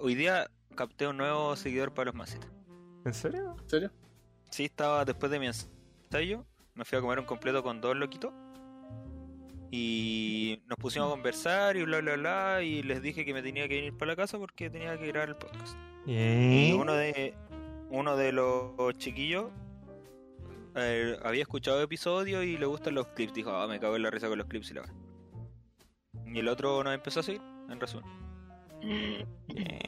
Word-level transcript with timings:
hoy 0.00 0.14
día 0.14 0.50
capté 0.74 1.06
un 1.06 1.16
nuevo 1.16 1.56
seguidor 1.56 1.92
para 1.92 2.06
los 2.06 2.14
macetas. 2.14 2.50
¿En 3.04 3.14
serio? 3.14 3.56
¿En 3.60 3.68
serio? 3.68 3.90
Sí, 4.50 4.64
estaba 4.64 5.04
después 5.04 5.30
de 5.30 5.38
mi 5.38 5.46
ensayo, 5.46 6.44
me 6.74 6.84
fui 6.84 6.98
a 6.98 7.00
comer 7.00 7.18
un 7.18 7.26
completo 7.26 7.62
con 7.62 7.80
dos 7.80 7.96
loquitos. 7.96 8.32
Y 9.72 10.62
nos 10.66 10.76
pusimos 10.78 11.08
a 11.08 11.10
conversar 11.12 11.76
y 11.76 11.84
bla 11.84 12.00
bla 12.00 12.16
bla. 12.16 12.62
Y 12.62 12.82
les 12.82 13.00
dije 13.02 13.24
que 13.24 13.32
me 13.32 13.40
tenía 13.40 13.68
que 13.68 13.76
venir 13.76 13.96
para 13.96 14.12
la 14.12 14.16
casa 14.16 14.36
porque 14.36 14.68
tenía 14.68 14.98
que 14.98 15.06
grabar 15.06 15.28
el 15.28 15.36
podcast. 15.36 15.76
Y 16.06 16.70
¿Y? 16.70 16.72
uno 16.72 16.94
de 16.94 17.34
uno 17.88 18.16
de 18.16 18.32
los 18.32 18.98
chiquillos 18.98 19.50
eh, 20.74 21.16
había 21.22 21.42
escuchado 21.42 21.80
episodios 21.82 22.44
y 22.44 22.56
le 22.56 22.66
gustan 22.66 22.94
los 22.94 23.06
clips. 23.08 23.32
Dijo, 23.32 23.50
ah, 23.52 23.68
me 23.68 23.78
cago 23.78 23.94
en 23.94 24.02
la 24.02 24.10
risa 24.10 24.28
con 24.28 24.38
los 24.38 24.48
clips 24.48 24.72
y 24.72 24.74
la 24.74 24.80
verdad. 24.80 24.96
Y 26.26 26.38
el 26.38 26.48
otro 26.48 26.82
nos 26.82 26.94
empezó 26.94 27.20
a 27.20 27.22
seguir, 27.22 27.42
en 27.68 27.80
resumen. 27.80 28.29
Eh, 28.82 29.26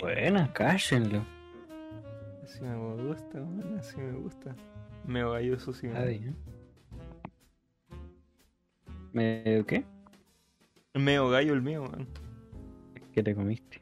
Buena, 0.01 0.53
cállenlo. 0.53 1.25
Así 2.45 2.63
me 2.63 2.77
gusta, 2.77 3.39
weón, 3.39 3.79
así 3.79 3.97
me 3.99 4.13
gusta. 4.13 4.55
Me 5.07 5.23
gallo 5.25 5.55
eso 5.55 5.73
sí. 5.73 5.87
Está 5.87 6.05
bien. 6.05 6.37
¿Me 9.13 9.65
qué? 9.67 9.85
Meo 10.95 11.29
gallo 11.31 11.55
el 11.55 11.63
mío, 11.63 11.83
weón. 11.83 12.07
¿Qué 13.13 13.23
te 13.23 13.35
comiste? 13.35 13.81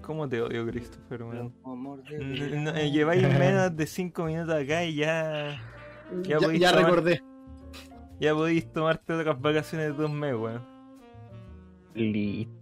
¿Cómo 0.00 0.28
te 0.28 0.42
odio, 0.42 0.66
Christopher, 0.66 1.22
weón? 1.22 1.54
Amor 1.64 2.02
de 2.04 2.16
N- 2.16 2.62
no, 2.64 2.70
eh, 2.74 2.90
lleváis 2.90 3.22
menos 3.38 3.74
de 3.76 3.86
5 3.86 4.24
minutos 4.24 4.54
acá 4.54 4.84
y 4.84 4.96
ya. 4.96 5.60
Ya, 6.24 6.38
podéis 6.38 6.60
ya 6.60 6.70
tomar- 6.72 6.84
recordé. 6.86 7.22
Ya 8.18 8.34
podéis 8.34 8.70
tomarte 8.72 9.12
otras 9.12 9.40
vacaciones 9.40 9.88
de 9.88 9.92
dos 9.94 10.10
meses, 10.10 10.38
weón. 10.40 10.71
Listo. 11.94 12.52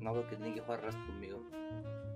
No, 0.00 0.12
porque 0.14 0.36
tenía 0.36 0.54
que 0.54 0.60
jugar 0.60 0.82
Rust 0.84 0.98
conmigo. 1.06 1.42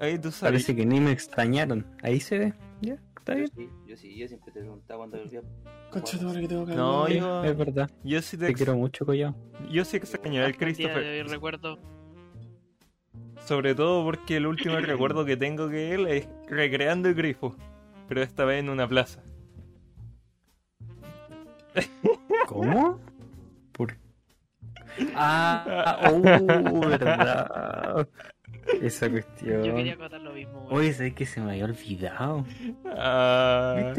Ahí 0.01 0.19
tú 0.19 0.31
sabes. 0.31 0.53
Parece 0.65 0.77
que 0.77 0.87
ni 0.87 1.01
me 1.01 1.13
extrañaron. 1.13 1.87
Ahí 2.03 2.21
se 2.21 2.39
ve. 2.39 2.55
Ya, 2.81 2.95
está 3.19 3.33
Yo 3.35 3.39
bien. 3.39 3.51
sí, 3.57 3.69
yo 3.87 3.97
sí, 3.97 4.17
yo 4.17 4.29
siempre 4.29 4.53
te 4.53 4.61
preguntaba 4.61 4.99
cuando 4.99 5.19
volvía. 5.19 5.43
Concha 5.91 6.19
tu 6.19 6.25
madre 6.27 6.41
que 6.43 6.49
tengo 6.49 6.67
que 6.67 6.75
No, 6.75 7.09
yo, 7.09 7.45
Es 7.45 7.57
verdad. 7.57 7.91
yo 8.05 8.21
sí 8.23 8.37
te, 8.37 8.45
Te 8.47 8.51
ex- 8.53 8.59
quiero 8.59 8.77
mucho, 8.77 9.05
Collado. 9.07 9.35
yo 9.71 9.85
sí 9.85 9.97
extraño 9.97 10.45
al 10.45 10.57
Christopher. 10.57 11.27
recuerdo. 11.29 11.79
Sobre 13.47 13.75
todo 13.75 14.05
porque 14.05 14.37
el 14.37 14.47
último 14.47 14.77
recuerdo 14.81 15.25
que 15.25 15.37
tengo 15.37 15.69
que 15.69 15.95
él 15.95 16.07
es 16.07 16.29
recreando 16.49 17.09
el 17.09 17.15
grifo. 17.15 17.57
Pero 18.09 18.23
esta 18.23 18.45
vez 18.45 18.61
en 18.61 18.69
una 18.71 18.87
plaza. 18.89 19.23
¿Cómo? 22.47 23.01
¿Por 24.99 25.09
Ah, 25.15 25.99
oh, 26.13 26.81
verdad. 26.81 28.09
Esa 28.83 29.09
cuestión. 29.11 29.65
Yo 29.65 29.75
quería 29.75 29.97
contar 29.97 30.21
lo 30.21 30.33
mismo. 30.35 30.61
güey. 30.69 30.77
Oye, 30.77 30.93
sabes 30.93 31.15
que 31.15 31.25
se 31.25 31.41
me 31.41 31.53
había 31.53 31.65
olvidado. 31.65 32.45
Ah, 32.87 33.93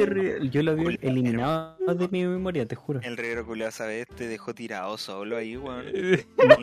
Yo 0.52 0.62
lo 0.64 0.72
había 0.72 0.98
eliminado 1.02 1.76
de 1.96 2.08
mi 2.10 2.24
memoria, 2.26 2.66
te 2.68 2.76
juro. 2.76 3.00
El 3.02 3.18
reguero 3.18 3.46
culiao, 3.48 3.72
¿sabes? 3.72 4.06
Te 4.16 4.28
dejó 4.28 4.54
tirado 4.54 4.96
solo 4.98 5.38
ahí, 5.38 5.58
weón. 5.58 5.86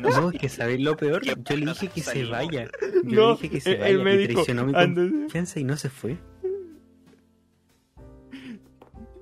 No, 0.02 0.10
no, 0.10 0.30
es 0.30 0.38
que 0.38 0.48
sabéis 0.48 0.80
lo 0.80 0.96
peor. 0.96 1.22
¿Qué 1.22 1.34
Yo 1.44 1.56
le 1.56 1.66
dije 1.66 1.88
que 1.88 2.00
se 2.00 2.24
vaya. 2.26 2.68
Yo 3.02 3.02
No, 3.02 3.28
le 3.30 3.32
dije 3.34 3.50
que 3.50 3.60
se 3.60 3.74
vaya. 3.76 3.88
él 3.88 4.02
me 4.04 4.14
y 4.14 4.18
dijo, 4.18 4.32
traicionó 4.44 4.66
mi 4.66 4.72
confianza 4.72 5.58
y 5.58 5.64
no 5.64 5.76
se 5.76 5.90
fue. 5.90 6.16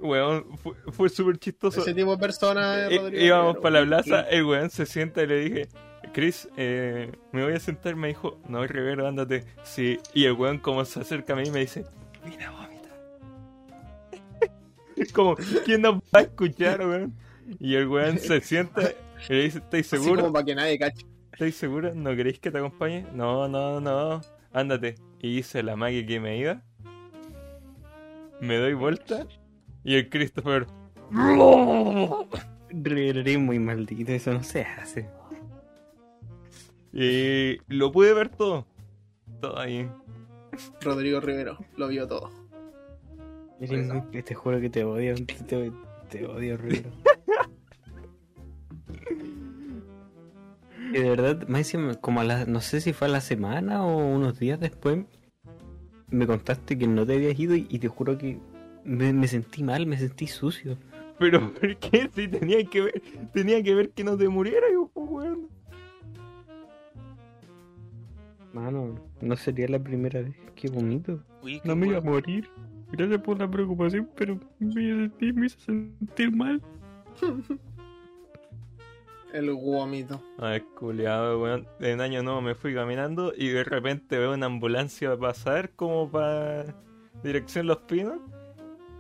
Weón, 0.05 0.59
fue, 0.59 0.75
fue 0.93 1.09
súper 1.09 1.39
chistoso. 1.39 1.81
Ese 1.81 1.95
tipo 1.95 2.11
de 2.11 2.19
persona 2.19 2.89
es 2.89 3.01
Rodrigo 3.01 3.25
íbamos 3.25 3.57
para 3.57 3.81
la 3.81 3.87
plaza, 3.87 4.21
el 4.29 4.45
weón 4.45 4.69
se 4.69 4.85
sienta 4.85 5.23
y 5.23 5.27
le 5.27 5.39
dije, 5.39 5.69
Chris, 6.13 6.47
eh, 6.59 7.11
me 7.33 7.43
voy 7.43 7.55
a 7.55 7.59
sentar, 7.59 7.97
me 7.97 8.09
dijo, 8.09 8.39
no, 8.47 8.67
Rivero, 8.67 9.09
ándate. 9.09 9.47
Sí, 9.63 9.99
y 10.13 10.27
el 10.27 10.33
weón 10.33 10.59
como 10.59 10.85
se 10.85 11.01
acerca 11.01 11.33
a 11.33 11.37
mí 11.37 11.51
me 11.51 11.61
dice, 11.61 11.87
mira, 12.23 12.51
vomita. 12.51 12.91
como, 15.15 15.37
¿quién 15.65 15.81
nos 15.81 15.95
va 15.97 16.19
a 16.19 16.21
escuchar, 16.21 16.87
weón? 16.87 17.15
Y 17.59 17.75
el 17.75 17.89
weón 17.89 18.19
se 18.19 18.43
sienta 18.43 18.83
y 19.31 19.33
le 19.33 19.43
dice, 19.45 19.59
¿estáis 19.61 19.91
Así 19.91 20.03
seguro? 20.03 20.21
como 20.21 20.35
para 20.35 20.45
que 20.45 20.55
nadie 20.55 20.79
cache. 20.79 21.07
¿Estáis 21.33 21.57
seguro? 21.57 21.95
¿No 21.95 22.15
queréis 22.15 22.39
que 22.41 22.51
te 22.51 22.59
acompañe? 22.59 23.07
No, 23.15 23.49
no, 23.49 23.81
no, 23.81 24.21
ándate. 24.53 24.97
Y 25.21 25.39
hice 25.39 25.63
la 25.63 25.77
magia 25.77 26.05
que 26.05 26.21
me 26.21 26.37
iba. 26.37 26.61
Me 28.43 28.59
doy 28.59 28.75
vuelta 28.75 29.27
y 29.85 29.95
el 29.97 30.09
Christopher... 30.09 30.67
Re 32.71 33.39
muy 33.39 33.59
maldito, 33.59 34.11
eso 34.13 34.33
no 34.33 34.43
se 34.43 34.63
hace. 34.63 35.09
Y 36.93 37.59
lo 37.69 37.93
pude 37.93 38.13
ver 38.15 38.29
todo. 38.31 38.67
Todo 39.41 39.59
ahí. 39.59 39.89
Rodrigo 40.81 41.21
Rivero 41.21 41.59
lo 41.77 41.89
vio 41.89 42.07
todo. 42.09 42.31
Eres 43.61 43.87
muy- 43.93 44.23
te 44.23 44.35
juro 44.35 44.61
que 44.61 44.71
te 44.71 44.85
odio, 44.85 45.15
te, 45.15 45.35
te- 45.35 45.73
te 46.11 46.27
odio, 46.27 46.57
Rivero. 46.57 46.91
Y 50.93 50.99
de 50.99 51.11
verdad, 51.11 51.47
más 51.49 51.61
encima, 51.61 51.95
como 51.95 52.21
a 52.21 52.25
la, 52.25 52.45
no 52.47 52.61
sé 52.61 52.81
si 52.81 52.93
fue 52.93 53.09
a 53.09 53.11
la 53.11 53.21
semana 53.21 53.85
o 53.85 53.97
unos 53.97 54.39
días 54.39 54.59
después, 54.61 55.05
me 56.11 56.27
contaste 56.27 56.79
que 56.79 56.87
no 56.87 57.07
te 57.07 57.15
habías 57.15 57.39
ido 57.39 57.55
y, 57.57 57.67
y 57.69 57.79
te 57.79 57.89
juro 57.89 58.19
que 58.19 58.39
me, 58.85 59.13
me 59.13 59.29
sentí 59.29 59.63
mal, 59.63 59.87
me 59.87 59.97
sentí 59.97 60.27
sucio. 60.27 60.79
Pero 61.19 61.53
¿por 61.55 61.77
qué? 61.77 62.09
Si 62.15 62.29
tenía 62.29 62.65
que 62.65 62.83
ver, 62.83 63.03
tenía 63.33 63.63
que 63.63 63.75
ver 63.75 63.91
que 63.91 64.05
no 64.05 64.17
te 64.17 64.29
muriera, 64.29 64.67
yo, 64.73 64.91
pues, 64.93 65.07
weón. 65.09 65.49
Mano, 68.53 68.95
no 69.21 69.37
sería 69.37 69.69
la 69.69 69.79
primera 69.79 70.23
vez. 70.23 70.35
Qué 70.55 70.69
bonito. 70.69 71.21
Uy, 71.43 71.61
qué 71.61 71.69
No 71.69 71.77
me 71.77 71.89
iba 71.89 71.99
a 71.99 72.03
morir. 72.03 72.49
Gracias 72.93 73.21
por 73.23 73.39
la 73.39 73.51
preocupación, 73.51 74.09
pero 74.15 74.39
me, 74.61 74.73
sentí, 74.73 75.33
me 75.33 75.47
hizo 75.47 75.59
sentir 75.61 76.31
mal. 76.31 76.63
El 79.33 79.53
guamito. 79.53 80.23
Ay, 80.39 80.61
culiado, 80.79 81.43
weón. 81.43 81.67
En 81.81 82.01
año 82.01 82.23
nuevo 82.23 82.41
me 82.41 82.55
fui 82.55 82.73
caminando 82.73 83.33
y 83.37 83.49
de 83.49 83.65
repente 83.65 84.17
veo 84.17 84.33
una 84.33 84.47
ambulancia 84.47 85.17
pasar 85.17 85.71
como 85.71 86.09
para 86.09 86.77
dirección 87.25 87.67
Los 87.67 87.79
Pinos. 87.79 88.21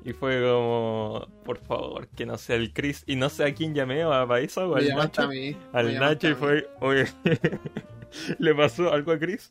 Y 0.04 0.12
fue 0.12 0.38
como, 0.42 1.26
por 1.44 1.56
favor, 1.58 2.06
que 2.08 2.26
no 2.26 2.36
sea 2.36 2.56
el 2.56 2.74
Chris. 2.74 3.04
Y 3.06 3.16
no 3.16 3.30
sé 3.30 3.44
a 3.44 3.54
quién 3.54 3.74
llamé, 3.74 4.02
a 4.02 4.26
Paisa 4.26 4.68
o 4.68 4.76
al 4.76 4.86
Nacho. 4.88 5.22
a 5.22 5.28
mí. 5.28 5.56
Al 5.72 5.98
Nacho 5.98 6.28
y 6.28 6.34
fue, 6.34 6.68
oye, 6.80 7.06
¿le 8.38 8.54
pasó 8.54 8.92
algo 8.92 9.12
a 9.12 9.18
Chris? 9.18 9.50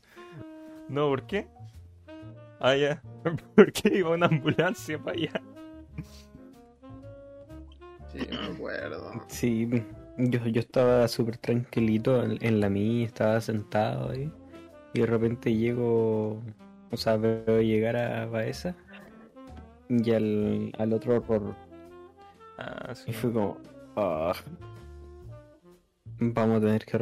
No, 0.88 1.08
¿por 1.08 1.26
qué? 1.26 1.48
Ah, 2.60 2.76
ya, 2.76 3.02
¿por 3.56 3.72
qué 3.72 3.98
iba 3.98 4.10
una 4.10 4.26
ambulancia 4.26 4.96
para 4.96 5.16
allá? 5.16 5.42
Sí, 8.12 8.20
me 8.30 8.54
acuerdo. 8.54 9.24
Sí, 9.26 9.68
yo, 10.18 10.46
yo 10.46 10.60
estaba 10.60 11.08
súper 11.08 11.36
tranquilito 11.38 12.22
en, 12.22 12.38
en 12.40 12.60
la 12.60 12.70
mía, 12.70 13.06
estaba 13.06 13.40
sentado 13.40 14.10
ahí. 14.10 14.30
Y 14.92 15.00
de 15.00 15.06
repente 15.06 15.52
llego, 15.52 16.40
o 16.92 16.96
sea, 16.96 17.16
veo 17.16 17.60
llegar 17.60 17.96
a 17.96 18.26
Baeza 18.26 18.76
y 19.88 20.10
al, 20.12 20.72
al 20.78 20.92
otro 20.92 21.16
horror. 21.16 21.54
Ah, 22.58 22.94
sí. 22.94 23.10
Y 23.10 23.12
fue 23.12 23.32
como, 23.32 23.58
"Ah, 23.96 24.32
vamos 26.18 26.58
a 26.58 26.60
tener 26.60 26.84
que 26.84 26.96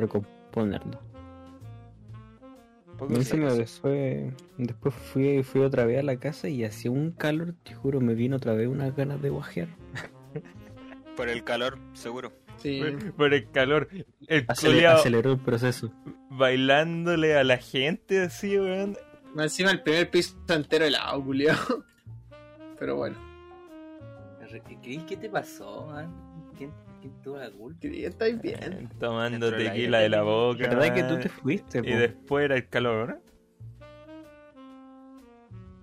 Y 3.10 3.15
encima 3.15 3.53
después, 3.53 4.32
después 4.59 4.94
fui, 4.94 5.43
fui 5.43 5.62
otra 5.62 5.84
vez 5.84 5.98
a 5.98 6.03
la 6.03 6.16
casa 6.19 6.48
y 6.48 6.65
hacía 6.65 6.91
un 6.91 7.10
calor, 7.12 7.54
te 7.65 7.75
juro, 7.75 8.00
me 8.00 8.14
vino 8.14 8.37
otra 8.37 8.55
vez 8.55 8.69
unas 8.69 8.94
ganas 8.94 9.20
de 9.20 9.31
guajear. 9.31 9.69
Por 11.17 11.29
el 11.29 11.43
calor, 11.44 11.79
seguro. 11.94 12.32
Sí. 12.58 12.81
Por, 12.81 13.12
por 13.14 13.34
el 13.34 13.50
calor. 13.50 13.88
El 14.29 14.46
Acele- 14.46 14.67
culiao 14.73 14.96
aceleró 14.99 15.32
el 15.32 15.38
proceso. 15.40 15.93
bailándole 16.31 17.37
a 17.37 17.44
la 17.44 17.58
gente 17.58 18.20
así, 18.23 18.58
weón. 18.58 18.96
Más 19.34 19.46
Encima 19.46 19.70
el 19.73 19.82
primer 19.82 20.11
piso 20.11 20.37
entero 20.49 20.84
helado, 20.84 21.23
culiao. 21.25 21.56
Pero 22.82 22.96
bueno. 22.96 23.17
¿Qué, 24.82 25.17
te 25.17 25.31
pasó, 25.31 25.87
man? 25.87 26.12
¿Quién, 26.58 26.73
quién 27.00 27.12
tuvo 27.23 27.38
la 27.38 27.49
culpa? 27.49 27.79
¿Estáis 27.87 28.43
bien? 28.43 28.90
Tomando 28.99 29.46
Dentro 29.46 29.56
del 29.56 29.69
tequila 29.69 29.99
de 30.00 30.08
la 30.08 30.23
boca. 30.23 30.69
¿Verdad 30.69 30.93
que 30.93 31.05
tú 31.05 31.17
te 31.20 31.29
fuiste? 31.29 31.79
Y 31.79 31.82
po? 31.82 31.96
después 31.96 32.44
era 32.46 32.56
el 32.56 32.69
calor, 32.69 33.20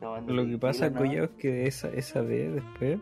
Tomando 0.02 0.34
Lo 0.34 0.46
que 0.46 0.58
pasa, 0.58 0.90
¿no? 0.90 0.98
Collado, 1.00 1.24
es 1.24 1.32
que 1.40 1.68
esa, 1.68 1.88
esa 1.88 2.20
vez 2.22 2.56
después 2.56 3.00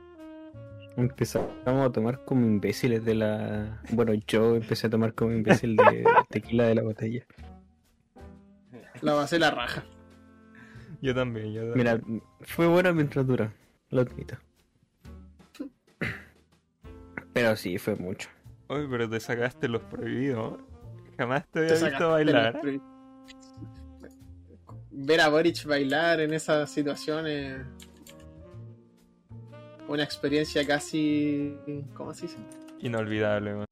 empezamos 0.96 1.50
a 1.66 1.92
tomar 1.92 2.24
como 2.24 2.46
imbéciles 2.46 3.04
de 3.04 3.16
la... 3.16 3.82
Bueno, 3.90 4.14
yo 4.28 4.58
empecé 4.58 4.86
a 4.86 4.90
tomar 4.92 5.16
como 5.16 5.32
imbécil 5.32 5.76
de 5.76 6.06
tequila 6.30 6.66
de 6.66 6.76
la 6.76 6.84
botella. 6.84 7.26
La 9.02 9.16
base 9.16 9.40
la 9.40 9.50
raja. 9.50 9.84
Yo 11.02 11.16
también, 11.16 11.52
yo 11.52 11.62
también. 11.74 11.78
Mira, 11.78 12.22
fue 12.42 12.68
buena 12.68 12.94
mientras 12.94 13.26
dura, 13.26 13.52
lo 13.90 14.02
admito. 14.02 14.38
Pero 17.34 17.56
sí, 17.56 17.78
fue 17.78 17.96
mucho. 17.96 18.30
Oye, 18.68 18.88
pero 18.90 19.10
te 19.10 19.20
sacaste 19.20 19.68
los 19.68 19.82
prohibidos. 19.84 20.60
Jamás 21.18 21.46
te 21.46 21.52
Te 21.52 21.60
había 21.60 21.76
sacaste 21.76 21.90
visto 21.90 22.10
bailar. 22.12 22.62
Ver 24.92 25.22
a 25.22 25.30
Boric 25.30 25.66
bailar 25.66 26.20
en 26.20 26.34
esas 26.34 26.70
situaciones. 26.72 27.62
Una 29.88 30.04
experiencia 30.04 30.66
casi. 30.66 31.56
¿Cómo 31.94 32.14
se 32.14 32.24
dice? 32.24 32.38
Inolvidable, 32.80 33.54
weón. 33.54 33.66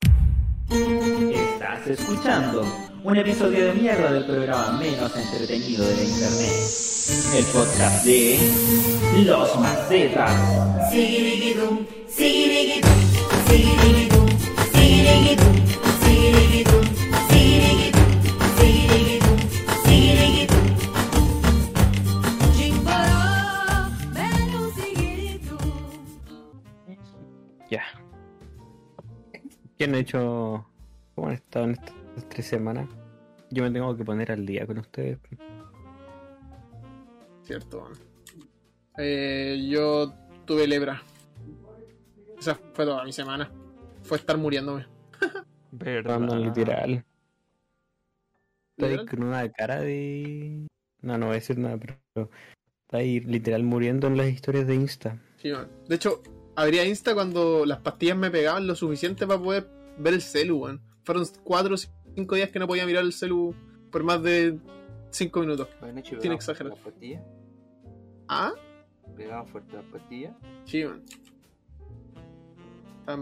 Estás 1.33 1.87
escuchando 1.87 2.63
un 3.05 3.15
episodio 3.17 3.67
de 3.67 3.73
mierda 3.73 4.11
del 4.11 4.25
programa 4.25 4.79
menos 4.79 5.15
entretenido 5.15 5.85
de 5.85 5.95
la 5.95 6.03
internet. 6.03 6.49
El 7.37 7.45
podcast 7.53 8.03
de 8.03 8.39
Los 9.23 9.59
Macetas. 9.59 10.89
Sigirigidum, 10.89 11.85
sigirigidum, 12.09 12.89
sigirigidum, 13.45 14.27
sigirigidum, 14.73 15.55
sigirigidum, 16.01 16.85
sigirigidum, 17.29 18.07
sigirigidum, 18.57 19.37
sigirigidum. 19.85 20.65
Chimbará, 22.57 23.87
menú 24.13 24.71
sigirigidum. 24.71 25.59
Ya. 27.69 27.83
¿Qué 29.77 29.83
han 29.83 29.93
hecho? 29.93 30.65
¿Cómo 31.13 31.27
han 31.27 31.33
estado 31.35 31.65
en 31.65 32.04
tres 32.23 32.45
semanas? 32.45 32.87
Yo 33.51 33.63
me 33.63 33.71
tengo 33.71 33.95
que 33.95 34.03
poner 34.03 34.31
al 34.31 34.45
día 34.45 34.65
con 34.65 34.79
ustedes. 34.79 35.19
Cierto. 37.43 37.89
Eh, 38.97 39.67
yo 39.69 40.13
tuve 40.45 40.67
lebra. 40.67 41.01
Esa 42.39 42.55
fue 42.73 42.85
toda 42.85 43.03
mi 43.03 43.11
semana. 43.11 43.51
Fue 44.03 44.17
estar 44.17 44.37
muriéndome. 44.37 44.87
Verdad. 45.71 46.19
Literal. 46.19 47.05
Estoy 48.77 49.05
con 49.05 49.23
una 49.23 49.49
cara 49.51 49.81
de. 49.81 50.67
No, 51.01 51.17
no 51.17 51.27
voy 51.27 51.33
a 51.33 51.39
decir 51.39 51.57
nada, 51.57 51.77
pero. 51.77 52.29
Está 52.85 52.97
ahí 52.97 53.19
literal 53.19 53.63
muriendo 53.63 54.07
en 54.07 54.17
las 54.17 54.27
historias 54.27 54.67
de 54.67 54.75
Insta. 54.75 55.19
Sí, 55.37 55.51
man. 55.51 55.67
De 55.87 55.95
hecho, 55.95 56.21
abría 56.55 56.85
Insta 56.85 57.13
cuando 57.13 57.65
las 57.65 57.79
pastillas 57.79 58.17
me 58.17 58.29
pegaban 58.29 58.67
lo 58.67 58.75
suficiente 58.75 59.25
para 59.25 59.41
poder 59.41 59.67
ver 59.97 60.13
el 60.13 60.21
celu, 60.21 60.57
weón. 60.57 60.81
Fueron 61.03 61.25
4 61.43 61.73
o 61.73 61.77
5 62.15 62.35
días 62.35 62.49
que 62.49 62.59
no 62.59 62.67
podía 62.67 62.85
mirar 62.85 63.03
el 63.03 63.13
celu 63.13 63.53
por 63.91 64.03
más 64.03 64.21
de 64.23 64.57
5 65.11 65.39
minutos. 65.41 65.67
Sin 66.21 66.31
exagerar. 66.31 66.73
las 66.73 66.79
pastillas. 66.81 67.23
¿Ah? 68.27 68.53
Pegamos 69.15 69.49
fuerte 69.51 69.75
las 69.75 69.85
pastillas. 69.85 70.33
Sí, 70.65 70.83
man. 70.85 71.03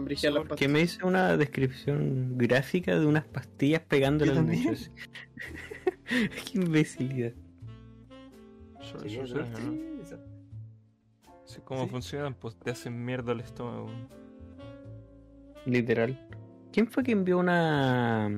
Brígidas 0.04 0.34
las 0.34 0.40
¿Por 0.46 0.56
qué 0.56 0.64
pastillas. 0.66 0.72
me 0.72 0.80
hice 0.80 1.04
una 1.04 1.36
descripción 1.36 2.38
gráfica 2.38 2.98
de 2.98 3.06
unas 3.06 3.26
pastillas 3.26 3.82
al 3.90 4.34
también. 4.34 4.64
Nacho? 4.72 4.90
Qué 6.06 6.58
imbecilidad. 6.58 7.32
¿Cómo 11.64 11.84
Sí. 11.84 11.90
funcionan? 11.90 12.34
Pues 12.34 12.56
te 12.56 12.70
hacen 12.70 13.04
mierda 13.04 13.32
el 13.32 13.40
estómago. 13.40 13.88
Literal. 15.66 16.18
¿Quién 16.72 16.86
fue 16.90 17.02
que 17.02 17.12
envió 17.12 17.38
una. 17.38 18.28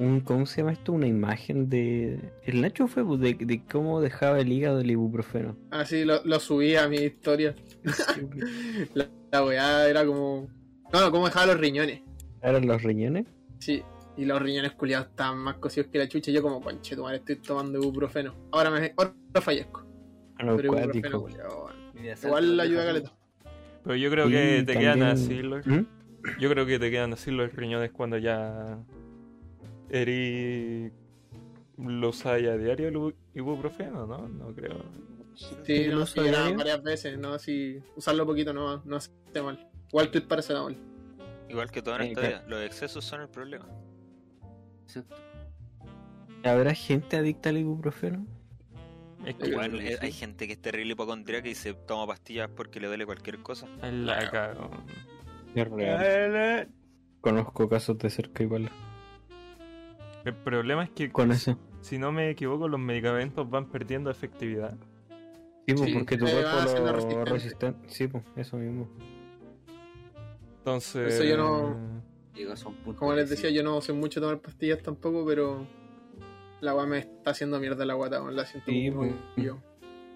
Un, 0.00 0.20
¿Cómo 0.20 0.46
se 0.46 0.62
llama 0.62 0.72
esto? 0.72 0.92
Una 0.92 1.06
imagen 1.06 1.68
de. 1.68 2.18
El 2.44 2.62
Nacho 2.62 2.88
fue 2.88 3.04
pues, 3.04 3.20
de, 3.20 3.34
de 3.34 3.62
cómo 3.70 4.00
dejaba 4.00 4.40
el 4.40 4.50
hígado 4.50 4.80
el 4.80 4.90
ibuprofeno. 4.90 5.58
Ah, 5.70 5.84
sí, 5.84 6.06
lo, 6.06 6.24
lo 6.24 6.40
subí 6.40 6.74
a 6.74 6.88
mi 6.88 6.96
historia. 6.96 7.54
La, 8.94 9.08
la 9.30 9.44
weá 9.44 9.88
era 9.88 10.06
como. 10.06 10.48
No, 10.90 11.00
no, 11.02 11.10
cómo 11.10 11.26
dejaba 11.26 11.46
los 11.46 11.60
riñones. 11.60 12.00
¿Eran 12.42 12.66
los 12.66 12.82
riñones? 12.82 13.26
Sí. 13.58 13.82
Y 14.16 14.24
los 14.24 14.40
riñones 14.40 14.72
culiados 14.72 15.08
estaban 15.08 15.38
más 15.38 15.56
cocidos 15.56 15.90
que 15.90 15.98
la 15.98 16.08
chucha. 16.08 16.30
Y 16.30 16.34
yo, 16.34 16.42
como, 16.42 16.62
conche, 16.62 16.96
tu 16.96 17.02
madre, 17.02 17.18
estoy 17.18 17.36
tomando 17.36 17.78
ibuprofeno. 17.78 18.34
Ahora 18.52 18.70
me 18.70 18.94
ahora 18.96 19.12
fallezco. 19.40 19.86
A 20.36 20.44
lo 20.44 20.56
Pero 20.56 20.78
ibuprofeno, 20.78 21.26
Igual 21.94 22.16
Santo, 22.16 22.62
ayuda 22.62 22.84
caleta. 22.86 23.12
Pero 23.84 23.96
yo 23.96 24.10
creo 24.10 24.28
Y 24.28 24.32
que 24.32 24.64
te 24.66 24.78
quedan 24.78 25.02
así 25.02 25.42
los... 25.42 25.66
¿Mm? 25.66 25.86
Yo 26.38 26.50
creo 26.50 26.66
que 26.66 26.78
te 26.78 26.90
quedan 26.90 27.12
así 27.12 27.30
los 27.30 27.52
riñones 27.54 27.90
cuando 27.92 28.18
ya... 28.18 28.78
Eri... 29.90 30.92
Lo 31.78 32.10
usáis 32.10 32.46
a 32.46 32.56
diario 32.56 32.88
el 32.88 32.94
ibu- 32.94 33.14
ibuprofeno, 33.34 34.06
¿no? 34.06 34.28
No 34.28 34.54
creo. 34.54 34.84
Sí, 35.64 35.84
¿Lo 35.86 36.00
no, 36.00 36.06
sí, 36.06 36.20
varias 36.20 36.82
veces, 36.82 37.18
¿no? 37.18 37.32
Así, 37.32 37.82
usarlo 37.96 38.26
poquito 38.26 38.52
no, 38.52 38.82
no 38.84 38.96
hace 38.96 39.10
mal. 39.42 39.66
Igual 39.88 40.10
tweet 40.10 40.24
paracetamol. 40.26 40.76
Igual 41.48 41.70
que 41.70 41.80
todo 41.80 41.96
en 41.96 42.02
esta 42.02 42.20
claro. 42.20 42.36
vida, 42.36 42.48
los 42.48 42.62
excesos 42.66 43.04
son 43.04 43.22
el 43.22 43.28
problema. 43.28 43.66
Exacto. 44.84 45.16
¿Habrá 46.44 46.74
gente 46.74 47.16
adicta 47.16 47.48
al 47.48 47.58
ibuprofeno? 47.58 48.26
Es 49.24 49.34
que 49.36 49.48
Igual, 49.48 49.78
que 49.78 49.92
eh, 49.94 49.98
hay 50.00 50.12
gente 50.12 50.46
que 50.46 50.52
es 50.54 50.60
terrible 50.60 50.92
hipocondríaca 50.92 51.48
y 51.48 51.54
se 51.54 51.72
toma 51.74 52.06
pastillas 52.06 52.50
porque 52.54 52.78
le 52.80 52.88
duele 52.88 53.06
cualquier 53.06 53.38
cosa. 53.38 53.66
es 53.82 53.92
la. 53.92 54.52
Es 55.54 55.68
real. 55.68 56.68
Conozco 57.20 57.68
casos 57.68 57.98
de 57.98 58.10
cerca 58.10 58.42
igual. 58.42 58.70
El 60.24 60.34
problema 60.34 60.84
es 60.84 60.90
que, 60.90 61.10
Con 61.10 61.32
eso. 61.32 61.58
si 61.80 61.98
no 61.98 62.12
me 62.12 62.30
equivoco, 62.30 62.68
los 62.68 62.78
medicamentos 62.80 63.48
van 63.48 63.66
perdiendo 63.70 64.10
efectividad. 64.10 64.76
Sí, 65.66 65.74
pues, 65.74 65.80
Sí, 65.90 65.94
porque 65.94 66.16
tu 66.18 66.26
eh, 66.26 66.32
cuerpo 66.32 66.50
lo 66.50 66.92
resistente. 66.92 67.30
resistente. 67.32 67.88
Sí, 67.88 68.08
pues, 68.08 68.24
eso 68.36 68.56
mismo. 68.56 68.88
Entonces... 70.58 71.14
Eso 71.14 71.24
yo 71.24 71.36
no- 71.36 72.00
punto. 72.84 72.98
Como 72.98 73.12
les 73.14 73.28
decía, 73.28 73.50
yo 73.50 73.62
no 73.62 73.80
sé 73.80 73.92
mucho 73.92 74.20
tomar 74.20 74.40
pastillas 74.40 74.82
tampoco, 74.82 75.24
pero 75.26 75.66
la 76.60 76.74
weá 76.74 76.86
me 76.86 76.98
está 76.98 77.30
haciendo 77.32 77.58
mierda 77.60 77.84
la 77.84 77.94
guata, 77.94 78.20
la 78.30 78.44
siento 78.46 78.70
Sí, 78.70 78.90
muy 78.90 79.10
pues. 79.34 79.46
yo. 79.46 79.58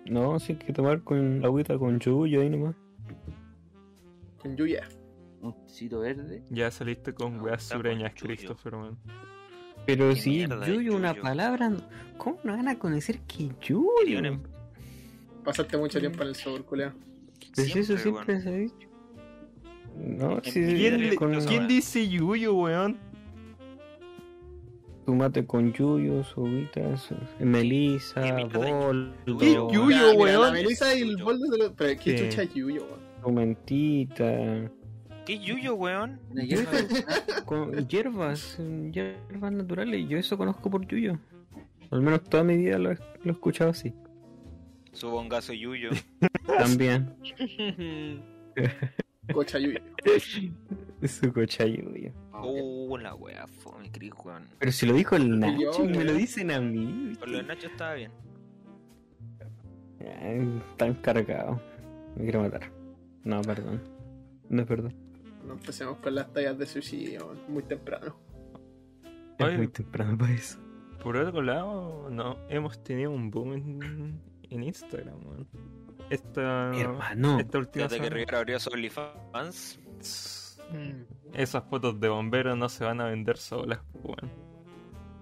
No, 0.07 0.39
sí 0.39 0.53
hay 0.53 0.59
que 0.59 0.73
tomar 0.73 1.03
con 1.03 1.45
agüita 1.45 1.79
con 1.79 1.99
yuyo 1.99 2.41
ahí 2.41 2.50
nomás. 2.50 2.75
Con 4.39 4.57
Yuya. 4.57 4.87
Un 5.41 5.55
tecito 5.67 6.00
verde. 6.00 6.43
Ya 6.50 6.71
saliste 6.71 7.15
con 7.15 7.39
No, 7.39 7.45
weas 7.45 7.62
sureñas. 7.65 8.12
Christopher, 8.15 8.77
man. 8.77 8.99
Pero 9.87 10.11
¿Qué 10.11 10.17
sí, 10.17 10.31
mierda 10.31 10.67
es 10.67 10.73
yuyo, 10.73 10.97
una 10.97 11.15
palabra. 11.15 11.73
¿Cómo 12.17 12.39
no 12.45 12.57
van 12.57 12.69
a 12.69 12.79
conocer 12.79 13.21
que 13.21 13.51
un- 13.75 14.43
Pasaste 15.45 15.77
mucho 15.77 16.01
tiempo 16.01 16.23
en 16.23 16.29
el 16.29 16.35
sur, 16.35 16.65
culea. 16.65 16.95
Pues 17.55 17.75
eso 17.77 17.99
siempre 17.99 18.41
se 18.41 18.49
ha 18.49 18.53
dicho. 18.53 18.88
No, 19.97 20.41
¿Quién, 20.41 21.00
le- 21.00 21.14
con 21.17 21.35
cosa 21.35 21.47
¿quién 21.49 21.62
más. 21.62 21.69
dice 21.69 22.09
yuyo, 22.09 22.55
weón? 22.55 22.99
tomate 25.07 25.45
con 25.45 25.71
yuyo, 25.75 26.25
sobitas, 26.25 27.11
melisa, 27.38 28.23
¿Qué 28.23 28.33
mierda 28.33 28.59
de 28.59 28.73
bol, 28.73 29.14
yuyo? 29.26 29.69
¿Qué 29.69 29.75
yuyo, 29.75 30.12
weón? 30.14 30.41
La 30.41 30.50
Melissa 30.50 30.95
y 30.95 31.03
el 31.03 31.23
boldo 31.23 31.47
de 31.50 31.59
los. 31.59 31.73
Pero 31.76 32.00
qué 32.03 32.17
chucha 32.17 32.43
es 32.43 32.55
Yuyo, 32.55 32.87
weón. 33.23 33.35
mentita, 33.35 34.71
¿Qué 35.26 35.38
yuyo, 35.38 35.75
weón? 35.75 36.21
Con 37.47 37.88
hierbas, 37.88 38.59
hierbas 38.93 39.52
naturales. 39.52 40.09
Yo 40.09 40.19
eso 40.19 40.37
conozco 40.37 40.71
por 40.71 40.87
yuyo. 40.87 41.19
Al 41.90 42.02
menos 42.02 42.25
toda 42.25 42.45
mi 42.45 42.57
vida 42.57 42.78
lo 42.78 42.93
he, 42.93 42.97
lo 43.23 43.31
he 43.31 43.31
escuchado 43.31 43.71
así. 43.71 43.95
Su 44.93 45.11
bongazo 45.11 45.52
yuyo. 45.52 45.90
También. 46.59 47.14
Cocha 49.33 49.59
Yuyo. 49.59 49.81
Su 51.02 51.33
cocha 51.33 51.64
yuyo. 51.64 52.12
Uh, 52.43 52.99
la 52.99 53.14
wea 53.14 53.47
fome, 53.47 53.90
Chris, 53.90 54.12
weón. 54.23 54.47
Pero 54.59 54.71
si 54.71 54.85
lo 54.85 54.93
dijo 54.93 55.16
el 55.16 55.40
Nacho, 55.40 55.78
yo, 55.78 55.85
y 55.85 55.88
me 55.88 56.04
lo 56.04 56.12
dicen 56.12 56.50
a 56.50 56.61
mí. 56.61 57.14
Con 57.19 57.33
lo 57.33 57.38
de 57.38 57.45
Nacho 57.45 57.69
estaba 57.69 57.95
bien. 57.95 58.11
Ay, 60.21 60.62
Tan 60.76 60.93
cargado. 60.95 61.59
Me 62.16 62.25
quiero 62.25 62.43
matar. 62.43 62.71
No, 63.25 63.40
perdón. 63.40 63.81
No 64.50 64.61
es 64.61 64.69
perdón. 64.69 65.03
No 65.47 65.55
empecemos 65.55 65.99
con 65.99 66.15
las 66.15 66.33
tallas 66.33 66.59
de 66.59 66.67
suicidio, 66.67 67.27
weón, 67.27 67.41
muy 67.49 67.63
temprano. 67.63 68.17
Es 69.39 69.47
Oye. 69.47 69.57
muy 69.57 69.69
temprano 69.69 70.17
para 70.17 70.33
eso. 70.33 70.59
Por 71.03 71.17
otro 71.17 71.43
lado, 71.43 72.09
no, 72.11 72.39
hemos 72.49 72.83
tenido 72.83 73.11
un 73.11 73.31
boom 73.31 73.53
en, 73.53 74.21
en 74.51 74.63
Instagram, 74.63 75.17
weón. 75.27 75.49
Esta, 76.11 76.71
Mi 76.71 76.81
hermano. 76.81 77.41
esta 77.41 77.59
última 77.59 77.87
Desde 77.87 78.01
que 78.01 78.11
Rivera 78.11 78.39
abrió 78.39 78.59
su 78.61 78.71
OnlyFans. 78.71 79.81
Esas 81.33 81.65
fotos 81.65 82.01
de 82.01 82.09
bomberos 82.09 82.57
no 82.57 82.69
se 82.69 82.85
van 82.85 83.01
a 83.01 83.07
vender 83.07 83.37
solas, 83.37 83.81
weón. 84.03 84.31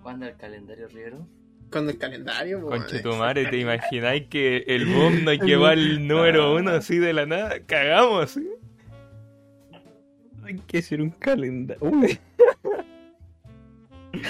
¿Cuándo 0.03 0.27
el 0.27 0.37
calendario 0.37 0.89
Riero? 0.89 1.27
Con 1.71 1.89
el 1.89 1.99
calendario, 1.99 2.59
weón. 2.59 2.81
Conche 2.81 3.01
tu 3.01 3.15
madre, 3.15 3.47
¿te 3.47 3.59
imagináis 3.59 4.29
que 4.29 4.59
el 4.69 4.87
boom 4.87 5.25
nos 5.25 5.39
llevó 5.43 5.67
al 5.67 6.07
número 6.07 6.55
uno 6.55 6.71
así 6.73 6.99
de 6.99 7.13
la 7.13 7.27
nada? 7.27 7.65
Cagamos, 7.67 8.31
¿sí? 8.31 8.49
Hay 10.45 10.57
que 10.67 10.79
hacer 10.79 11.01
un 11.01 11.11
calendario. 11.11 11.89
Uy. 11.89 12.19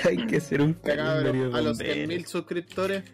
Hay 0.05 0.27
que 0.27 0.37
hacer 0.37 0.61
un 0.63 0.75
Cabrón, 0.75 0.97
calendario. 1.07 1.55
a 1.57 1.61
los 1.61 1.79
bombero. 1.79 2.13
100.000 2.13 2.25
suscriptores, 2.27 3.05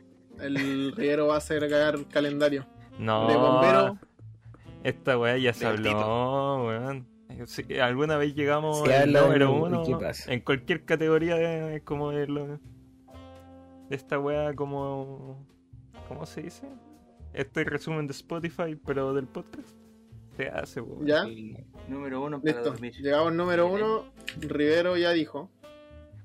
el 0.40 0.92
Riero 0.92 1.28
va 1.28 1.36
a 1.36 1.38
agregar 1.38 1.96
calendario. 2.08 2.66
No, 2.98 3.26
De 3.28 3.36
bombero, 3.36 3.98
esta 4.84 5.18
weá 5.18 5.38
ya 5.38 5.52
se 5.54 5.66
habló, 5.66 6.66
weón. 6.66 7.06
si 7.46 7.78
alguna 7.78 8.16
vez 8.18 8.34
llegamos 8.34 8.82
Se 8.84 8.94
al 8.94 9.12
número 9.12 9.52
uno 9.52 9.82
en 10.26 10.40
cualquier 10.40 10.84
categoría 10.84 11.36
de, 11.36 11.80
como 11.82 12.10
de, 12.10 12.26
lo- 12.26 12.46
de 12.46 12.58
esta 13.96 14.18
wea 14.18 14.52
como 14.54 15.46
¿cómo 16.08 16.26
se 16.26 16.42
dice? 16.42 16.66
Este 17.32 17.62
resumen 17.64 18.06
de 18.08 18.12
Spotify 18.12 18.76
pero 18.84 19.14
del 19.14 19.26
podcast 19.28 19.76
se 20.38 20.48
hace 20.48 20.80
weón. 20.80 21.04
¿Ya? 21.06 21.22
El 21.22 21.56
número 21.88 22.22
uno 22.22 22.40
para 22.40 22.52
Listo. 22.54 22.70
dormir. 22.70 22.94
Llegamos 22.96 23.32
número 23.32 23.66
uno. 23.66 24.04
Rivero 24.40 24.96
ya 24.96 25.10
dijo. 25.10 25.50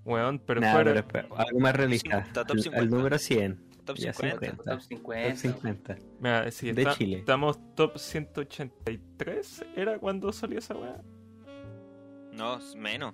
Weón, 0.05 0.39
pero 0.39 0.61
Nah, 0.61 0.71
fuera 0.73 0.91
pero 0.91 0.99
espera, 0.99 1.27
algo 1.37 1.59
más 1.59 1.75
realista. 1.75 2.23
Top 2.33 2.49
50. 2.51 2.79
Al, 2.79 2.89
número 2.89 3.17
100. 3.17 3.69
Top 3.85 3.95
Ya 3.97 4.13
50. 4.13 4.39
50. 4.39 4.63
Top 4.63 4.73
Top 4.73 4.81
50. 4.81 5.35
50. 5.37 5.95
mira, 6.19 6.51
si 6.51 6.71
de 6.71 6.81
está- 6.83 6.93
Chile. 6.95 7.17
estamos 7.19 7.57
top 7.75 7.97
183 7.97 9.65
era 9.75 9.97
cuando 9.99 10.31
salió 10.31 10.59
esa 10.59 10.75
wea. 10.75 11.01
No, 12.33 12.57
es 12.57 12.75
menos. 12.75 13.13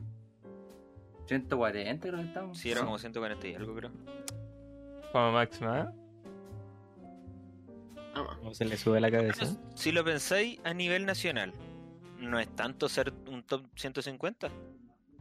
140 1.28 2.08
creo 2.08 2.20
que 2.22 2.28
estamos. 2.28 2.58
Sí, 2.58 2.72
era 2.72 2.82
como 2.84 2.98
140 2.98 3.48
y 3.48 3.56
algo, 3.56 3.76
creo. 3.76 3.92
Fama 5.14 5.32
máxima, 5.32 5.80
¿eh? 5.82 5.86
¿Cómo 8.28 8.54
se 8.54 8.66
le 8.66 8.78
sube 8.78 9.00
la 9.00 9.12
cabeza? 9.12 9.46
Si 9.76 9.92
lo 9.92 10.04
pensáis 10.04 10.60
a 10.64 10.74
nivel 10.74 11.06
nacional, 11.06 11.54
no 12.20 12.40
es 12.40 12.48
tanto 12.56 12.90
ser 12.90 13.14
un 13.28 13.44
top 13.44 13.66
150. 13.76 14.50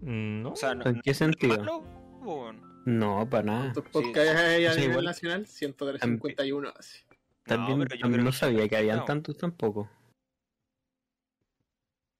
Mm, 0.00 0.42
No. 0.42 0.52
O 0.52 0.56
sea, 0.56 0.74
no, 0.74 0.84
¿En 0.86 1.00
qué 1.00 1.14
sentido? 1.14 1.56
malo, 1.58 1.78
weón. 2.22 2.60
No, 2.86 3.28
para 3.28 3.42
nada. 3.44 3.60
¿Cuántos 3.74 3.84
podcasts 3.92 4.40
hay 4.40 4.66
a 4.66 4.74
nivel 4.74 4.90
igual- 4.90 5.04
nacional? 5.04 5.46
151 5.46 6.72
así. 6.78 6.98
También, 7.44 7.78
pero 7.80 7.94
yo 7.96 8.00
también 8.02 8.20
creo 8.20 8.24
no 8.24 8.30
que- 8.30 8.36
sabía 8.36 8.68
que 8.68 8.76
habían 8.76 8.98
no. 8.98 9.04
tantos 9.04 9.36
tampoco. 9.36 9.90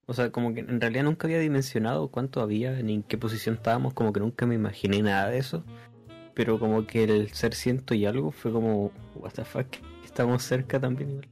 O 0.06 0.14
sea, 0.14 0.30
como 0.32 0.54
que 0.54 0.60
en 0.60 0.80
realidad 0.80 1.04
nunca 1.04 1.26
había 1.26 1.38
dimensionado 1.38 2.08
cuánto 2.08 2.40
había 2.40 2.72
ni 2.82 2.94
en 2.94 3.02
qué 3.02 3.18
posición 3.18 3.56
estábamos, 3.56 3.92
como 3.92 4.12
que 4.12 4.20
nunca 4.20 4.46
me 4.46 4.54
imaginé 4.54 5.02
nada 5.02 5.28
de 5.28 5.38
eso. 5.38 5.64
Pero 6.38 6.56
como 6.60 6.86
que 6.86 7.02
el 7.02 7.30
ser 7.32 7.52
ciento 7.52 7.94
y 7.94 8.06
algo 8.06 8.30
fue 8.30 8.52
como, 8.52 8.92
what 9.16 9.32
the 9.32 9.44
fuck, 9.44 9.66
estamos 10.04 10.44
cerca 10.44 10.78
también 10.78 11.10
igual. 11.10 11.28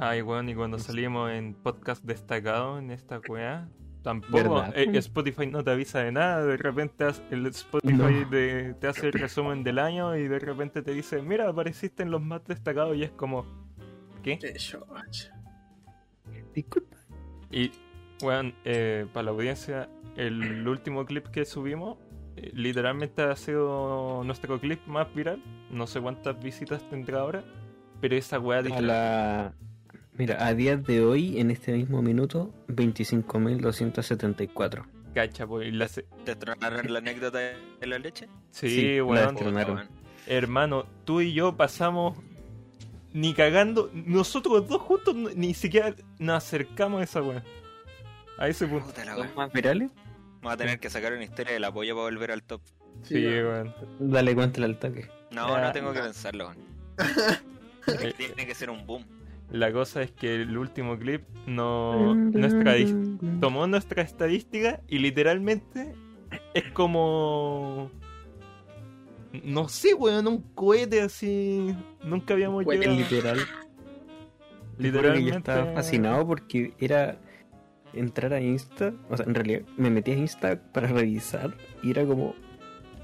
Ay, 0.00 0.20
weón, 0.22 0.48
y 0.48 0.54
cuando 0.56 0.80
salimos 0.80 1.30
en 1.30 1.54
podcast 1.54 2.02
destacado 2.04 2.80
en 2.80 2.90
esta 2.90 3.20
weá, 3.28 3.68
tampoco. 4.02 4.64
Eh, 4.74 4.90
Spotify 4.98 5.46
no 5.46 5.62
te 5.62 5.70
avisa 5.70 6.00
de 6.00 6.10
nada, 6.10 6.44
de 6.44 6.56
repente 6.56 7.06
el 7.30 7.46
Spotify 7.46 7.94
No. 7.96 8.08
de- 8.30 8.74
te 8.80 8.88
hace 8.88 9.06
el 9.06 9.12
resumen 9.12 9.62
del 9.62 9.78
año 9.78 10.16
y 10.16 10.26
de 10.26 10.40
repente 10.40 10.82
te 10.82 10.92
dice, 10.92 11.22
mira, 11.22 11.48
apareciste 11.48 12.02
en 12.02 12.10
los 12.10 12.20
más 12.20 12.44
destacados 12.46 12.96
y 12.96 13.04
es 13.04 13.12
como, 13.12 13.44
¿qué? 14.24 14.38
Disculpa. 16.52 16.96
Y, 17.52 17.70
weón, 18.22 18.54
eh, 18.64 19.06
para 19.12 19.26
la 19.26 19.30
audiencia, 19.30 19.88
el 20.16 20.66
último 20.66 21.04
clip 21.06 21.28
que 21.28 21.44
subimos, 21.44 21.96
literalmente 22.54 23.22
ha 23.22 23.34
sido 23.36 24.22
nuestro 24.24 24.58
clip 24.60 24.86
más 24.86 25.12
viral. 25.14 25.42
No 25.70 25.86
sé 25.86 26.00
cuántas 26.00 26.42
visitas 26.42 26.82
tendrá 26.90 27.20
ahora, 27.20 27.44
pero 28.00 28.16
esa 28.16 28.38
weá 28.38 28.62
la... 28.62 29.52
Mira, 30.14 30.44
a 30.46 30.54
día 30.54 30.76
de 30.76 31.04
hoy, 31.04 31.38
en 31.40 31.50
este 31.50 31.72
mismo 31.72 32.02
minuto, 32.02 32.52
25.274. 32.68 34.84
cacha, 35.14 35.46
pues, 35.46 35.68
y 35.68 35.72
la 35.72 35.88
se- 35.88 36.04
¿Te 36.24 36.36
tronaron 36.36 36.92
la 36.92 36.98
anécdota 36.98 37.38
de 37.38 37.54
la 37.86 37.98
leche? 37.98 38.28
Sí, 38.50 38.68
Sí, 38.68 38.96
la 38.96 39.04
weón. 39.04 39.88
Hermano, 40.26 40.84
tú 41.04 41.20
y 41.22 41.32
yo 41.32 41.56
pasamos 41.56 42.18
ni 43.12 43.32
cagando. 43.34 43.90
Nosotros 43.94 44.68
dos 44.68 44.82
juntos 44.82 45.14
ni 45.14 45.54
siquiera 45.54 45.94
nos 46.18 46.36
acercamos 46.44 47.00
a 47.00 47.04
esa 47.04 47.22
weá. 47.22 47.42
A 48.38 48.48
ese 48.48 48.66
punto. 48.66 48.86
Puta 48.86 49.04
la 49.04 49.12
¿Los 49.16 49.24
weón. 49.24 49.36
más 49.36 49.52
virales? 49.52 49.90
Vamos 50.42 50.54
a 50.54 50.56
tener 50.56 50.80
que 50.80 50.88
sacar 50.90 51.12
una 51.12 51.24
historia 51.24 51.52
del 51.52 51.64
apoyo 51.64 51.94
para 51.94 52.04
volver 52.04 52.30
al 52.32 52.42
top. 52.42 52.60
Sí, 53.02 53.14
Sí, 53.16 53.24
weón. 53.26 53.74
Dale 53.98 54.34
cuenta 54.34 54.64
al 54.64 54.78
toque. 54.78 55.08
No, 55.30 55.48
Ya. 55.56 55.62
no 55.66 55.72
tengo 55.72 55.92
que 55.92 56.00
pensarlo, 56.00 56.48
weón. 56.48 56.58
Eh, 57.86 58.12
Tiene 58.16 58.46
que 58.46 58.54
ser 58.54 58.68
un 58.70 58.86
boom. 58.86 59.04
La 59.50 59.72
cosa 59.72 60.02
es 60.02 60.12
que 60.12 60.34
el 60.42 60.56
último 60.56 60.96
clip 60.98 61.22
no 61.46 62.14
nuestra 62.14 62.74
tomó 63.40 63.66
nuestra 63.66 64.02
estadística 64.02 64.80
y 64.86 64.98
literalmente 64.98 65.92
es 66.54 66.64
como 66.72 67.90
no 69.42 69.68
sé, 69.68 69.94
weón, 69.94 70.26
un 70.28 70.42
cohete 70.54 71.00
así. 71.00 71.74
Nunca 72.04 72.34
habíamos 72.34 72.64
llegado. 72.64 72.94
Literal. 72.96 73.38
Yo 73.38 73.44
Literalmente. 74.78 75.36
estaba 75.38 75.72
fascinado 75.72 76.26
porque 76.26 76.74
era 76.78 77.18
entrar 77.92 78.32
a 78.32 78.40
Insta, 78.40 78.92
o 79.08 79.16
sea, 79.16 79.26
en 79.26 79.34
realidad 79.34 79.62
me 79.76 79.90
metí 79.90 80.12
a 80.12 80.16
Insta 80.16 80.60
para 80.72 80.86
revisar 80.88 81.54
y 81.82 81.90
era 81.90 82.04
como, 82.04 82.34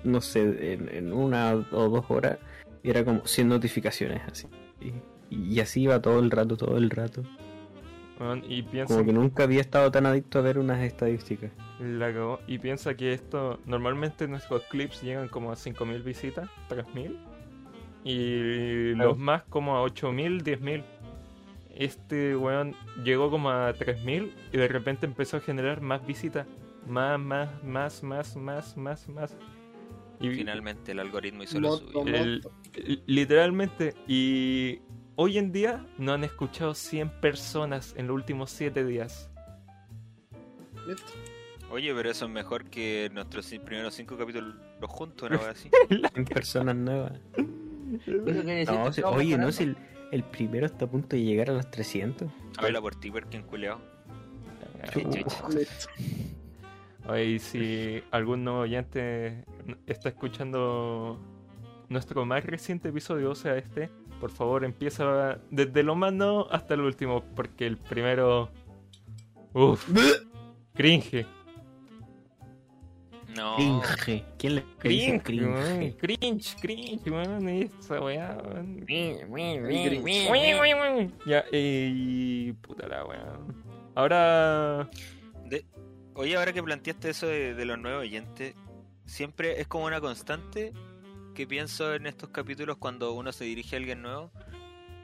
no 0.04 0.20
sé, 0.20 0.72
en, 0.72 0.88
en 0.94 1.12
una 1.12 1.54
o 1.54 1.88
dos 1.88 2.04
horas, 2.08 2.38
y 2.82 2.90
era 2.90 3.04
como 3.04 3.26
100 3.26 3.48
notificaciones 3.48 4.22
así. 4.30 4.46
Y, 4.80 4.92
y 5.34 5.60
así 5.60 5.82
iba 5.82 6.00
todo 6.00 6.20
el 6.20 6.30
rato, 6.30 6.56
todo 6.56 6.76
el 6.76 6.90
rato. 6.90 7.22
Weón, 8.18 8.42
y 8.48 8.62
piensa 8.62 8.94
Como 8.94 9.06
que 9.06 9.12
nunca 9.12 9.42
había 9.42 9.60
estado 9.60 9.90
tan 9.90 10.06
adicto 10.06 10.38
a 10.38 10.42
ver 10.42 10.58
unas 10.58 10.82
estadísticas. 10.82 11.50
La 11.80 12.12
cagó. 12.12 12.40
Y 12.46 12.58
piensa 12.58 12.96
que 12.96 13.12
esto, 13.12 13.60
normalmente 13.66 14.26
nuestros 14.26 14.62
clips 14.70 15.02
llegan 15.02 15.28
como 15.28 15.52
a 15.52 15.54
5.000 15.56 16.02
visitas, 16.02 16.48
3.000. 16.70 17.14
Y 18.04 18.94
Claro. 18.94 19.10
los 19.10 19.18
más 19.18 19.42
como 19.44 19.76
a 19.76 19.82
8.000, 19.82 20.42
10.000. 20.42 20.84
Este 21.76 22.36
weón 22.36 22.74
llegó 23.04 23.30
como 23.30 23.50
a 23.50 23.74
3.000 23.74 24.32
y 24.52 24.56
de 24.56 24.68
repente 24.68 25.06
empezó 25.06 25.36
a 25.36 25.40
generar 25.40 25.80
más 25.80 26.06
visitas. 26.06 26.46
Más, 26.86 27.18
más, 27.20 27.62
más, 27.62 28.02
más, 28.02 28.36
más, 28.36 28.76
más, 28.76 29.08
más. 29.08 29.36
Y 30.20 30.30
Finalmente 30.30 30.92
el 30.92 31.00
algoritmo 31.00 31.42
hizo 31.42 31.60
lo 31.60 31.76
suyo. 31.76 32.04
literalmente. 33.06 33.94
Y 34.06 34.80
hoy 35.16 35.36
en 35.36 35.52
día 35.52 35.84
no 35.98 36.14
han 36.14 36.24
escuchado 36.24 36.74
100 36.74 37.20
personas 37.20 37.94
en 37.98 38.06
los 38.06 38.14
últimos 38.14 38.50
7 38.50 38.84
días. 38.84 39.30
Oye, 41.70 41.92
pero 41.94 42.10
eso 42.10 42.26
es 42.26 42.30
mejor 42.30 42.64
que 42.70 43.10
nuestros 43.12 43.46
primeros 43.64 43.94
cinco 43.94 44.16
capítulos 44.16 44.54
juntos, 44.82 45.30
hora 45.30 45.50
así. 45.50 45.68
En 46.14 46.24
personas 46.24 46.76
nuevas. 46.76 47.12
No, 48.06 49.10
oye, 49.10 49.36
no, 49.36 49.52
si 49.52 49.74
el, 50.10 50.24
primero 50.24 50.66
está 50.66 50.86
a 50.86 50.88
punto 50.88 51.16
de 51.16 51.22
llegar 51.22 51.50
a 51.50 51.54
los 51.54 51.70
300. 51.70 52.28
Habla 52.58 52.80
por 52.80 52.96
ti, 52.96 53.10
Perkin 53.10 53.42
culeado. 53.42 53.80
Oye, 57.08 57.24
y 57.24 57.38
si 57.38 58.02
algún 58.10 58.44
nuevo 58.44 58.60
oyente 58.60 59.44
está 59.86 60.08
escuchando 60.08 61.20
nuestro 61.88 62.26
más 62.26 62.44
reciente 62.44 62.88
episodio, 62.88 63.30
o 63.30 63.34
sea, 63.34 63.56
este, 63.56 63.90
por 64.20 64.30
favor 64.30 64.64
empieza 64.64 65.38
desde 65.50 65.82
lo 65.82 65.94
más 65.94 66.12
no 66.12 66.46
hasta 66.50 66.74
el 66.74 66.80
último, 66.80 67.24
porque 67.34 67.66
el 67.66 67.76
primero. 67.76 68.50
Uff, 69.52 69.88
cringe. 70.74 71.26
No. 73.36 73.56
Cringe. 73.56 74.24
¿Quién 74.38 74.54
le 74.56 74.64
Cringe, 74.78 75.08
weón, 75.08 75.20
cringe? 75.20 75.96
cringe, 75.98 76.56
cringe, 76.60 77.10
weón, 77.10 77.48
esa 77.48 78.00
weá, 78.00 78.38
weón. 78.48 78.86
Ya, 81.26 81.44
y. 81.52 82.52
puta 82.54 82.88
la 82.88 83.04
weá. 83.04 83.38
Ahora. 83.94 84.88
De- 85.44 85.64
Oye, 86.14 86.34
ahora 86.36 86.52
que 86.54 86.62
planteaste 86.62 87.10
eso 87.10 87.26
de, 87.26 87.54
de 87.54 87.64
los 87.66 87.78
nuevos 87.78 88.00
oyentes, 88.02 88.54
siempre 89.04 89.60
es 89.60 89.66
como 89.68 89.84
una 89.84 90.00
constante 90.00 90.72
que 91.34 91.46
pienso 91.46 91.94
en 91.94 92.06
estos 92.06 92.30
capítulos 92.30 92.78
cuando 92.78 93.12
uno 93.12 93.32
se 93.32 93.44
dirige 93.44 93.76
a 93.76 93.78
alguien 93.78 94.00
nuevo. 94.00 94.30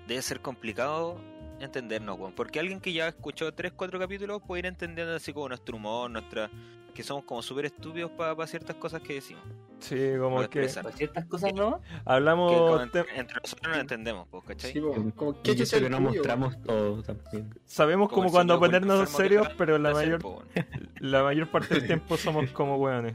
Debe 0.09 0.23
ser 0.23 0.41
complicado 0.41 1.21
entendernos, 1.63 2.19
weón. 2.19 2.33
Porque 2.35 2.59
alguien 2.61 2.81
que 2.81 2.93
ya 2.93 3.09
escuchó 3.09 3.53
3, 3.55 3.73
4 3.73 3.99
capítulos 3.99 4.43
puede 4.47 4.61
ir 4.61 4.67
entendiendo 4.67 5.15
así 5.15 5.33
como 5.33 5.49
nuestro 5.49 5.77
humor, 5.77 6.11
nuestra... 6.11 6.51
Que 6.95 7.03
somos 7.03 7.25
como 7.25 7.41
súper 7.41 7.65
estúpidos 7.65 8.11
para 8.11 8.47
ciertas 8.47 8.77
cosas 8.77 9.01
que 9.01 9.15
decimos. 9.15 9.43
Sí, 9.79 9.97
como 10.21 10.37
Para 10.37 10.49
que. 10.51 10.69
Para 10.69 10.93
ciertas 10.93 11.25
cosas 11.25 11.55
no. 11.55 11.81
Que 11.81 11.87
hablamos. 12.05 12.53
como 12.53 12.77
te- 12.91 12.99
entre, 12.99 13.19
entre 13.19 13.37
nosotros 13.43 13.69
nos 13.73 13.79
entendemos, 13.81 14.29
pues, 14.31 14.45
¿cachai? 14.45 14.73
Sí, 14.75 14.81
como, 15.17 15.41
¿qué 15.43 15.53
eso 15.53 15.65
chucha 15.65 15.81
que 15.81 15.89
no 15.89 16.01
mostramos 16.03 16.63
todo 16.63 17.03
también. 17.03 17.49
Sabemos 17.65 18.11
Como 18.11 18.31
cuando 18.31 18.59
ponernos 18.61 19.01
que 19.09 19.17
serios, 19.17 19.49
pero 19.57 19.79
la 19.79 19.95
mayor, 19.95 20.21
po, 20.21 20.43
la 21.01 21.23
mayor 21.23 21.51
parte 21.51 21.77
del 21.77 21.87
tiempo 21.87 22.19
somos 22.19 22.51
como 22.51 22.77
weones. 22.77 23.15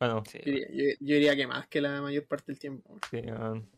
Bueno, 0.00 0.22
Sí, 0.26 0.38
Yo 0.38 0.50
diría, 0.52 0.66
yo- 0.72 0.96
yo 1.00 1.14
diría 1.14 1.36
que 1.36 1.46
más 1.46 1.66
que 1.68 1.80
la 1.82 2.00
mayor 2.00 2.24
parte 2.26 2.44
del 2.52 2.58
tiempo. 2.58 2.96
sí, 3.10 3.18
weón, 3.18 3.68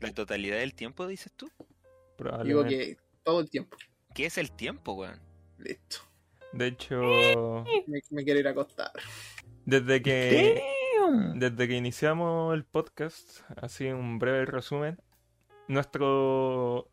La 0.00 0.12
totalidad 0.12 0.58
del 0.58 0.74
tiempo, 0.74 1.06
dices 1.06 1.32
tú. 1.36 1.50
Digo 2.44 2.64
que 2.64 2.96
todo 3.22 3.40
el 3.40 3.50
tiempo. 3.50 3.76
¿Qué 4.14 4.26
es 4.26 4.38
el 4.38 4.50
tiempo, 4.52 4.92
weón? 4.94 5.20
Listo. 5.58 5.98
De 6.52 6.66
hecho, 6.68 7.64
Me, 7.86 8.00
me 8.10 8.24
quiero 8.24 8.40
ir 8.40 8.48
a 8.48 8.50
acostar. 8.50 8.90
desde 9.64 10.02
que 10.02 10.62
Damn. 10.98 11.38
desde 11.38 11.68
que 11.68 11.74
iniciamos 11.76 12.54
el 12.54 12.64
podcast, 12.64 13.42
así 13.56 13.86
un 13.86 14.18
breve 14.18 14.46
resumen, 14.46 14.98
nuestro 15.68 16.90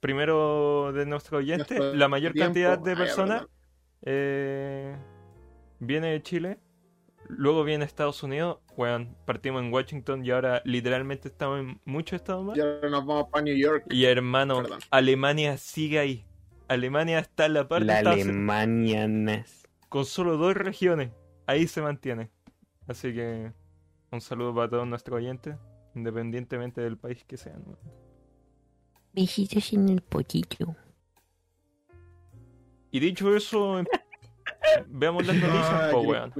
primero 0.00 0.92
de 0.92 1.06
nuestros 1.06 1.38
oyentes, 1.38 1.78
Nuestro 1.78 1.94
la 1.96 2.08
mayor 2.08 2.32
tiempo. 2.32 2.46
cantidad 2.48 2.78
de 2.78 2.96
personas 2.96 3.46
eh, 4.02 4.96
viene 5.78 6.08
de 6.12 6.22
Chile, 6.22 6.58
luego 7.36 7.64
viene 7.64 7.84
Estados 7.84 8.22
Unidos, 8.22 8.58
weón, 8.76 9.16
partimos 9.26 9.62
en 9.62 9.72
Washington 9.72 10.24
y 10.24 10.30
ahora 10.30 10.62
literalmente 10.64 11.28
estamos 11.28 11.60
en 11.60 11.80
muchos 11.84 12.16
estados 12.20 12.44
más. 12.44 12.56
Y 12.56 12.60
ahora 12.60 12.88
nos 12.90 13.04
vamos 13.06 13.28
para 13.30 13.44
New 13.44 13.56
York. 13.56 13.84
Y 13.90 14.04
hermano, 14.04 14.62
Perdón. 14.62 14.80
Alemania 14.90 15.56
sigue 15.56 15.98
ahí. 15.98 16.24
Alemania 16.68 17.18
está 17.18 17.46
en 17.46 17.54
la 17.54 17.68
parte 17.68 17.86
La 17.86 17.98
Alemania 17.98 19.06
nas- 19.06 19.66
con 19.88 20.04
solo 20.06 20.36
dos 20.36 20.54
regiones. 20.54 21.10
Ahí 21.46 21.66
se 21.66 21.82
mantiene. 21.82 22.30
Así 22.86 23.12
que 23.12 23.52
un 24.10 24.20
saludo 24.20 24.54
para 24.54 24.70
todos 24.70 24.86
nuestros 24.86 25.16
oyentes, 25.18 25.56
independientemente 25.94 26.80
del 26.80 26.96
país 26.96 27.24
que 27.24 27.36
sean. 27.36 27.64
Besitos 29.12 29.72
en 29.72 29.88
el 29.88 30.00
poquito. 30.00 30.74
Y 32.90 33.00
dicho 33.00 33.34
eso, 33.34 33.78
em- 33.78 33.86
veamos 34.88 35.26
las 35.26 35.36
noticias, 35.36 35.90
po, 35.92 36.00
weón. 36.00 36.32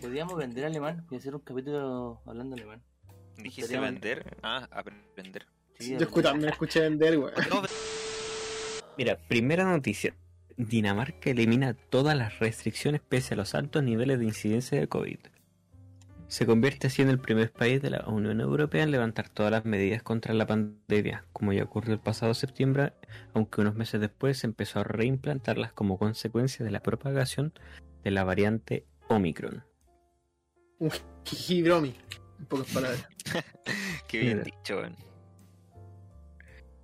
Podríamos 0.00 0.36
vender 0.36 0.64
alemán 0.64 1.06
y 1.10 1.16
hacer 1.16 1.34
un 1.34 1.40
capítulo 1.40 2.20
hablando 2.26 2.56
alemán. 2.56 2.82
¿Dijiste 3.36 3.62
Estaría 3.74 3.80
vender? 3.90 4.36
Ah, 4.42 4.68
aprender. 4.70 5.46
Sí, 5.78 5.92
Yo 5.92 6.06
escu- 6.06 6.22
también 6.22 6.50
escuché 6.50 6.80
vender, 6.80 7.18
weón. 7.18 7.32
Mira, 8.98 9.16
primera 9.28 9.64
noticia. 9.64 10.14
Dinamarca 10.56 11.30
elimina 11.30 11.72
todas 11.74 12.16
las 12.16 12.38
restricciones 12.38 13.00
pese 13.00 13.34
a 13.34 13.36
los 13.38 13.54
altos 13.54 13.82
niveles 13.82 14.18
de 14.18 14.26
incidencia 14.26 14.78
de 14.78 14.86
COVID. 14.86 15.18
Se 16.32 16.46
convierte 16.46 16.86
así 16.86 17.02
en 17.02 17.10
el 17.10 17.18
primer 17.18 17.52
país 17.52 17.82
de 17.82 17.90
la 17.90 18.06
Unión 18.06 18.40
Europea 18.40 18.84
en 18.84 18.90
levantar 18.90 19.28
todas 19.28 19.52
las 19.52 19.66
medidas 19.66 20.02
contra 20.02 20.32
la 20.32 20.46
pandemia, 20.46 21.26
como 21.34 21.52
ya 21.52 21.62
ocurrió 21.62 21.92
el 21.92 22.00
pasado 22.00 22.32
septiembre, 22.32 22.94
aunque 23.34 23.60
unos 23.60 23.74
meses 23.74 24.00
después 24.00 24.38
se 24.38 24.46
empezó 24.46 24.80
a 24.80 24.84
reimplantarlas 24.84 25.74
como 25.74 25.98
consecuencia 25.98 26.64
de 26.64 26.70
la 26.70 26.80
propagación 26.80 27.52
de 28.02 28.12
la 28.12 28.24
variante 28.24 28.86
Omicron. 29.08 29.62
Jijibromi. 31.26 31.94
En 32.38 32.46
pocas 32.46 32.72
palabras. 32.72 33.06
qué 34.08 34.18
bien 34.18 34.38
Mira. 34.38 34.44
dicho, 34.44 34.78
weón. 34.78 34.96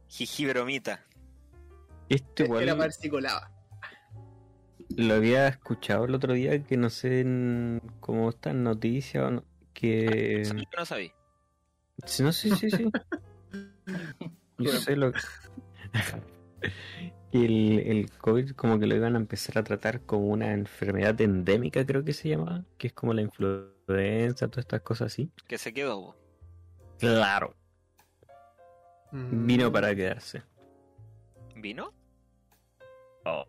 Jiji 0.08 0.44
bromita. 0.44 1.06
Esto 2.10 2.44
igual 2.44 2.64
Era 2.64 2.74
lo 4.98 5.14
había 5.14 5.46
escuchado 5.46 6.04
el 6.06 6.14
otro 6.14 6.32
día, 6.34 6.62
que 6.64 6.76
no 6.76 6.90
sé 6.90 7.20
en- 7.20 7.80
cómo 8.00 8.28
está 8.30 8.50
en 8.50 8.64
noticias 8.64 9.24
o 9.24 9.30
no, 9.30 9.44
que... 9.72 10.42
No 10.76 10.84
sabía. 10.84 11.12
Sí, 12.04 12.22
no, 12.24 12.32
sí, 12.32 12.50
sí, 12.50 12.68
sí. 12.70 12.90
Yo 14.58 14.72
sé 14.72 14.96
lo 14.96 15.12
que 15.12 15.20
el, 17.30 17.78
el 17.78 18.10
COVID 18.10 18.50
como 18.52 18.80
que 18.80 18.86
lo 18.86 18.96
iban 18.96 19.14
a 19.14 19.18
empezar 19.18 19.58
a 19.58 19.62
tratar 19.62 20.00
como 20.00 20.26
una 20.26 20.52
enfermedad 20.52 21.20
endémica, 21.20 21.86
creo 21.86 22.02
que 22.02 22.12
se 22.12 22.30
llamaba, 22.30 22.64
que 22.76 22.88
es 22.88 22.92
como 22.92 23.14
la 23.14 23.22
influenza, 23.22 24.48
todas 24.48 24.64
estas 24.64 24.80
cosas 24.80 25.12
así. 25.12 25.30
Que 25.46 25.58
se 25.58 25.72
quedó. 25.72 26.16
Claro. 26.98 27.54
Mm. 29.12 29.46
Vino 29.46 29.70
para 29.70 29.94
quedarse. 29.94 30.42
¿Vino? 31.54 31.92
Oh, 33.24 33.44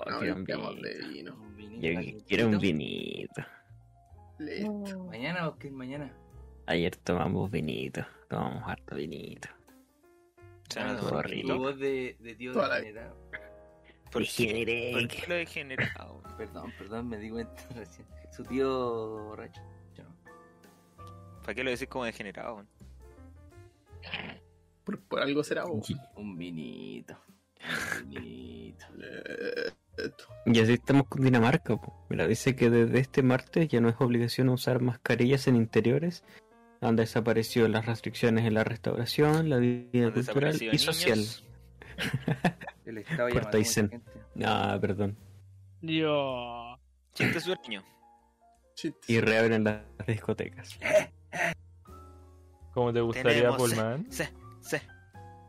oh, 0.00 0.10
No, 0.10 0.18
quiero 0.18 0.34
un 0.36 0.44
vinito. 0.44 0.82
de 0.82 1.08
vino. 1.08 2.22
Quiero 2.26 2.48
un 2.48 2.58
vinito. 2.58 3.42
Listo. 4.38 4.98
¿Mañana 5.04 5.48
o 5.48 5.56
qué 5.58 5.68
es 5.68 5.72
mañana? 5.72 6.12
Ayer 6.66 6.96
tomamos 6.96 7.50
vinito, 7.50 8.04
tomamos 8.28 8.62
harto 8.68 8.96
vinito. 8.96 9.48
Ah, 10.76 10.96
tu 10.98 11.22
rico. 11.22 11.58
voz 11.58 11.78
de, 11.78 12.16
de 12.18 12.34
tío 12.34 12.52
Toda 12.52 12.68
la- 12.68 12.76
degenerado. 12.76 13.16
¿Por 14.10 14.22
Degeneré. 14.22 14.92
¿Por 14.92 15.08
qué 15.08 15.24
lo 15.26 15.34
he 15.36 15.46
generado? 15.46 16.22
Perdón, 16.36 16.72
perdón, 16.78 17.08
me 17.08 17.16
di 17.18 17.30
cuenta 17.30 17.62
recién. 17.74 18.06
Su 18.30 18.42
tío 18.44 19.24
borracho. 19.24 19.60
¿Para 21.42 21.54
qué 21.54 21.64
lo 21.64 21.70
decís 21.70 21.88
como 21.88 22.04
degenerado? 22.04 22.64
Por, 24.84 25.00
por 25.02 25.20
algo 25.20 25.42
será, 25.42 25.64
weón. 25.66 25.82
Un 26.16 26.36
vinito. 26.38 27.16
Un 28.02 28.10
vinito. 28.10 28.86
Y 30.46 30.60
así 30.60 30.72
estamos 30.74 31.06
con 31.08 31.22
Dinamarca. 31.22 31.76
po. 31.76 31.94
Mira, 32.08 32.26
dice 32.26 32.56
que 32.56 32.70
desde 32.70 32.98
este 32.98 33.22
martes 33.22 33.68
ya 33.68 33.80
no 33.80 33.88
es 33.88 33.96
obligación 34.00 34.48
usar 34.48 34.80
mascarillas 34.80 35.46
en 35.48 35.56
interiores. 35.56 36.24
Han 36.80 36.96
desaparecido 36.96 37.68
las 37.68 37.86
restricciones 37.86 38.44
en 38.44 38.54
la 38.54 38.64
restauración, 38.64 39.48
la 39.48 39.58
vida 39.58 40.06
Han 40.06 40.12
cultural 40.12 40.60
y 40.60 40.78
social. 40.78 41.20
El 42.84 42.98
estado. 42.98 43.28
Ah, 44.44 44.78
perdón. 44.80 45.16
Dios. 45.80 46.78
Chiste 47.14 47.40
sureño. 47.40 47.84
Shit. 48.74 48.94
Y 49.06 49.20
reabren 49.20 49.62
las 49.64 49.82
discotecas. 50.06 50.78
¿Cómo 52.72 52.92
te 52.92 53.00
gustaría, 53.00 53.32
Tenemos- 53.42 53.56
Pullman? 53.58 54.06
Sí, 54.10 54.24
sí. 54.62 54.76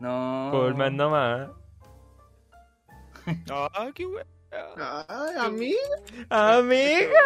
No. 0.01 0.49
Pullman 0.51 0.97
nomás. 0.97 1.49
Ah, 3.49 3.91
qué 3.93 4.05
weón. 4.05 4.25
Ay, 4.51 5.35
a 5.39 5.49
mí. 5.49 5.75
Amiga. 6.29 7.19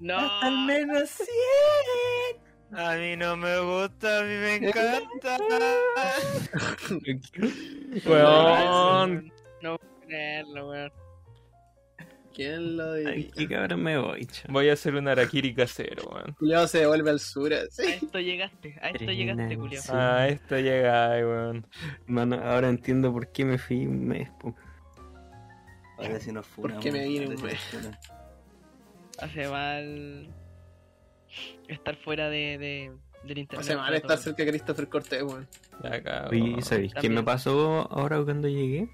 No. 0.00 0.18
Al 0.18 0.66
menos 0.66 1.08
sí. 1.10 1.24
A 2.72 2.94
mí 2.96 3.16
no 3.16 3.36
me 3.36 3.58
gusta, 3.60 4.18
a 4.18 4.22
mí 4.22 4.28
me 4.28 4.56
encanta. 4.68 5.38
Weón. 8.06 9.32
No 9.62 9.78
puedo 9.78 10.00
creerlo, 10.06 10.68
weón. 10.70 10.92
¿Quién 12.36 12.76
lo 12.76 12.92
Ay, 12.92 13.04
diría? 13.06 13.30
qué 13.34 13.48
cabrón 13.48 13.82
me 13.82 13.96
voy, 13.98 14.26
chaval. 14.26 14.52
Voy 14.52 14.68
a 14.68 14.74
hacer 14.74 14.94
un 14.94 15.08
araquiri 15.08 15.54
casero, 15.54 16.04
weón. 16.10 16.34
Culiao 16.34 16.66
se 16.68 16.80
devuelve 16.80 17.08
al 17.10 17.18
sur. 17.18 17.52
A 17.54 17.62
así. 17.62 17.82
esto 17.92 18.20
llegaste, 18.20 18.78
a 18.82 18.90
esto 18.90 19.10
llegaste, 19.10 19.56
Julio. 19.56 19.80
Sí. 19.80 19.88
Ah, 19.90 20.28
esto 20.28 20.58
llega, 20.58 21.12
ay, 21.12 21.24
weón. 21.24 21.66
Mano, 22.06 22.36
ahora 22.36 22.68
entiendo 22.68 23.10
por 23.10 23.32
qué 23.32 23.46
me 23.46 23.56
fui 23.56 23.86
un 23.86 24.06
mes. 24.06 24.28
po. 24.38 24.54
Ahora 25.98 26.20
sí 26.20 26.30
nos 26.30 26.46
funamos. 26.46 26.84
qué 26.84 26.92
me 26.92 27.04
vine 27.08 27.24
ahora 27.24 27.30
un 27.30 27.36
sí 27.38 27.42
nos 27.42 27.52
mes? 27.52 27.60
funan. 27.70 27.98
Hace 29.18 29.48
mal 29.48 30.28
estar 31.68 31.96
fuera 31.96 32.28
de, 32.28 32.58
de, 32.58 32.92
del 33.26 33.38
internet. 33.38 33.66
Hace 33.66 33.76
mal 33.76 33.94
estar 33.94 34.18
cerca 34.18 34.44
de 34.44 34.50
Christopher 34.50 34.88
Cortés, 34.88 35.22
weón. 35.22 35.48
Ya, 35.82 36.02
cabrón. 36.02 36.42
Oye, 36.42 36.62
¿sabéis 36.62 36.92
qué 37.00 37.08
me 37.08 37.22
pasó 37.22 37.90
ahora 37.90 38.22
cuando 38.22 38.46
llegué? 38.46 38.90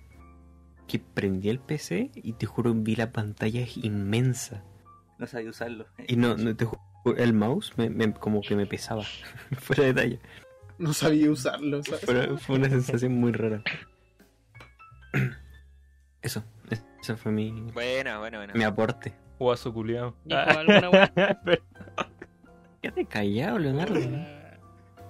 Que 0.92 0.98
prendí 0.98 1.48
el 1.48 1.58
PC 1.58 2.10
y 2.14 2.34
te 2.34 2.44
juro 2.44 2.74
vi 2.74 2.96
la 2.96 3.12
pantalla 3.12 3.64
inmensa. 3.76 4.62
No 5.18 5.26
sabía 5.26 5.48
usarlo. 5.48 5.86
Y 6.06 6.16
no, 6.16 6.36
no 6.36 6.54
te 6.54 6.66
juro, 6.66 6.82
el 7.16 7.32
mouse 7.32 7.72
me, 7.78 7.88
me- 7.88 8.12
como 8.12 8.42
que 8.42 8.54
me 8.56 8.66
pesaba. 8.66 9.02
Fuera 9.58 9.84
de 9.84 9.94
talla. 9.94 10.18
No 10.76 10.92
sabía 10.92 11.30
usarlo, 11.30 11.82
¿sabes? 11.82 12.04
Fue, 12.04 12.36
fue 12.36 12.56
una 12.56 12.68
sensación 12.68 13.14
muy 13.14 13.32
rara. 13.32 13.62
Eso, 16.22 16.44
eso 17.00 17.16
fue 17.16 17.32
mi, 17.32 17.50
Buena, 17.72 18.18
buena, 18.20 18.38
buena. 18.38 18.54
mi 18.54 18.62
aporte. 18.62 19.12
Guaso 19.40 19.72
culiao. 19.74 20.14
Weá. 20.24 21.10
Quédate 22.80 23.06
callado, 23.06 23.58
Leonardo. 23.58 23.98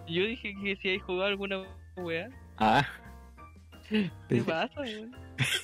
Yo 0.08 0.22
dije 0.24 0.54
que 0.62 0.76
si 0.76 0.88
hay 0.88 0.98
jugado 1.00 1.26
alguna 1.28 1.64
weá. 1.96 2.30
Ah. 2.56 2.86
¿Qué 3.90 4.42
pasa, 4.46 4.80
weón? 4.80 5.14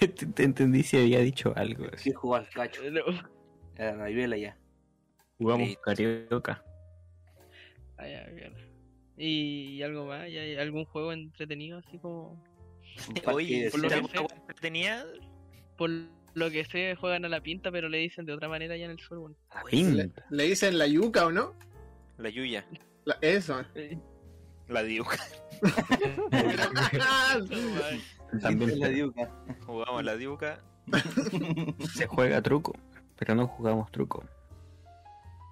Te, 0.00 0.08
te 0.34 0.42
entendí 0.44 0.82
si 0.82 0.96
había 0.98 1.20
dicho 1.20 1.52
algo. 1.56 1.86
Sí, 1.96 2.12
jugó 2.12 2.36
al 2.36 2.48
cacho. 2.50 2.82
No. 2.90 3.00
A 3.78 3.82
la 3.84 3.92
rayuela 3.94 4.36
ya. 4.36 4.56
Jugamos 5.38 5.68
Listo. 5.68 5.82
carioca. 5.82 6.64
Ay, 7.96 8.12
ay, 8.14 8.32
mierda. 8.34 8.58
¿Y, 9.16 9.76
y 9.76 9.82
algo 9.82 10.06
más? 10.06 10.28
¿Y 10.28 10.38
hay 10.38 10.56
algún 10.56 10.84
juego 10.84 11.12
entretenido 11.12 11.78
así 11.78 11.98
como...? 11.98 12.42
Oye, 13.26 13.68
por 13.70 13.80
lo 13.80 13.88
¿te 13.88 14.00
que 14.02 14.08
sé- 14.08 14.26
tenía? 14.60 15.04
Por 15.76 15.90
lo 16.34 16.50
que 16.50 16.64
sé, 16.64 16.96
juegan 16.96 17.24
a 17.24 17.28
la 17.28 17.40
pinta, 17.40 17.70
pero 17.70 17.88
le 17.88 17.98
dicen 17.98 18.24
de 18.26 18.32
otra 18.32 18.48
manera 18.48 18.74
allá 18.74 18.84
en 18.86 18.90
el 18.92 18.98
sur, 18.98 19.18
weón. 19.18 19.36
Le, 19.64 19.70
Pinta. 19.70 20.26
le 20.30 20.44
dicen 20.44 20.78
la 20.78 20.86
yuca 20.88 21.26
o 21.26 21.32
no? 21.32 21.54
La 22.18 22.28
Yuya. 22.30 22.66
La- 23.04 23.18
eso. 23.20 23.64
La 24.68 24.82
Diuca. 24.82 25.18
También 28.42 28.78
la 28.78 28.88
diuca. 28.88 29.30
Jugamos 29.66 30.04
la 30.04 30.16
Diuca. 30.16 30.60
se 31.94 32.06
juega 32.06 32.42
truco, 32.42 32.74
pero 33.16 33.34
no 33.34 33.46
jugamos 33.46 33.90
truco. 33.90 34.22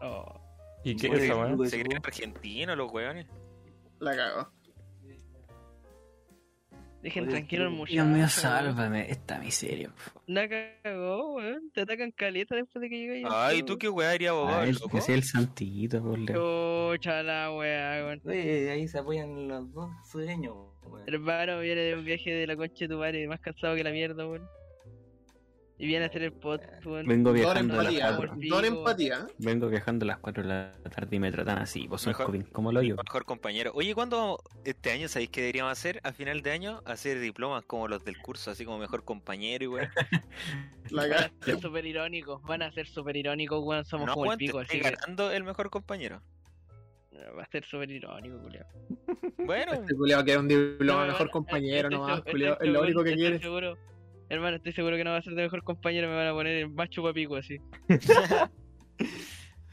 Oh. 0.03 0.39
¿Y 0.85 0.95
qué 0.97 1.07
es? 1.09 1.33
Pues, 1.57 1.71
Se 1.71 1.83
creen 1.83 2.03
argentinos 2.05 2.77
los 2.77 2.93
weones. 2.93 3.27
La 3.99 4.15
cago. 4.15 4.53
Dejen 7.03 7.25
Oye, 7.25 7.33
tranquilo 7.33 7.65
al 7.65 7.71
muchacho. 7.71 7.93
Dios 7.93 8.07
mío, 8.07 8.29
sálvame 8.29 9.11
esta 9.11 9.39
miseria. 9.39 9.91
La 10.27 10.49
cagó, 10.49 11.37
weón. 11.37 11.71
Te 11.73 11.83
atacan 11.83 12.11
caleta 12.11 12.57
después 12.57 12.81
de 12.83 12.89
que 12.89 13.25
al 13.25 13.33
Ay. 13.33 13.63
¿tú 13.63 13.79
qué 13.79 13.89
weá 13.89 14.17
abogado, 14.29 14.61
Ay, 14.61 14.73
loco? 14.73 14.89
que 14.89 15.01
sea 15.01 15.15
el 15.15 15.23
santito, 15.23 16.03
por 16.03 16.19
la 17.23 17.53
weá, 17.53 18.05
weón. 18.05 18.21
Oye, 18.25 18.71
ahí 18.71 18.89
se 18.89 18.99
apoyan 18.99 19.47
los 19.47 19.73
dos 19.73 19.91
sueños, 20.11 20.55
weón. 20.85 21.05
Hermano, 21.07 21.61
viene 21.61 21.83
de 21.83 21.95
un 21.95 22.05
viaje 22.05 22.31
de 22.33 22.47
la 22.47 22.57
concha 22.57 22.87
de 22.87 22.89
tu 22.89 22.99
madre, 22.99 23.29
más 23.29 23.41
cansado 23.41 23.77
que 23.77 23.85
la 23.85 23.91
mierda, 23.91 24.27
weón. 24.27 24.49
Y 25.79 25.87
viene 25.87 26.07
a 26.07 26.09
hacer 26.09 26.23
el 26.23 26.33
pot, 26.33 26.63
weón. 26.87 27.07
Vengo 27.07 27.31
Don 27.31 27.35
viajando 27.39 27.75
a 27.75 27.83
las 27.83 27.93
empatía, 27.93 28.17
por 28.17 28.27
4. 28.29 28.41
pico. 28.41 28.57
don 28.57 28.65
empatía. 28.65 29.27
Vengo 29.39 29.69
viajando 29.69 30.05
a 30.05 30.07
las 30.07 30.19
4 30.21 30.43
de 30.43 30.49
la 30.49 30.73
tarde 30.91 31.17
y 31.17 31.19
me 31.21 31.31
tratan 31.31 31.59
así. 31.59 31.87
Vos 31.87 32.01
sos 32.01 32.09
Mejor- 32.13 32.27
joven, 32.27 32.43
¿cómo 32.51 32.73
lo 32.73 32.81
yo? 32.81 32.97
Mejor 32.97 33.27
compañero. 33.27 33.73
Oye, 33.75 33.95
¿cuándo 33.95 34.43
este 34.65 34.91
año 34.91 35.07
sabéis 35.09 35.29
qué 35.29 35.43
deberíamos 35.43 35.73
hacer? 35.73 36.01
A 36.03 36.13
final 36.15 36.41
de 36.41 36.51
año, 36.51 36.81
hacer 36.87 37.21
diplomas 37.21 37.63
como 37.67 37.89
los 37.89 38.03
del 38.07 38.17
curso, 38.17 38.51
así 38.51 38.65
como 38.65 38.79
mejor 38.79 39.05
compañero 39.05 39.65
y 39.65 39.67
weón. 39.67 39.89
La 40.91 41.03
Van 41.09 41.13
a 41.13 41.31
ser 41.45 41.61
súper 41.61 41.85
irónicos, 41.85 42.41
van 42.45 42.63
a 42.63 42.73
ser 42.73 42.87
súper 42.87 43.17
irónicos, 43.17 43.63
weón. 43.63 43.85
Somos 43.85 44.07
No, 44.07 44.15
como 44.15 44.33
el 44.33 44.39
pico, 44.39 44.63
estoy 44.63 44.81
así 44.81 44.89
que 44.89 44.95
ganando 44.97 45.31
el 45.31 45.45
mejor 45.45 45.69
compañero. 45.69 46.23
va 47.39 47.43
a 47.43 47.47
ser 47.51 47.65
súper 47.67 47.91
irónico, 47.91 48.39
culiao. 48.41 48.67
Bueno, 49.45 49.75
Este 49.75 49.95
culiao 49.95 50.25
que 50.25 50.31
era 50.33 50.41
un 50.41 50.49
diploma 50.49 51.01
No, 51.03 51.07
mejor 51.09 51.27
no, 51.27 51.33
compañero 51.33 51.91
nomás, 51.91 52.23
culiao. 52.23 52.59
Es 52.61 52.69
lo 52.71 52.81
único 52.81 53.03
que 53.05 53.11
estoy 53.11 53.21
quieres. 53.23 53.43
seguro- 53.43 53.77
Hermano, 54.29 54.57
estoy 54.57 54.73
seguro 54.73 54.97
que 54.97 55.05
no 55.05 55.11
va 55.11 55.19
a 55.19 55.23
ser 55.23 55.35
de 55.35 55.43
mejor 55.43 55.63
compañero, 55.63 56.09
me 56.09 56.17
van 56.17 56.27
a 56.29 56.33
poner 56.33 56.57
en 56.65 56.75
más 56.75 56.89
chupapico 56.91 57.37
así. 57.37 57.59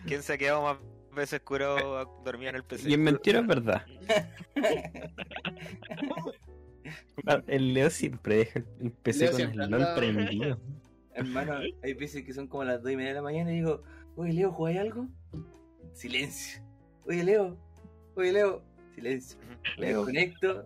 ¿quién 0.06 0.22
se 0.22 0.34
ha 0.34 0.38
quedado 0.38 0.62
más 0.62 0.78
veces 1.16 1.40
curado 1.42 1.98
a- 1.98 2.06
dormido 2.24 2.50
en 2.50 2.56
el 2.58 2.64
PC? 2.64 2.90
Y 2.90 2.94
en 2.94 3.04
mentira 3.04 3.40
es 3.40 3.48
verdad. 3.48 3.86
El 7.48 7.74
Leo 7.74 7.90
siempre 7.90 8.36
deja 8.38 8.60
el 8.82 8.92
PC 8.92 9.26
Leo 9.26 9.32
con 9.32 9.42
el 9.62 9.72
LOL 9.72 9.88
prendido. 9.96 10.60
Hermano, 11.16 11.60
hay 11.82 11.94
veces 11.94 12.24
que 12.24 12.34
son 12.34 12.48
como 12.48 12.64
las 12.64 12.82
2 12.84 12.92
y 12.92 12.96
media 12.98 13.10
de 13.10 13.16
la 13.16 13.22
mañana 13.22 13.52
y 13.52 13.56
digo, 13.58 13.84
oye 14.16 14.34
Leo, 14.34 14.52
¿jugáis 14.52 14.80
algo? 14.80 15.08
Silencio. 15.94 16.62
Oye 17.08 17.24
Leo, 17.24 17.58
oye 18.16 18.34
Leo, 18.34 18.64
silencio. 18.96 19.38
Me 19.78 19.88
Leo. 19.88 20.06
desconecto, 20.06 20.66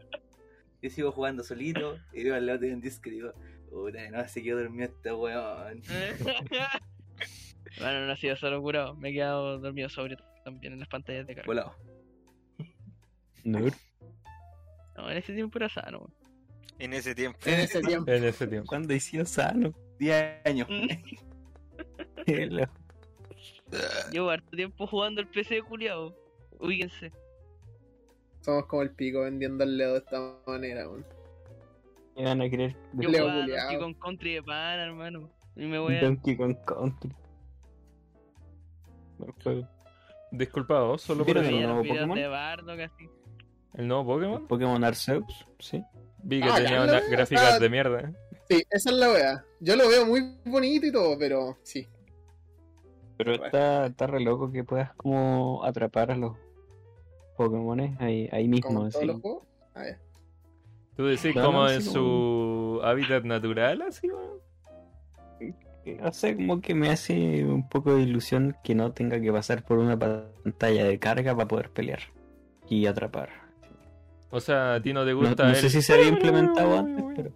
yo 0.87 0.95
sigo 0.95 1.11
jugando 1.11 1.43
solito 1.43 1.99
y 2.13 2.23
veo 2.23 2.35
al 2.35 2.45
lado 2.45 2.59
de 2.59 2.73
un 2.73 2.81
disco 2.81 3.09
y 3.09 3.13
digo, 3.13 3.33
puta, 3.69 4.09
no 4.09 4.27
se 4.27 4.41
quedó 4.43 4.59
dormido 4.59 4.85
este 4.85 5.13
weón. 5.13 5.81
Bueno, 7.79 8.07
no 8.07 8.13
ha 8.13 8.15
sido 8.15 8.35
solo 8.35 8.59
curado, 8.61 8.95
me 8.95 9.09
he 9.09 9.13
quedado 9.13 9.59
dormido 9.59 9.87
sobre 9.87 10.17
también 10.43 10.73
en 10.73 10.79
las 10.79 10.87
pantallas 10.87 11.27
de 11.27 11.35
carga. 11.35 11.45
Volado. 11.45 11.75
No, 13.43 13.59
No, 14.95 15.11
en 15.11 15.17
ese 15.17 15.33
tiempo 15.33 15.59
era 15.59 15.69
sano, 15.69 15.99
weón. 15.99 16.13
En 16.79 16.93
ese 16.93 17.13
tiempo. 17.13 17.37
En 17.45 17.59
ese 17.59 17.81
tiempo. 17.81 18.11
En 18.11 18.23
ese 18.23 18.47
tiempo. 18.47 18.67
cuando 18.67 18.93
he 18.93 18.99
sido 18.99 19.25
sano. 19.25 19.73
10 19.99 20.45
años. 20.45 20.67
Leo. 22.25 22.69
Llevo 24.11 24.29
harto 24.29 24.49
tiempo 24.55 24.87
jugando 24.87 25.21
el 25.21 25.27
PC 25.27 25.61
culiao. 25.61 26.15
Ubíquense. 26.59 27.11
Somos 28.47 28.65
como 28.67 28.81
el 28.81 28.91
pico 28.91 29.23
vendiendo 29.23 29.65
al 29.65 29.77
Leo 29.77 29.91
de 29.91 29.97
esta 29.97 30.33
manera, 30.47 30.87
weón. 30.87 31.05
Me 32.15 32.23
van 32.23 32.41
a 32.41 32.49
creer 32.49 32.77
Yo 32.93 33.09
Leo 33.09 33.25
culiao. 33.25 33.57
Donkey 33.59 33.77
Kong 33.77 33.95
Country 34.01 34.33
de 34.35 34.43
pana, 34.43 34.83
hermano. 34.85 35.29
Y 35.57 35.65
me 35.65 35.77
voy 35.79 35.97
a... 35.97 36.01
Donkey 36.01 36.37
Kong 36.37 36.55
Country. 36.65 37.11
Buen 39.17 39.31
juego. 39.43 39.67
Disculpa 40.31 40.79
vos, 40.81 41.01
solo 41.01 41.25
por 41.25 41.33
¿Vieron 41.33 41.43
eso. 41.45 41.57
el 41.57 41.63
nuevo 41.63 41.83
Pokémon? 41.83 42.17
de 42.17 42.27
Bardo 42.29 42.77
casi. 42.77 43.09
¿El 43.73 43.87
nuevo 43.89 44.05
Pokémon? 44.05 44.47
Pokémon 44.47 44.81
Arceus, 44.85 45.45
sí. 45.59 45.83
Vi 46.23 46.39
que 46.41 46.47
Ah, 46.49 46.55
tenía 46.55 46.83
unas 46.83 47.09
gráficas 47.09 47.59
de 47.59 47.69
mierda. 47.69 48.13
Sí, 48.49 48.63
esa 48.69 48.89
es 48.91 48.95
la 48.95 49.09
wea. 49.11 49.45
Yo 49.59 49.75
lo 49.75 49.89
veo 49.89 50.05
muy 50.05 50.37
bonito 50.45 50.85
y 50.87 50.91
todo, 50.93 51.19
pero 51.19 51.57
sí. 51.63 51.85
Pero 53.17 53.33
está, 53.33 53.87
está 53.87 54.07
re 54.07 54.21
loco 54.21 54.49
que 54.53 54.63
puedas 54.63 54.93
como 54.95 55.65
atrapar 55.65 56.11
a 56.11 56.15
los 56.15 56.37
Pokémones 57.37 57.99
ahí, 58.01 58.27
ahí 58.31 58.47
mismo. 58.47 58.67
Como 58.67 58.81
así. 58.85 58.93
todos 58.93 59.07
los 59.07 59.21
juegos. 59.21 59.43
Ah, 59.75 59.83
ya. 59.85 59.99
¿Tú 60.95 61.05
decís 61.05 61.33
como 61.35 61.69
en 61.69 61.81
su 61.83 62.81
hábitat 62.83 63.23
natural, 63.23 63.83
así, 63.83 64.09
weón? 64.09 64.37
O 66.03 66.11
sea, 66.11 66.35
como 66.35 66.59
que 66.59 66.73
me 66.75 66.89
hace 66.89 67.45
un 67.45 67.69
poco 67.69 67.95
de 67.95 68.01
ilusión 68.01 68.57
que 68.63 68.75
no 68.75 68.91
tenga 68.91 69.21
que 69.21 69.31
pasar 69.31 69.63
por 69.63 69.77
una 69.77 69.97
pantalla 69.97 70.83
de 70.83 70.99
carga 70.99 71.33
para 71.35 71.47
poder 71.47 71.69
pelear 71.69 71.99
y 72.67 72.87
atrapar. 72.87 73.29
O 74.31 74.41
sea, 74.41 74.73
a 74.75 74.81
ti 74.81 74.91
no 74.91 75.05
te 75.05 75.11
No, 75.11 75.19
gusta 75.19 75.43
no 75.43 75.49
el- 75.51 75.55
sé 75.55 75.69
si 75.69 75.81
se 75.81 75.93
había 75.93 76.07
implementado 76.09 76.77
antes, 76.77 77.05
pero 77.15 77.31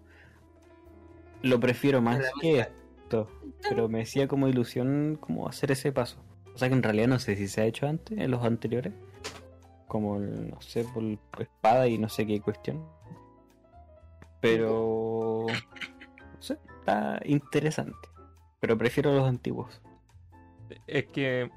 lo 1.43 1.59
prefiero 1.59 2.01
más 2.01 2.19
que 2.41 2.59
esto. 2.59 3.29
Pero 3.69 3.87
me 3.87 4.01
hacía 4.01 4.27
como 4.27 4.47
ilusión 4.47 5.17
como 5.21 5.47
hacer 5.47 5.71
ese 5.71 5.91
paso. 5.91 6.17
O 6.53 6.57
sea 6.57 6.67
que 6.67 6.73
en 6.75 6.83
realidad 6.83 7.07
no 7.07 7.19
sé 7.19 7.35
si 7.37 7.47
se 7.47 7.61
ha 7.61 7.65
hecho 7.65 7.87
antes, 7.87 8.17
en 8.17 8.29
los 8.31 8.43
anteriores. 8.43 8.91
Como, 9.91 10.15
el, 10.15 10.51
no 10.51 10.61
sé, 10.61 10.85
por 10.85 11.03
espada 11.41 11.85
y 11.85 11.97
no 11.97 12.07
sé 12.07 12.25
qué 12.25 12.39
cuestión. 12.39 12.81
Pero... 14.39 15.47
No 16.33 16.41
sé, 16.41 16.57
está 16.79 17.19
interesante. 17.25 18.09
Pero 18.61 18.77
prefiero 18.77 19.13
los 19.13 19.27
antiguos. 19.27 19.81
Es 20.87 21.05
que 21.07 21.51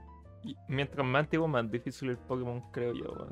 mientras 0.69 1.07
más 1.07 1.21
antiguo, 1.21 1.47
más 1.47 1.71
difícil 1.71 2.11
el 2.11 2.19
Pokémon, 2.19 2.61
creo 2.73 2.93
yo, 2.93 3.29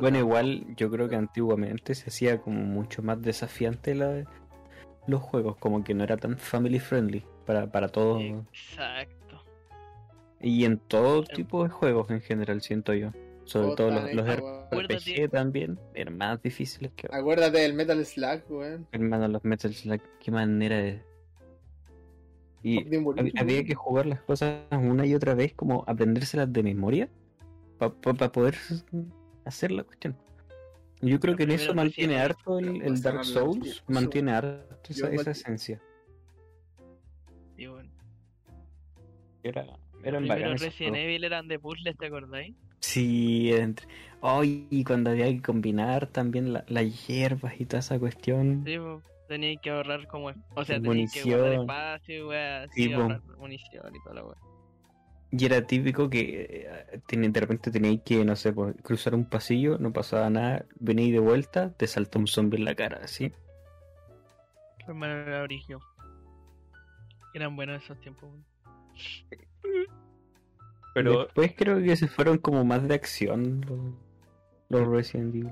Bueno, 0.00 0.18
igual 0.18 0.64
yo 0.74 0.90
creo 0.90 1.08
que 1.08 1.16
antiguamente 1.16 1.94
se 1.94 2.08
hacía 2.08 2.40
como 2.40 2.62
mucho 2.64 3.02
más 3.02 3.20
desafiante 3.20 3.94
la, 3.94 4.24
los 5.06 5.20
juegos, 5.20 5.58
como 5.58 5.84
que 5.84 5.92
no 5.94 6.02
era 6.02 6.16
tan 6.16 6.38
family 6.38 6.80
friendly 6.80 7.24
para, 7.44 7.70
para 7.70 7.88
todos. 7.88 8.22
Exacto. 8.22 9.21
Y 10.42 10.64
en 10.64 10.78
todo 10.78 11.22
tipo 11.22 11.62
de 11.62 11.70
juegos 11.70 12.10
en 12.10 12.20
general, 12.20 12.60
siento 12.60 12.92
yo. 12.94 13.12
Sobre 13.44 13.74
todo 13.74 13.90
los, 13.90 14.12
los. 14.12 14.26
RPG 14.26 14.64
Acuérdate. 14.66 15.28
también 15.28 15.78
eran 15.94 16.16
más 16.16 16.42
difíciles 16.42 16.92
que 16.94 17.08
Acuérdate 17.10 17.58
del 17.58 17.74
Metal 17.74 18.04
Slug, 18.04 18.42
weón. 18.48 18.86
hermano 18.92 19.28
los 19.28 19.44
Metal 19.44 19.72
Slug. 19.72 20.00
Qué 20.20 20.30
manera 20.30 20.76
de. 20.76 21.02
Y 22.62 22.84
había 23.38 23.64
que 23.64 23.74
jugar 23.74 24.06
las 24.06 24.20
cosas 24.20 24.60
una 24.70 25.04
y 25.04 25.14
otra 25.14 25.34
vez, 25.34 25.52
como 25.54 25.84
aprendérselas 25.86 26.52
de 26.52 26.62
memoria 26.62 27.08
para 27.78 28.30
poder 28.30 28.56
hacer 29.44 29.72
la 29.72 29.82
cuestión. 29.82 30.16
Yo 31.00 31.18
creo 31.18 31.34
que 31.34 31.42
en 31.42 31.50
eso 31.50 31.74
mantiene 31.74 32.20
harto 32.20 32.60
el, 32.60 32.80
el 32.82 33.02
Dark 33.02 33.24
Souls, 33.24 33.82
mantiene 33.88 34.30
harto 34.30 34.76
esa, 34.88 35.08
esa 35.10 35.32
esencia. 35.32 35.82
Y 37.56 37.66
bueno. 37.66 37.90
Era, 39.42 39.66
eran 40.04 40.26
bacanes. 40.28 40.54
esos 40.54 40.66
Resident 40.66 40.94
juegos. 40.96 40.98
Evil 41.08 41.24
eran 41.24 41.48
de 41.48 41.58
puzzles, 41.58 41.96
¿te 41.98 42.06
acordáis? 42.06 42.54
Sí, 42.80 43.52
entre... 43.52 43.86
Ay, 44.22 44.66
y 44.70 44.84
cuando 44.84 45.10
había 45.10 45.26
que 45.26 45.42
combinar 45.42 46.06
también 46.06 46.52
la- 46.52 46.64
las 46.68 47.06
hierbas 47.06 47.60
y 47.60 47.66
toda 47.66 47.80
esa 47.80 47.98
cuestión. 47.98 48.62
Sí, 48.64 48.78
po. 48.78 49.02
Teníais 49.28 49.58
que 49.62 49.70
ahorrar 49.70 50.06
como... 50.08 50.30
O 50.54 50.64
sea, 50.64 50.76
Y 50.76 50.82
teníais 50.82 51.12
que 51.12 51.24
guardar 51.24 51.52
espacio 51.54 52.16
y 52.16 52.22
weá, 52.28 52.68
Sí, 52.68 52.88
po. 52.88 53.00
ahorrar 53.02 53.22
munición 53.38 53.94
y 53.96 54.02
toda 54.02 54.14
la 54.16 54.24
weá. 54.24 54.36
Y 55.34 55.46
era 55.46 55.66
típico 55.66 56.10
que 56.10 56.66
eh, 56.68 57.00
de 57.10 57.40
repente 57.40 57.70
teníais 57.70 58.02
que, 58.04 58.22
no 58.24 58.36
sé, 58.36 58.52
pues, 58.52 58.74
cruzar 58.82 59.14
un 59.14 59.24
pasillo, 59.24 59.78
no 59.78 59.90
pasaba 59.92 60.28
nada, 60.28 60.66
veníais 60.78 61.12
de 61.12 61.20
vuelta, 61.20 61.72
te 61.72 61.86
salta 61.86 62.18
un 62.18 62.26
zombie 62.26 62.58
en 62.58 62.66
la 62.66 62.74
cara, 62.74 63.00
así. 63.02 63.32
Hermano 64.86 65.14
era. 65.14 65.46
Eran 67.34 67.56
buenos 67.56 67.82
esos 67.82 67.98
tiempos. 68.00 68.28
Pero 70.94 71.24
Después 71.24 71.54
creo 71.56 71.82
que 71.82 71.96
se 71.96 72.08
fueron 72.08 72.38
como 72.38 72.64
más 72.64 72.86
de 72.86 72.94
acción 72.94 73.62
los, 73.66 73.80
los 74.68 74.88
Resident 74.88 75.34
Evil. 75.34 75.50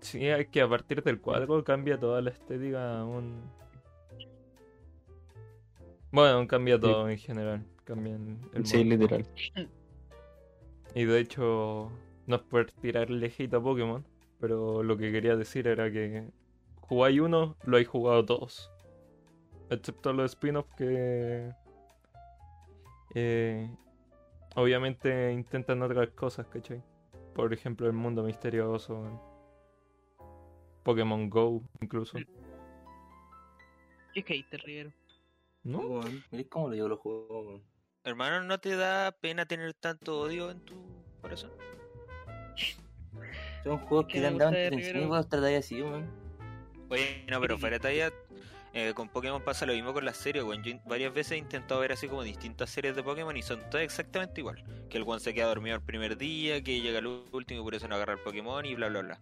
sí, 0.00 0.26
es 0.26 0.48
que 0.48 0.60
a 0.60 0.68
partir 0.68 1.02
del 1.02 1.20
4 1.20 1.64
cambia 1.64 1.98
toda 1.98 2.20
la 2.20 2.30
estética. 2.30 3.04
Un... 3.04 3.42
Bueno, 6.10 6.46
cambia 6.46 6.78
todo 6.78 7.08
en 7.08 7.18
general. 7.18 7.64
Cambian 7.84 8.40
el 8.54 8.66
Sí, 8.66 8.82
literal. 8.84 9.26
Y 10.94 11.04
de 11.04 11.18
hecho, 11.20 11.90
no 12.26 12.36
es 12.36 12.42
por 12.42 12.70
tirarle 12.70 13.32
hate 13.36 13.54
a 13.54 13.60
Pokémon, 13.60 14.06
pero 14.40 14.82
lo 14.82 14.96
que 14.96 15.10
quería 15.10 15.36
decir 15.36 15.66
era 15.66 15.90
que 15.90 16.30
jugáis 16.80 17.20
uno, 17.20 17.56
lo 17.64 17.76
hay 17.76 17.84
jugado 17.84 18.24
todos. 18.24 18.70
Excepto 19.70 20.12
los 20.12 20.32
spin-offs 20.32 20.72
que. 20.76 21.50
Eh, 23.14 23.70
obviamente 24.54 25.32
intentan 25.32 25.82
otras 25.82 26.10
cosas, 26.10 26.46
¿cachai? 26.48 26.82
Por 27.34 27.52
ejemplo, 27.52 27.86
el 27.86 27.92
mundo 27.92 28.22
misterioso. 28.22 29.20
Pokémon 30.82 31.30
Go, 31.30 31.62
incluso. 31.80 32.18
Qué 34.12 34.22
hater, 34.22 34.60
Rivero. 34.60 34.92
¿No? 35.64 35.78
Weón, 35.78 36.22
Mirá 36.30 36.48
cómo 36.48 36.68
lo 36.68 36.74
llevo 36.74 36.88
los 36.88 37.00
juegos. 37.00 37.62
Hermano, 38.04 38.44
¿no 38.44 38.58
te 38.58 38.76
da 38.76 39.12
pena 39.12 39.46
tener 39.46 39.72
tanto 39.74 40.20
odio 40.20 40.50
en 40.50 40.60
tu 40.60 40.76
corazón? 41.22 41.50
Son 43.64 43.78
juegos 43.78 44.06
que 44.06 44.20
me 44.20 44.26
han 44.26 44.38
dado 44.38 45.08
vos 45.08 45.28
tratáis 45.28 45.58
así, 45.60 45.80
weón. 45.80 46.06
Oye, 46.90 47.24
no, 47.30 47.40
pero 47.40 47.56
fuera 47.58 47.78
de 47.78 47.80
talla, 47.80 48.12
eh, 48.74 48.92
con 48.94 49.08
Pokémon 49.08 49.40
pasa 49.42 49.64
lo 49.66 49.72
mismo 49.72 49.92
con 49.92 50.04
las 50.04 50.16
series, 50.16 50.44
weón. 50.44 50.62
Yo 50.62 50.74
varias 50.84 51.14
veces 51.14 51.32
he 51.32 51.36
intentado 51.36 51.80
ver 51.80 51.92
así 51.92 52.08
como 52.08 52.22
distintas 52.22 52.70
series 52.70 52.96
de 52.96 53.02
Pokémon 53.02 53.36
y 53.36 53.42
son 53.42 53.60
todas 53.70 53.84
exactamente 53.84 54.40
igual. 54.40 54.62
Que 54.90 54.98
el 54.98 55.04
one 55.06 55.20
se 55.20 55.32
queda 55.32 55.46
dormido 55.46 55.76
el 55.76 55.82
primer 55.82 56.18
día, 56.18 56.62
que 56.62 56.80
llega 56.80 56.98
el 56.98 57.06
último 57.06 57.60
y 57.60 57.64
por 57.64 57.74
eso 57.74 57.86
no 57.88 57.94
agarra 57.94 58.14
el 58.14 58.18
Pokémon 58.20 58.64
y 58.66 58.74
bla 58.74 58.88
bla 58.88 59.00
bla. 59.02 59.20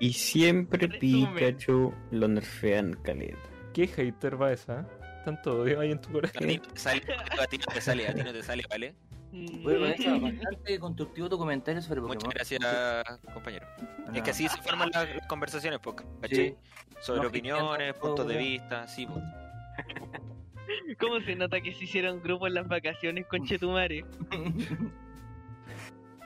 Y 0.00 0.12
siempre. 0.12 0.88
Pikachu 0.88 1.92
lo 2.12 2.28
nerfean 2.28 2.94
caleta. 3.02 3.38
¿Qué 3.74 3.86
hater 3.86 4.40
va 4.40 4.52
esa? 4.52 4.88
Tanto 5.24 5.60
odio 5.60 5.80
ahí 5.80 5.90
en 5.92 6.00
tu 6.00 6.08
A 6.08 6.12
corazón. 6.12 6.46
ti, 6.48 6.60
sale, 6.74 7.02
a 7.38 7.46
ti 7.46 7.58
no 7.58 7.66
te 7.66 7.80
sale, 7.80 8.08
a 8.08 8.14
ti 8.14 8.22
no 8.22 8.32
te 8.32 8.42
sale, 8.42 8.64
¿vale? 8.70 8.94
Bueno, 9.30 9.80
Vanessa, 9.80 10.18
bastante 10.20 10.78
constructivo 10.78 11.28
tu 11.28 11.38
comentario 11.38 11.82
sobre 11.82 12.00
Pokémon. 12.00 12.16
Muchas 12.24 12.34
gracias, 12.34 13.20
compañero. 13.34 13.66
Es 14.14 14.22
que 14.22 14.30
así 14.30 14.48
se 14.48 14.62
forman 14.62 14.90
las, 14.92 15.16
las 15.16 15.26
conversaciones, 15.26 15.80
pues, 15.82 15.96
¿cachai? 16.20 16.50
Sí. 16.50 16.56
Sobre 17.00 17.22
No, 17.22 17.28
opiniones, 17.28 17.94
todo, 17.94 18.02
puntos 18.14 18.28
de 18.28 18.34
weón. 18.34 18.44
vista, 18.48 18.88
sí, 18.88 19.06
pues. 19.06 19.24
¿Cómo 20.98 21.20
se 21.20 21.34
nota 21.36 21.60
que 21.60 21.72
se 21.72 21.84
hicieron 21.84 22.20
grupos 22.22 22.48
en 22.48 22.54
las 22.54 22.68
vacaciones 22.68 23.26
con 23.26 23.44
Chetumare? 23.46 24.04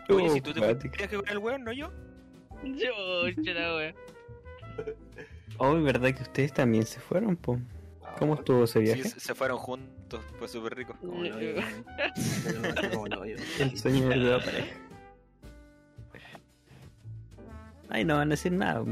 Oye, 0.08 0.28
Oh, 0.28 0.34
si 0.34 0.40
tú 0.40 0.52
te 0.52 0.60
viaje 0.60 1.16
con 1.16 1.28
el 1.28 1.38
weón, 1.38 1.64
no 1.64 1.72
yo. 1.72 1.90
Yo, 2.64 3.30
chela, 3.42 3.76
wea. 3.76 3.94
Oh, 5.58 5.74
¿verdad 5.80 6.14
que 6.14 6.22
ustedes 6.22 6.52
también 6.52 6.84
se 6.86 7.00
fueron, 7.00 7.36
po? 7.36 7.58
¿Cómo 8.18 8.34
estuvo 8.34 8.64
ese 8.64 8.80
viaje? 8.80 9.04
se 9.04 9.34
fueron 9.34 9.58
juntos, 9.58 9.90
fue 10.20 10.48
súper 10.48 10.74
rico. 10.76 10.94
Como 11.00 11.22
lo 11.22 11.36
oyo. 13.20 13.36
El 13.58 13.78
sueño 13.78 14.08
de 14.08 14.16
la 14.16 14.38
pareja. 14.38 14.76
Ay, 17.88 18.04
no 18.04 18.16
van 18.16 18.28
a 18.28 18.30
decir 18.30 18.52
nada. 18.52 18.84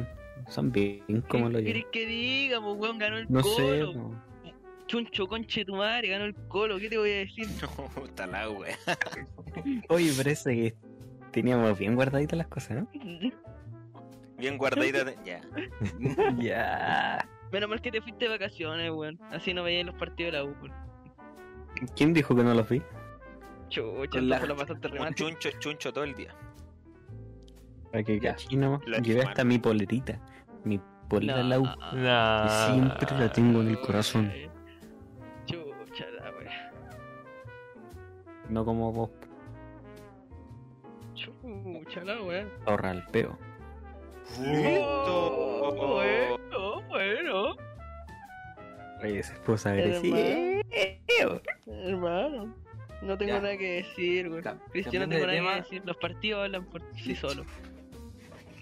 Son 0.49 0.71
bien 0.73 1.23
como 1.29 1.49
lo 1.49 1.59
¿Qué 1.59 1.65
yo. 1.65 1.67
querés 1.73 1.87
que 1.93 2.07
diga, 2.07 2.61
pues, 2.61 2.77
weón? 2.77 2.99
Ganó 2.99 3.17
el 3.19 3.27
No 3.31 3.41
colo. 3.43 3.57
sé. 3.57 4.53
Chuncho 4.87 5.27
con 5.29 5.45
Chetumare, 5.47 6.09
ganó 6.09 6.25
el 6.25 6.35
colo. 6.49 6.79
¿Qué 6.79 6.89
te 6.89 6.99
voy 6.99 7.11
a 7.11 7.17
decir? 7.19 7.47
No, 7.97 8.05
está 8.05 8.27
la 8.27 8.51
wea. 8.51 8.77
Oye, 9.89 10.13
parece 10.17 10.55
que 10.55 10.75
teníamos 11.31 11.79
bien 11.79 11.95
guardaditas 11.95 12.37
las 12.37 12.49
cosas, 12.49 12.79
¿no? 12.79 12.89
Bien 14.37 14.59
guardadita. 14.59 15.05
de- 15.05 15.17
Ya. 15.25 15.41
ya. 16.39 17.29
Menos 17.53 17.69
mal 17.71 17.81
que 17.81 17.91
te 17.91 18.01
fuiste 18.01 18.25
de 18.27 18.31
vacaciones, 18.33 18.91
weón. 18.91 19.19
Así 19.31 19.55
no 19.55 19.63
veías 19.63 19.87
los 19.87 19.95
partidos 19.95 20.33
de 20.33 20.39
la 20.39 20.45
U, 20.45 20.55
weón. 20.61 20.90
¿Quién 21.97 22.13
dijo 22.13 22.35
que 22.37 22.43
no 22.43 22.55
los 22.55 22.69
vi? 22.69 22.83
Chucha, 23.69 24.21
la- 24.21 24.41
lo 24.47 24.57
pasaste 24.57 24.89
re 24.89 24.99
Un 24.99 25.05
mal. 25.05 25.15
chuncho 25.15 25.51
chuncho 25.59 25.93
todo 25.93 26.05
el 26.05 26.15
día. 26.15 26.35
Para 27.93 28.03
que 28.05 28.19
Ya. 28.21 28.33
cachino. 28.33 28.81
La 28.87 28.99
Llevé 28.99 29.23
hasta 29.23 29.45
mi 29.45 29.59
polerita. 29.59 30.19
Mi 30.65 30.81
polera 31.09 31.43
No, 31.43 31.49
la 31.49 31.61
U. 31.61 31.65
Nah. 31.95 32.49
Siempre 32.73 33.17
la 33.19 33.33
tengo 33.33 33.61
en 33.63 33.69
el 33.69 33.81
corazón. 33.81 34.31
Chucha, 35.47 36.07
la 36.11 36.31
wea. 36.39 36.73
No 38.49 38.65
como 38.65 38.93
vos. 38.93 39.11
Chucha, 41.15 42.05
la 42.05 42.23
wea. 42.23 42.47
Ahorra 42.67 42.93
el 42.93 43.05
peo. 43.07 43.37
Oh, 44.39 45.73
bueno, 45.77 46.83
bueno. 46.89 47.57
Oye, 49.03 49.19
esa 49.21 49.33
esposa 49.35 49.75
Hermano. 49.75 49.97
agresiva. 49.99 51.41
Hermano, 51.67 52.55
no 53.03 53.19
tengo 53.19 53.33
Ya. 53.35 53.41
nada 53.41 53.57
que 53.57 53.73
decir, 53.83 54.29
güey. 54.29 54.43
Cam- 54.43 54.59
Cristiano, 54.73 55.07
no 55.07 55.11
tengo 55.13 55.27
nada 55.27 55.39
tema. 55.39 55.55
que 55.55 55.61
decir. 55.63 55.83
Los 55.85 55.97
partidos 55.97 56.45
hablan 56.45 56.65
por 56.67 56.83
sí 56.97 57.15
solos. 57.15 57.47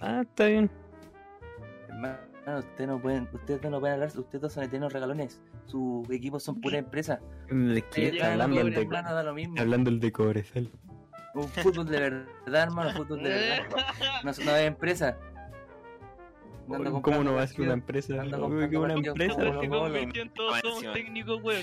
Ah, 0.01 0.21
está 0.23 0.47
bien. 0.47 0.71
Hermano, 1.89 2.19
ustedes 2.59 2.89
no 2.89 3.01
pueden, 3.01 3.29
ustedes 3.33 3.71
no 3.71 3.81
pueden 3.81 3.95
hablar, 3.95 4.09
ustedes 4.17 4.41
dos 4.41 4.53
son 4.53 4.65
eternos 4.65 4.93
regalones. 4.93 5.41
Sus 5.67 6.09
equipos 6.11 6.43
son 6.43 6.61
pura 6.61 6.79
empresa. 6.79 7.21
¿De 7.51 7.83
qué 7.93 8.07
está 8.07 8.19
ya, 8.19 8.33
hablando 8.33 8.61
el 8.61 8.75
de, 8.75 8.87
Plata 8.87 9.13
da 9.13 9.23
lo 9.23 9.35
mismo. 9.35 9.55
hablando 9.59 9.91
el 9.91 10.01
de 10.01 10.13
Cobresal? 10.13 10.71
Un 11.35 11.49
fútbol 11.49 11.87
de 11.87 12.01
verdad, 12.01 12.63
hermano, 12.63 12.91
fútbol 12.93 13.23
de 13.23 13.29
verdad. 13.31 13.67
No, 14.25 14.33
no 14.45 14.57
es 14.57 14.67
empresa. 14.67 15.17
¿Cómo 17.03 17.25
no 17.25 17.35
va 17.35 17.43
a 17.43 17.47
ser 17.47 17.63
una 17.63 17.73
empresa? 17.75 18.15
que 18.69 18.77
una 18.77 18.95
empresa. 18.95 19.35
se 19.61 19.69
convirtió 19.69 20.23
en 20.23 20.31
todos 20.31 20.59
somos 20.61 20.93
técnicos, 20.93 21.43
weón. 21.43 21.63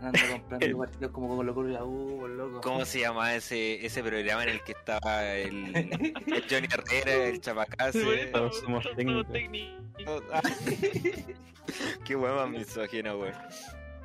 Ando 0.00 0.18
comprando 0.32 0.78
partidos 0.78 1.12
como 1.12 1.36
Colo 1.36 1.54
Colo 1.54 1.68
y 1.68 1.72
la 1.72 1.84
U, 1.84 2.26
loco. 2.28 2.60
¿Cómo 2.62 2.84
se 2.84 3.00
llama 3.00 3.34
ese, 3.34 3.84
ese 3.84 4.02
programa 4.02 4.44
en 4.44 4.48
el 4.50 4.62
que 4.62 4.72
estaba 4.72 5.34
el, 5.34 5.76
el 5.76 6.44
Johnny 6.48 6.68
Herrera, 6.72 7.28
el 7.28 7.40
Chapacase? 7.40 8.26
todos 8.32 8.60
somos 8.60 8.84
técnicos. 8.96 9.32
técnicos. 9.32 10.22
Qué 12.04 12.16
huevo 12.16 12.36
más 12.36 12.50
misógino, 12.50 13.18
güey. 13.18 13.32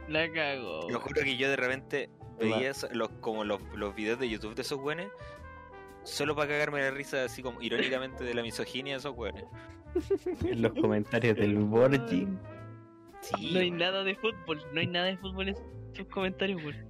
La 0.08 0.32
cago. 0.32 0.90
Lo 0.90 1.00
juro 1.00 1.22
que 1.22 1.38
yo 1.38 1.50
de 1.50 1.56
repente 1.56 2.10
veía 2.40 2.74
los, 2.92 3.10
como 3.22 3.44
los, 3.44 3.62
los 3.76 3.96
videos 3.96 4.20
de 4.20 4.30
YouTube 4.30 4.56
de 4.56 4.62
esos 4.62 4.80
güeyes 4.80 5.08
solo 6.06 6.36
para 6.36 6.50
cagarme 6.50 6.82
la 6.82 6.92
risa 6.92 7.24
así 7.26 7.42
como 7.42 7.62
irónicamente 7.62 8.24
de 8.24 8.34
la 8.34 8.44
misoginia 8.44 8.94
de 8.94 9.00
esos 9.00 9.14
güeyes. 9.14 9.44
En 10.46 10.62
los 10.62 10.74
comentarios 10.74 11.38
del 11.38 11.56
Borgi. 11.56 12.28
Sí, 13.26 13.52
No 13.54 13.60
hay 13.60 13.72
nada 13.72 14.04
de 14.04 14.16
fútbol. 14.16 14.62
No 14.74 14.80
hay 14.80 14.88
nada 14.88 15.06
de 15.08 15.18
fútbol 15.18 15.50
en 15.50 15.56
sus 15.94 16.08
comentarios, 16.08 16.62
weón. 16.64 16.86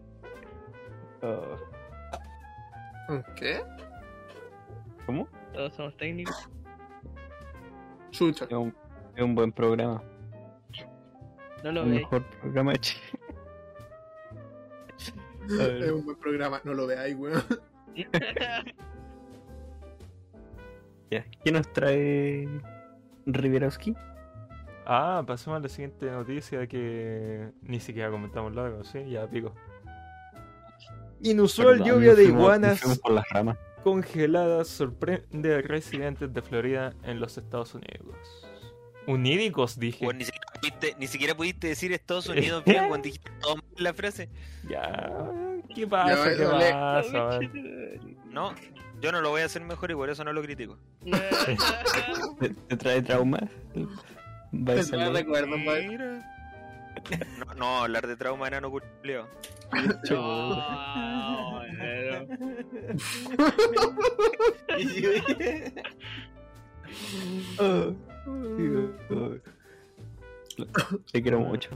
Oh, 1.22 1.58
¿Qué? 3.36 3.62
¿Cómo? 5.06 5.28
Todos 5.54 5.74
somos 5.76 5.96
técnicos. 5.98 6.50
Chucha. 8.12 8.46
Es 8.46 8.52
un, 8.52 8.76
es 9.16 9.24
un 9.24 9.36
buen 9.36 9.52
programa. 9.52 10.02
No 11.64 11.72
lo 11.72 11.84
el 11.84 11.90
veis. 11.90 12.02
mejor 12.02 12.24
programa 12.42 12.72
de 12.74 12.80
Chile. 12.80 13.04
Es 15.48 15.92
un 15.92 16.04
buen 16.06 16.18
programa. 16.18 16.60
No 16.64 16.74
lo 16.74 16.88
veáis, 16.88 17.16
weón. 17.16 17.44
Ya. 21.12 21.24
¿Qué 21.44 21.52
nos 21.52 21.72
trae 21.72 22.50
Riverowski? 23.28 23.96
Ah, 24.86 25.24
pasemos 25.26 25.58
a 25.58 25.62
la 25.62 25.70
siguiente 25.70 26.10
noticia 26.12 26.68
que 26.68 27.52
ni 27.62 27.80
siquiera 27.80 28.12
comentamos 28.12 28.54
largo, 28.54 28.84
¿sí? 28.84 29.10
Ya 29.10 29.28
pico. 29.28 29.54
Inusual 31.22 31.80
Perdón, 31.80 31.88
lluvia 31.88 32.16
de 32.16 32.26
iguanas 32.26 33.00
por 33.02 33.12
las 33.14 33.28
ramas. 33.30 33.58
congeladas 33.84 34.68
sorprende 34.68 35.56
a 35.56 35.62
residentes 35.62 36.32
de 36.32 36.42
Florida 36.42 36.94
en 37.04 37.20
los 37.20 37.38
Estados 37.38 37.74
Unidos. 37.74 38.48
Unídicos, 39.08 39.80
dije. 39.80 40.06
Güey, 40.06 40.18
ni, 40.18 40.26
siquiera 40.26 40.52
pudiste, 40.54 40.96
ni 41.00 41.08
siquiera 41.08 41.36
pudiste 41.36 41.68
decir 41.68 41.92
Estados 41.92 42.28
Unidos 42.30 42.64
bien 42.66 42.88
cuando 42.88 43.06
dijiste 43.06 43.32
todo 43.42 43.56
mal 43.56 43.66
la 43.78 43.94
frase. 43.94 44.30
Ya, 44.70 45.12
¿qué 45.74 45.88
pasa? 45.88 46.32
Ya, 46.32 46.38
¿Qué 46.38 46.72
pasa? 46.72 47.40
No, 48.30 48.54
yo 49.02 49.12
no 49.12 49.22
lo 49.22 49.30
voy 49.30 49.42
a 49.42 49.46
hacer 49.46 49.64
mejor 49.64 49.90
y 49.92 49.96
por 49.96 50.10
eso 50.10 50.24
no 50.24 50.34
lo 50.34 50.42
critico. 50.44 50.78
¿Te, 52.40 52.50
te 52.50 52.78
trae 52.78 53.02
trauma? 53.02 53.40
Te 54.66 54.84
salir. 54.84 55.14
recuerdo. 55.14 55.58
No, 55.58 57.54
no, 57.56 57.78
hablar 57.84 58.08
de 58.08 58.16
trauma 58.16 58.48
enano 58.48 58.72
culiao. 58.72 59.28
No, 60.10 61.62
pero- 61.78 62.26
Oh, 67.60 67.94
Te 71.12 71.22
quiero 71.22 71.40
mucho. 71.40 71.70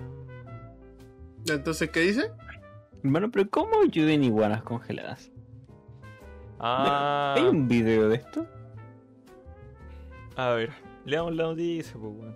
Entonces, 1.47 1.89
¿qué 1.89 2.01
dice? 2.01 2.31
Hermano, 3.03 3.29
pero 3.31 3.49
¿cómo 3.49 3.83
llueven 3.85 4.23
iguanas 4.23 4.61
congeladas? 4.63 5.31
Ah, 6.59 7.35
¿Hay 7.37 7.43
un 7.43 7.67
video 7.67 8.09
de 8.09 8.15
esto? 8.17 8.45
a 10.35 10.51
ver, 10.51 10.71
leamos 11.05 11.35
la 11.35 11.43
noticia, 11.43 11.93
pues, 11.99 12.13
weón. 12.13 12.35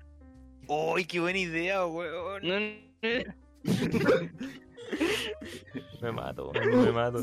¡Uy, 0.73 1.03
qué 1.03 1.19
buena 1.19 1.37
idea, 1.37 1.85
weón! 1.85 2.43
No, 2.43 2.57
no, 2.57 2.65
Me 6.01 6.11
mato, 6.13 6.49
weón, 6.49 6.85
me 6.85 6.93
mato. 6.93 7.19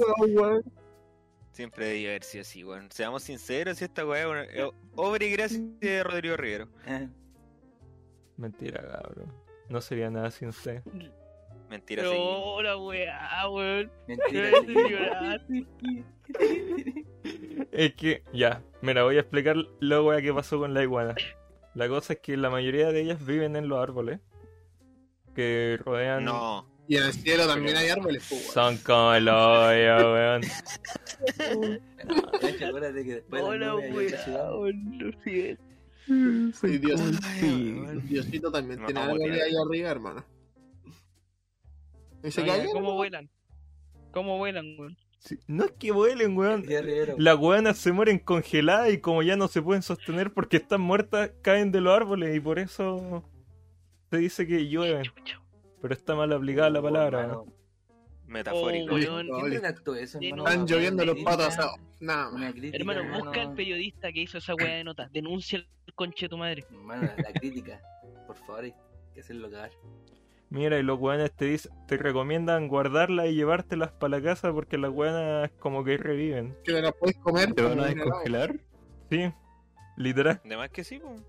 Siempre 1.52 1.86
debía 1.86 2.10
haber 2.10 2.24
sido 2.24 2.42
así, 2.42 2.62
weón. 2.62 2.90
Seamos 2.90 3.22
sinceros, 3.22 3.78
si 3.78 3.86
esta 3.86 4.04
weá 4.04 4.42
es 4.42 4.66
obra 4.94 5.24
y 5.24 5.30
gracia 5.30 5.60
de 5.80 6.04
Rodrigo 6.04 6.36
Rivero. 6.36 6.68
Mentira, 8.36 8.82
cabrón. 8.82 9.32
No 9.70 9.80
sería 9.80 10.10
nada 10.10 10.30
sin 10.30 10.48
usted. 10.48 10.82
Mentira, 11.70 12.02
sí. 12.02 12.14
hola, 12.14 12.76
weá, 12.76 13.48
weón. 13.48 13.90
Mentira. 14.08 14.50
Me. 15.48 15.64
Es 17.72 17.94
que, 17.94 18.22
ya, 18.34 18.62
mira, 18.82 19.04
voy 19.04 19.16
a 19.16 19.20
explicar 19.20 19.56
la 19.80 20.02
weá 20.02 20.20
que 20.20 20.34
pasó 20.34 20.58
con 20.58 20.74
la 20.74 20.82
iguana. 20.82 21.14
La 21.74 21.88
cosa 21.88 22.14
es 22.14 22.18
que 22.20 22.36
la 22.36 22.50
mayoría 22.50 22.90
de 22.90 23.02
ellas 23.02 23.24
viven 23.24 23.56
en 23.56 23.68
los 23.68 23.78
árboles 23.80 24.20
que 25.34 25.78
rodean. 25.84 26.24
No. 26.24 26.66
Y 26.88 26.96
en 26.96 27.04
el 27.04 27.12
cielo 27.12 27.46
también 27.46 27.76
hay 27.76 27.90
árboles, 27.90 28.26
pues, 28.28 28.42
weón. 28.42 28.54
Son 28.54 28.76
como 28.78 29.12
el 29.14 29.28
hoyo, 29.28 30.12
weón. 30.12 30.42
Acuérdate 32.68 33.04
que 33.04 33.14
después 33.16 33.42
Hola, 33.42 33.74
weón. 33.76 35.14
Y 36.08 36.78
Dios. 36.78 37.00
Diosito 38.08 38.50
también 38.50 38.84
tiene 38.86 39.00
vamos 39.00 39.08
a 39.08 39.12
árboles 39.12 39.32
tirar. 39.32 39.46
ahí 39.48 39.54
arriba, 39.66 39.90
hermano. 39.90 40.24
¿Y 42.24 42.30
se 42.30 42.40
Oye, 42.40 42.50
cae? 42.50 42.66
¿Cómo 42.72 42.94
vuelan? 42.94 43.30
¿Cómo 44.10 44.38
vuelan, 44.38 44.66
weón? 44.78 44.96
Sí, 45.18 45.38
No 45.48 45.64
es 45.64 45.72
que 45.72 45.90
vuelen, 45.92 46.36
weón. 46.36 46.64
Las 47.18 47.36
weonas 47.36 47.76
se 47.78 47.92
mueren 47.92 48.18
congeladas 48.18 48.90
y 48.92 48.98
como 48.98 49.22
ya 49.22 49.36
no 49.36 49.48
se 49.48 49.60
pueden 49.60 49.82
sostener 49.82 50.32
porque 50.32 50.58
están 50.58 50.80
muertas, 50.80 51.32
caen 51.42 51.72
de 51.72 51.80
los 51.80 51.92
árboles 51.94 52.34
y 52.36 52.40
por 52.40 52.58
eso 52.58 53.24
se 54.10 54.16
dice 54.18 54.46
que 54.46 54.68
llueven. 54.68 55.04
Pero 55.82 55.94
está 55.94 56.14
mal 56.14 56.32
aplicada 56.32 56.70
la 56.70 56.82
palabra. 56.82 57.20
Hermano, 57.22 57.46
Metafórico. 58.26 58.94
Oh, 58.94 58.98
weón. 58.98 59.26
¿Quién 59.28 59.50
redactó 59.52 59.94
eso, 59.94 60.18
hermano? 60.20 60.42
no. 60.44 60.48
Están 60.48 60.66
lloviendo 60.66 61.04
los 61.04 61.14
crítica- 61.14 61.46
asados. 61.46 61.76
Nada 62.00 62.30
más. 62.30 62.54
Hermano, 62.72 63.02
busca 63.18 63.40
al 63.42 63.54
periodista 63.54 64.12
que 64.12 64.20
hizo 64.22 64.38
esa 64.38 64.54
weá 64.54 64.76
de 64.76 64.84
notas. 64.84 65.10
Denuncia 65.12 65.58
el 65.58 65.94
conche 65.94 66.26
de 66.26 66.28
tu 66.28 66.36
madre. 66.36 66.64
Hermano, 66.70 67.02
la, 67.02 67.22
la 67.22 67.32
crítica. 67.32 67.80
Por 68.26 68.36
favor, 68.36 68.64
hay 68.64 68.74
que 69.14 69.20
hacerlo 69.20 69.50
cagar. 69.50 69.70
Mira, 70.50 70.78
y 70.78 70.82
los 70.82 70.98
weones 70.98 71.32
te 71.32 71.44
dicen, 71.44 71.72
te 71.86 71.98
recomiendan 71.98 72.68
guardarlas 72.68 73.26
y 73.26 73.34
llevártelas 73.34 73.92
para 73.92 74.18
la 74.18 74.22
casa 74.22 74.52
porque 74.52 74.78
las 74.78 74.90
weonas 74.90 75.50
como 75.58 75.84
que 75.84 75.98
reviven. 75.98 76.56
Que 76.64 76.72
te 76.72 76.82
las 76.82 76.94
puedes 76.94 77.16
comer. 77.18 77.52
¿Te 77.52 77.62
van 77.62 77.72
como 77.72 77.82
a 77.82 77.86
descongelar? 77.88 78.60
Sí, 79.10 79.32
literal. 79.96 80.40
De 80.44 80.56
más 80.56 80.70
que 80.70 80.84
sí, 80.84 80.98
pues. 80.98 81.22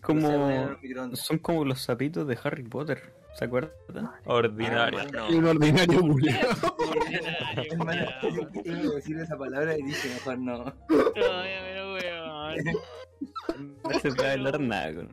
Como... 0.00 0.76
Son 1.14 1.38
como 1.38 1.64
los 1.66 1.82
sapitos 1.82 2.26
de 2.26 2.38
Harry 2.42 2.62
Potter. 2.62 3.20
¿Se 3.34 3.44
acuerdan? 3.44 3.72
Ordinario. 4.24 4.98
Ah, 5.00 5.06
no. 5.12 5.28
Un 5.28 5.46
ordinario 5.46 6.00
culiao. 6.00 6.50
Hermano, 7.70 8.06
yo 8.64 8.90
decir 8.92 9.18
esa 9.18 9.36
palabra 9.36 9.78
y 9.78 9.82
dije, 9.82 10.08
mejor 10.08 10.38
no. 10.38 10.64
No, 10.64 10.72
No 13.84 13.98
se 14.00 14.12
puede 14.12 14.30
hablar 14.32 14.60
nada 14.60 14.94
con 14.94 15.08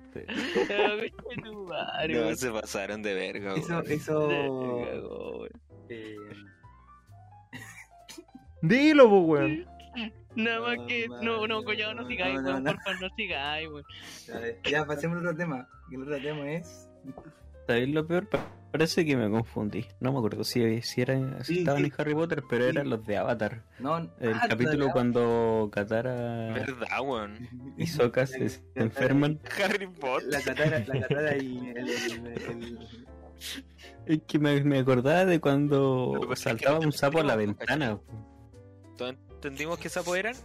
madre, 1.65 2.13
No, 2.29 2.35
se 2.35 2.51
pasaron 2.51 3.01
de 3.01 3.13
verga, 3.13 3.55
Eso. 3.55 3.83
Se 3.83 3.93
eso. 3.95 4.27
weón. 4.27 5.49
eh, 5.89 6.15
Dilo, 8.61 9.09
pues, 9.09 9.23
weón. 9.41 9.65
Nada 10.35 10.59
más 10.61 10.77
No, 10.77 10.87
que. 10.87 11.07
No, 11.21 11.47
no, 11.47 11.63
coñado, 11.63 11.93
no 11.95 12.03
no, 12.03 12.07
sigáis, 12.07 12.35
no, 12.41 12.49
weón. 12.51 12.63
no. 12.63 12.71
Porfa, 12.71 12.93
no 13.01 13.09
sigáis, 13.15 13.67
weón. 13.69 13.85
ya 14.63 14.85
pasemos 14.85 15.17
al 15.17 15.25
otro 15.27 15.37
tema. 15.37 15.67
El 15.91 16.03
otro 16.03 16.17
tema 16.21 16.51
es. 16.51 16.87
¿Sabéis 17.67 17.89
lo 17.93 18.07
peor? 18.07 18.27
Pa- 18.27 18.53
Parece 18.71 19.05
que 19.05 19.15
me 19.15 19.29
confundí. 19.29 19.85
No 20.01 20.11
me 20.11 20.17
acuerdo 20.19 20.43
si, 20.43 20.81
si, 20.81 21.01
era, 21.01 21.43
si 21.43 21.53
Sí, 21.53 21.59
estaban 21.59 21.81
sí. 21.83 21.87
en 21.87 21.93
Harry 21.97 22.13
Potter, 22.13 22.43
pero 22.49 22.65
Sí. 22.65 22.69
eran 22.71 22.89
los 22.89 23.05
de 23.05 23.17
Avatar. 23.17 23.63
No, 23.79 23.97
El 24.19 24.33
ah, 24.33 24.45
capítulo 24.49 24.89
cuando 24.91 25.69
Katara 25.71 26.53
Verdad, 26.53 27.01
weón. 27.03 27.47
y 27.77 27.87
Sokka 27.87 28.25
se, 28.27 28.49
se 28.49 28.61
enferman. 28.75 29.39
Harry 29.63 29.87
Potter. 29.87 30.27
La 30.29 30.41
catara, 30.41 30.79
la 30.79 30.99
catara 31.01 31.37
y 31.37 31.57
el. 31.69 31.77
el, 31.89 32.27
el- 32.27 32.87
Es 34.05 34.21
que 34.27 34.37
me, 34.39 34.61
me 34.63 34.79
acordaba 34.79 35.25
de 35.25 35.39
cuando 35.39 36.13
pasa 36.27 36.51
es 36.51 36.57
que 36.57 36.63
saltaba 36.65 36.79
no 36.79 36.85
un 36.87 36.91
sapo 36.91 37.19
a 37.19 37.23
la 37.23 37.35
ventana. 37.35 37.99
Todos 38.97 39.15
entendimos 39.31 39.79
que 39.79 39.89
sapos 39.89 40.17
eran. 40.17 40.35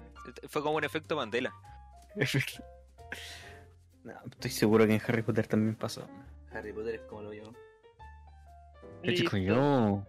Fue 0.49 0.63
como 0.63 0.77
un 0.77 0.85
efecto 0.85 1.17
Mandela. 1.17 1.53
No, 4.05 4.13
estoy 4.31 4.51
seguro 4.51 4.85
que 4.87 4.95
en 4.95 5.01
Harry 5.07 5.23
Potter 5.23 5.47
también 5.47 5.77
pasó. 5.77 6.09
Harry 6.55 6.73
Potter 6.73 6.95
es 6.97 7.01
como 7.03 7.23
lo 7.23 7.33
yo. 7.33 7.45
¿Qué 9.03 9.15
chico 9.15 9.37
yo? 9.37 10.05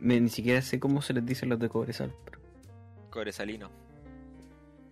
Me- 0.00 0.20
ni 0.20 0.28
siquiera 0.28 0.62
sé 0.62 0.78
cómo 0.78 1.02
se 1.02 1.12
les 1.14 1.24
dice 1.26 1.46
a 1.46 1.48
los 1.48 1.58
de 1.58 1.68
Cobresal. 1.68 2.14
Pero... 2.24 2.38
Cobresalino. 3.10 3.70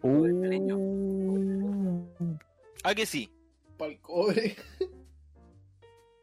Cobresaleño. 0.01 0.77
Uh, 0.77 2.07
Ah, 2.83 2.95
que 2.95 3.07
sí. 3.07 3.31
Pa'l 3.79 3.99
cobre. 4.01 4.57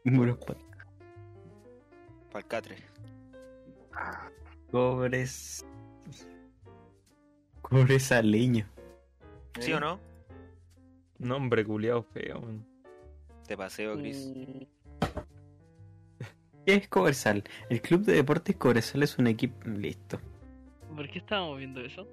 Muros 0.04 0.38
pa- 0.38 0.56
Palcatre. 2.30 2.76
Cobres. 4.70 5.64
Cobresaleño. 7.62 8.66
¿Sí 9.60 9.72
o 9.72 9.80
no? 9.80 9.98
Nombre 11.18 11.64
culiao 11.64 12.02
feo, 12.02 12.38
weón. 12.40 12.66
Te 13.52 13.56
paseo, 13.58 13.98
Chris. 13.98 14.32
Mm, 14.34 14.62
¿Qué 16.64 16.74
es 16.74 16.88
Cobresal? 16.88 17.44
El 17.68 17.82
Club 17.82 18.00
de 18.00 18.14
Deportes 18.14 18.56
Cobresal 18.56 19.02
es 19.02 19.18
un 19.18 19.26
equipo. 19.26 19.68
Listo. 19.68 20.18
¿Por 20.96 21.06
qué 21.10 21.18
estábamos 21.18 21.58
viendo 21.58 21.82
eso? 21.82 22.08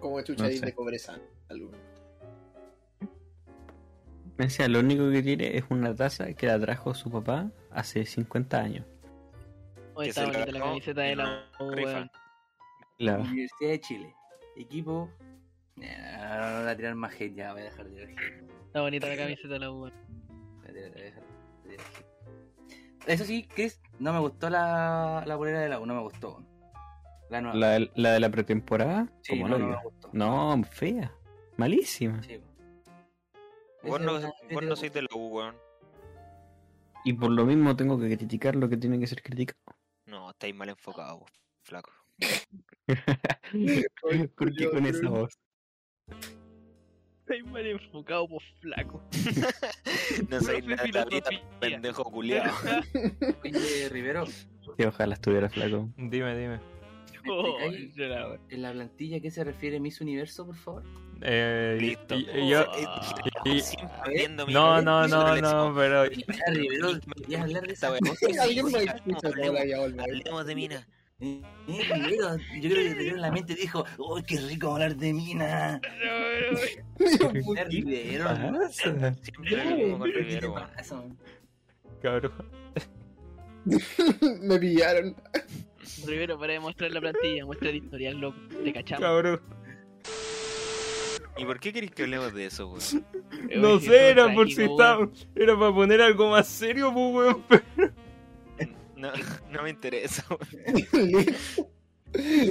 Como 0.00 0.22
chucha 0.22 0.44
No 0.44 0.50
sé. 0.50 0.64
de 0.64 0.74
cobresal. 0.74 1.20
Me 4.38 4.46
decía, 4.46 4.66
lo 4.66 4.80
único 4.80 5.10
que 5.10 5.22
tiene 5.22 5.58
es 5.58 5.64
una 5.68 5.94
taza 5.94 6.32
que 6.32 6.46
la 6.46 6.58
trajo 6.58 6.94
su 6.94 7.10
papá 7.10 7.50
hace 7.70 8.06
50 8.06 8.58
años. 8.58 8.86
Hoy 9.92 10.08
está 10.08 10.24
bonita 10.24 10.46
la 10.52 10.60
camiseta 10.60 11.02
de 11.02 11.16
la 11.16 11.44
rifa. 11.68 12.10
Universidad 12.98 13.70
de 13.72 13.80
Chile. 13.80 14.14
Equipo. 14.56 15.10
Eh, 15.82 16.16
No, 16.18 16.50
no, 16.50 16.60
voy 16.62 16.70
a 16.70 16.76
tirar 16.76 16.94
más 16.94 17.12
hate 17.12 17.34
ya, 17.34 17.52
voy 17.52 17.60
a 17.60 17.64
dejar 17.64 17.90
de 17.90 18.06
tirar 18.06 18.08
hate. 18.08 18.46
Está 18.66 18.82
bonita 18.82 19.06
la 19.08 19.16
camiseta 19.16 19.48
de 19.48 19.58
la 19.58 19.70
U. 19.70 19.90
Eso 23.06 23.24
sí, 23.24 23.46
Chris, 23.54 23.80
no 24.00 24.12
me 24.12 24.18
gustó 24.18 24.50
la, 24.50 25.22
la 25.26 25.36
bolera 25.36 25.60
de 25.60 25.68
la 25.68 25.80
U, 25.80 25.86
no 25.86 25.94
me 25.94 26.00
gustó. 26.02 26.42
La 27.30 27.40
nueva. 27.40 27.56
La, 27.56 27.68
de- 27.70 27.90
la 27.94 28.12
de 28.12 28.20
la 28.20 28.30
pretemporada, 28.30 29.08
sí, 29.22 29.30
como 29.30 29.48
no, 29.48 29.54
no, 29.54 29.58
no 29.58 29.64
me 29.66 29.70
diga. 29.72 29.82
gustó. 29.84 30.10
no, 30.12 30.62
fea. 30.64 31.12
Malísima. 31.56 32.22
Sí. 32.22 32.40
Vos 33.82 34.00
no, 34.00 34.20
vos 34.52 34.62
no 34.64 34.76
sois 34.76 34.92
de 34.92 35.02
la 35.02 35.08
U, 35.14 35.28
weón. 35.28 35.56
Y 37.04 37.12
por 37.12 37.30
lo 37.30 37.46
mismo 37.46 37.76
tengo 37.76 37.98
que 37.98 38.08
criticar 38.16 38.56
lo 38.56 38.68
que 38.68 38.76
tiene 38.76 38.98
que 38.98 39.06
ser 39.06 39.22
criticado. 39.22 39.60
No, 40.06 40.30
estáis 40.30 40.54
mal 40.54 40.68
enfocados, 40.68 41.20
vos, 41.20 41.30
flaco. 41.62 41.90
¿Por 44.36 44.54
qué 44.54 44.70
con 44.70 44.86
esa 44.86 45.08
voz? 45.08 45.32
Estoy 47.28 47.42
mal 47.50 47.66
enfocado, 47.66 48.28
por 48.28 48.40
flaco. 48.60 49.02
no 50.30 50.40
sois 50.40 50.62
Profe 50.64 50.92
nada 50.92 51.06
pendejo 51.58 52.04
culiao. 52.04 52.54
Oye, 53.44 53.88
Rivero, 53.88 54.26
Sí, 54.26 54.84
ojalá 54.86 55.14
estuviera 55.14 55.48
flaco. 55.48 55.88
Dime, 55.96 56.36
dime. 56.38 56.60
Oh, 57.28 57.58
en 57.60 58.62
la 58.62 58.70
plantilla, 58.70 59.18
¿qué 59.18 59.32
se 59.32 59.42
refiere 59.42 59.80
Miss 59.80 60.00
Universo, 60.00 60.46
por 60.46 60.54
favor? 60.54 60.84
Eh, 61.22 61.76
y- 61.80 61.82
Listo. 61.82 62.14
y- 62.14 62.28
y 62.32 62.48
yo- 62.50 62.64
y- 63.44 63.62
viendo 64.14 64.46
mi- 64.46 64.52
no, 64.52 64.80
no, 64.80 65.08
no, 65.08 65.34
no, 65.40 65.74
pero 65.74 66.04
Ya, 66.08 66.24
Rivero, 66.52 66.90
¿querías 67.16 67.42
hablar 67.42 67.66
de 67.66 67.72
esa 67.72 67.96
Esta 67.96 68.26
wea. 68.28 68.42
Alguien 68.44 68.66
me 68.66 68.70
Sí, 68.70 68.86
escucha 68.86 69.28
hablemos- 69.28 69.46
toda 69.54 69.64
ya 69.64 69.80
volver. 69.80 70.00
Hablemos 70.00 70.46
de 70.46 70.54
mina. 70.54 70.86
Eh, 71.18 71.40
eh, 71.66 71.82
Rivero, 71.94 72.36
yo 72.36 72.70
creo 72.70 72.74
que 72.74 72.94
Rivero 72.94 73.16
en 73.16 73.22
la 73.22 73.30
mente 73.30 73.54
dijo, 73.54 73.86
¡Uy, 73.96 74.22
qué 74.22 74.38
rico 74.38 74.72
hablar 74.72 74.96
de 74.96 75.14
mina! 75.14 75.80
Weón. 76.98 76.98
pasa? 80.76 81.02
cabrón. 82.02 82.32
Me 84.42 84.58
pillaron. 84.58 85.16
Rivero, 86.06 86.38
para 86.38 86.52
demostrar 86.52 86.90
la 86.90 87.00
plantilla, 87.00 87.46
muestra 87.46 87.70
el 87.70 87.76
historial, 87.76 88.20
loco. 88.20 88.36
Te 88.62 88.74
cachamos. 88.74 89.02
Cabrón. 89.02 89.40
¿Y 91.38 91.44
por 91.46 91.60
qué 91.60 91.72
queréis 91.72 91.92
que 91.92 92.02
hablemos 92.02 92.34
de 92.34 92.44
eso, 92.46 92.68
weón? 92.68 93.06
No 93.56 93.80
sé, 93.80 94.10
era 94.10 94.34
por 94.34 94.50
si 94.50 94.64
estaba. 94.64 95.08
Era 95.34 95.58
para 95.58 95.74
poner 95.74 96.02
algo 96.02 96.28
más 96.30 96.46
serio, 96.46 96.92
pues, 96.92 97.14
weón. 97.14 97.42
No, 98.96 99.10
no 99.50 99.62
me 99.62 99.70
interesa, 99.70 100.24
weón. 100.28 101.26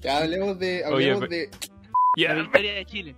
ya 0.00 0.18
hablemos 0.18 0.58
de. 0.58 0.84
Oye, 0.86 1.10
Hablemos 1.12 1.28
pe- 1.28 1.34
de. 1.36 1.50
La 2.16 2.34
Ya, 2.34 2.34
victoria 2.34 2.74
de 2.74 2.84
Chile. 2.86 3.16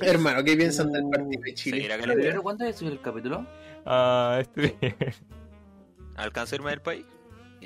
Hermano, 0.00 0.42
¿qué 0.44 0.56
piensan 0.56 0.90
del 0.92 1.08
partido 1.08 1.42
de 1.42 1.54
Chile? 1.54 1.88
¿cuándo 2.42 2.64
es 2.64 2.82
el 2.82 3.00
capítulo? 3.00 3.46
Ah, 3.86 4.38
este. 4.40 4.74
¿Alcanzo 6.16 6.54
a 6.54 6.56
irme 6.56 6.70
del 6.70 6.80
país? 6.82 7.04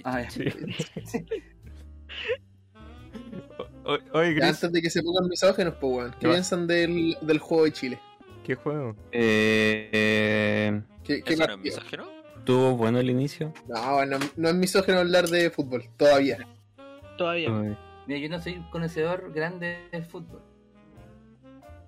Ah. 0.04 0.28
Sí. 0.30 0.44
O- 3.84 3.98
Oye, 4.18 4.32
Chris, 4.34 4.44
antes 4.44 4.72
de 4.72 4.82
que 4.82 4.90
se 4.90 5.02
pongan 5.02 5.28
misógenos, 5.28 5.74
pues, 5.80 5.92
weón. 5.96 6.10
¿Qué 6.20 6.26
Ya. 6.26 6.32
piensan 6.32 6.66
del, 6.66 7.16
del 7.22 7.38
juego 7.38 7.64
de 7.64 7.72
Chile? 7.72 7.98
¿qué 8.44 8.54
juego? 8.54 8.94
Eh, 9.12 9.90
eh, 9.92 10.82
¿Qué, 11.04 11.22
qué 11.22 11.34
¿Eso 11.34 11.46
no 11.46 11.62
es 11.64 11.74
partido? 11.76 12.12
Misógino? 12.49 12.68
¿Tuvo 12.68 12.76
bueno 12.76 12.99
el 12.99 13.11
inicio? 13.11 13.53
No, 13.68 14.05
no, 14.07 14.18
no 14.36 14.49
es 14.49 14.55
misógeno 14.55 14.99
hablar 15.01 15.28
de 15.28 15.51
fútbol, 15.51 15.84
todavía. 15.96 16.38
Todavía. 17.16 17.51
Mira, 18.07 18.20
yo 18.20 18.28
no 18.28 18.40
soy 18.40 18.62
conocedor 18.70 19.32
grande 19.34 19.78
del 19.92 20.05
fútbol. 20.05 20.42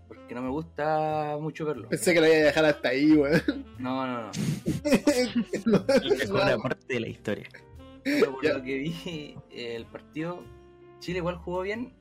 Porque 0.08 0.34
no 0.34 0.42
me 0.42 0.50
gusta 0.50 1.36
mucho 1.40 1.64
verlo. 1.64 1.88
Pensé 1.88 2.12
que 2.14 2.20
lo 2.20 2.26
iba 2.26 2.36
a 2.36 2.40
dejar 2.40 2.64
hasta 2.64 2.88
ahí, 2.90 3.12
weón. 3.12 3.42
No, 3.78 4.06
no, 4.06 4.22
no. 4.26 4.30
Parte 6.62 6.94
de 6.94 7.00
la 7.00 7.08
historia. 7.08 7.48
Pero 8.02 8.32
por 8.32 8.44
Ya. 8.44 8.54
lo 8.54 8.62
que 8.62 8.78
vi, 8.78 9.36
el 9.52 9.84
partido, 9.86 10.42
Chile 11.00 11.18
igual 11.18 11.36
jugó 11.36 11.62
bien. 11.62 11.92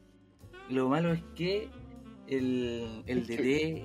Lo 0.70 0.88
malo 0.90 1.12
es 1.14 1.22
que 1.36 1.70
el, 2.28 3.04
el 3.08 3.26
DT 3.26 3.84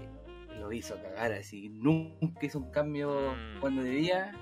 lo 0.60 0.70
hizo 0.72 0.94
cagar 1.02 1.32
así. 1.32 1.68
Nunca 1.70 2.44
hizo 2.46 2.58
un 2.58 2.70
cambio 2.70 3.34
cuando 3.60 3.82
debía. 3.82 4.32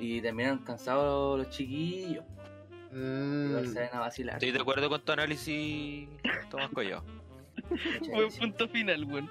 Y 0.00 0.20
terminaron 0.20 0.58
cansados 0.58 1.38
los 1.38 1.50
chiquillos. 1.50 2.24
Mm, 2.92 3.72
se 3.72 3.84
a 3.92 4.00
vacilar. 4.00 4.36
Estoy 4.36 4.52
de 4.52 4.60
acuerdo 4.60 4.88
con 4.88 5.04
tu 5.04 5.12
análisis, 5.12 6.08
Tomás 6.50 6.70
Collado. 6.70 7.04
Buen 8.10 8.30
punto 8.30 8.68
final, 8.68 9.04
weón. 9.04 9.30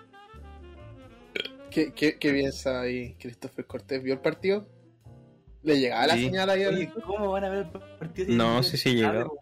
¿Qué, 1.71 1.93
qué, 1.93 2.17
qué 2.19 2.31
piensa 2.31 2.81
ahí 2.81 3.15
Christopher 3.19 3.65
Cortés? 3.65 4.03
¿Vio 4.03 4.13
el 4.13 4.19
partido? 4.19 4.67
¿Le 5.63 5.79
llegaba 5.79 6.07
la 6.07 6.15
Sí. 6.15 6.25
señal 6.25 6.49
ahí? 6.49 6.65
Oye, 6.65 6.91
¿cómo 7.05 7.31
van 7.31 7.45
a 7.45 7.49
ver 7.49 7.65
el 7.65 7.79
partido? 7.97 8.27
si 8.27 8.35
No, 8.35 8.55
no 8.55 8.63
sí, 8.63 8.77
sí, 8.77 8.95
llegó. 8.95 9.37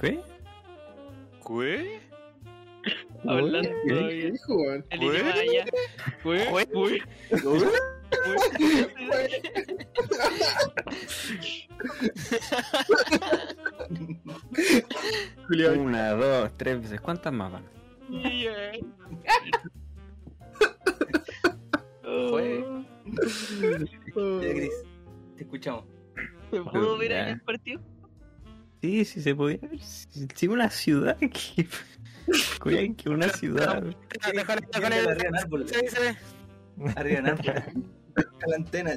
¿Qué? 0.00 0.20
¿Qué? 1.46 2.00
Hablando 3.26 3.68
¿Qué 3.86 4.30
dijo, 4.32 4.54
weón? 4.56 4.86
El 4.90 5.02
idioma 5.02 5.32
de 5.34 5.64
Una, 15.76 16.12
dos, 16.12 16.50
tres 16.56 16.82
veces. 16.82 17.00
¿Cuántas 17.00 17.32
más 17.32 17.52
van? 17.52 17.64
Yeah. 18.10 18.72
Fue. 22.30 22.64
Ya, 23.60 24.52
Cris, 24.54 24.72
te 25.36 25.42
escuchamos. 25.42 25.84
¿Se 26.50 26.60
pudo 26.60 26.96
ver 26.98 27.12
ahí 27.12 27.32
el 27.32 27.40
partido? 27.40 27.80
Sí, 28.80 29.04
sí 29.04 29.20
se 29.20 29.34
podía 29.34 29.58
ver. 29.58 29.80
Sí, 29.80 30.26
sí, 30.34 30.48
una 30.48 30.70
ciudad 30.70 31.18
que. 31.18 31.66
Cuidan 32.60 32.94
que 32.94 33.08
una 33.08 33.28
ciudad. 33.28 33.82
Arriba 36.96 37.18
en 37.18 37.26
árboles. 37.26 37.64
Sí, 38.18 38.24
sí. 38.30 38.46
La 38.46 38.56
antena. 38.56 38.92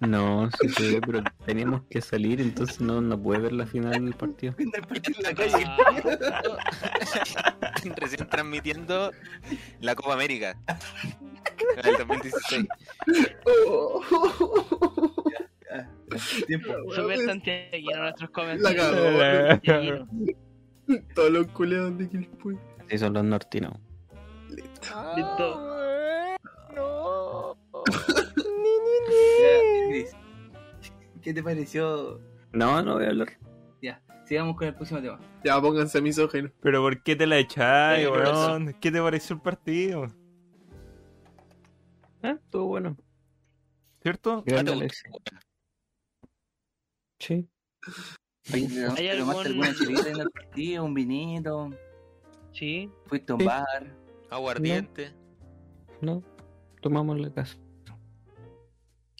No, 0.00 0.50
sí 0.60 0.68
se 0.68 0.92
ve, 0.94 1.00
pero 1.00 1.22
teníamos 1.46 1.82
que 1.88 2.00
salir, 2.00 2.40
entonces 2.40 2.80
no, 2.80 3.00
no 3.00 3.20
puede 3.20 3.40
ver 3.40 3.52
la 3.52 3.66
final 3.66 3.92
del 4.04 4.14
partido. 4.14 4.52
Viendo 4.58 4.76
el 4.78 4.86
partido 4.86 5.18
en 5.18 5.22
la 5.24 5.34
calle. 5.34 5.64
Ah, 5.66 7.54
Recién 7.96 8.28
transmitiendo 8.28 9.12
la 9.80 9.94
Copa 9.94 10.14
América. 10.14 10.58
En 11.78 11.86
el 11.88 11.96
2016. 11.98 12.66
Oh. 13.68 14.02
Ah, 15.72 15.86
Tiempo. 16.46 16.72
Súper 16.94 17.18
santiaguino 17.24 17.98
nuestros 18.02 18.30
La 18.30 18.34
comentarios. 18.34 19.60
cagó. 19.64 20.06
Todos 21.14 21.30
los 21.30 21.46
culeados 21.48 21.96
de 21.98 22.08
Quilpuy. 22.08 22.58
Así 22.86 22.98
son 22.98 23.14
los 23.14 23.24
nortinos. 23.24 23.72
Listo. 24.48 24.90
Ya, 24.90 25.12
Cris, 25.14 25.26
¿Qué 31.22 31.34
te 31.34 31.42
pareció? 31.42 32.20
No, 32.52 32.82
no 32.82 32.94
voy 32.94 33.04
a 33.04 33.08
hablar. 33.08 33.28
Ya, 33.82 34.00
sigamos 34.26 34.56
con 34.56 34.68
el 34.68 34.74
próximo 34.74 35.00
tema. 35.00 35.18
Ya, 35.44 35.60
pónganse 35.60 36.00
misógenos. 36.00 36.52
¿Pero 36.60 36.80
por 36.82 37.02
qué 37.02 37.16
te 37.16 37.26
la 37.26 37.38
echáis, 37.38 38.04
Eh, 38.06 38.08
weón? 38.10 38.74
¿Qué 38.80 38.92
te 38.92 39.00
pareció 39.00 39.34
el 39.36 39.42
partido? 39.42 40.06
Ah, 42.22 42.36
estuvo 42.42 42.66
bueno. 42.66 42.96
¿Cierto? 44.02 44.44
Sí. 47.18 47.48
Oye, 48.54 48.68
¿pero 48.72 48.92
¿Hay 48.96 49.18
¿tomaste 49.18 49.48
algún- 49.48 49.64
alguna 49.64 50.08
en 50.10 50.20
el 50.20 50.30
partido? 50.30 50.84
¿Un 50.84 50.94
vinito? 50.94 51.70
Sí. 52.52 52.90
¿Fuiste 53.06 53.32
a 53.32 53.34
un 53.34 53.40
Sí. 53.40 53.46
bar? 53.46 53.96
Aguardiente. 54.30 55.12
No. 56.00 56.22
Tomamos 56.80 57.18
la 57.20 57.32
casa. 57.32 57.56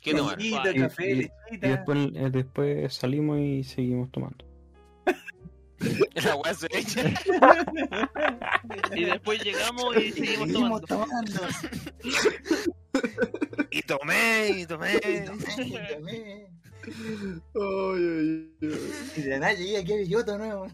¿Qué 0.07 0.15
tomar? 0.15 0.41
Y- 0.41 0.51
café, 0.53 1.09
y- 1.09 1.11
Y 1.11 1.15
lechita. 1.17 1.69
después, 1.69 1.99
eh, 2.15 2.31
después 2.31 2.95
salimos 2.95 3.41
y 3.41 3.65
seguimos 3.65 4.11
tomando. 4.13 4.45
La 6.25 6.37
weá 6.37 6.55
se 6.55 6.67
echa. 6.73 7.03
Y 8.95 9.05
después 9.05 9.43
llegamos 9.45 9.97
y 9.97 10.13
seguimos 10.13 10.49
Seguimos 10.49 10.81
tomando. 10.83 10.87
tomando. 10.87 11.41
Y 13.71 13.83
tomé, 13.83 14.49
y 14.57 14.67
tomé. 14.67 14.99
Tomé. 15.01 16.47
Ay, 16.87 16.93
ay, 17.55 18.51
ay. 18.63 18.79
Y 19.17 19.21
de 19.23 19.39
nada 19.41 19.53
llegué 19.55 19.79
aquí 19.79 19.93
a 19.93 19.97
Villota 19.97 20.39
nuevo. 20.39 20.67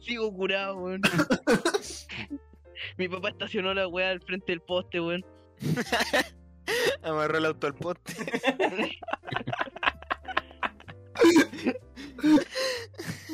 Sigo 0.00 0.30
curado, 0.34 0.76
weón. 0.76 1.00
Mi 2.98 3.08
papá 3.08 3.30
estacionó 3.30 3.72
la 3.74 3.88
weá 3.88 4.10
al 4.10 4.20
frente 4.20 4.52
del 4.52 4.60
poste, 4.60 5.00
weón. 5.00 5.24
Amarró 7.02 7.38
el 7.38 7.46
auto 7.46 7.66
al 7.66 7.74
poste. 7.74 8.14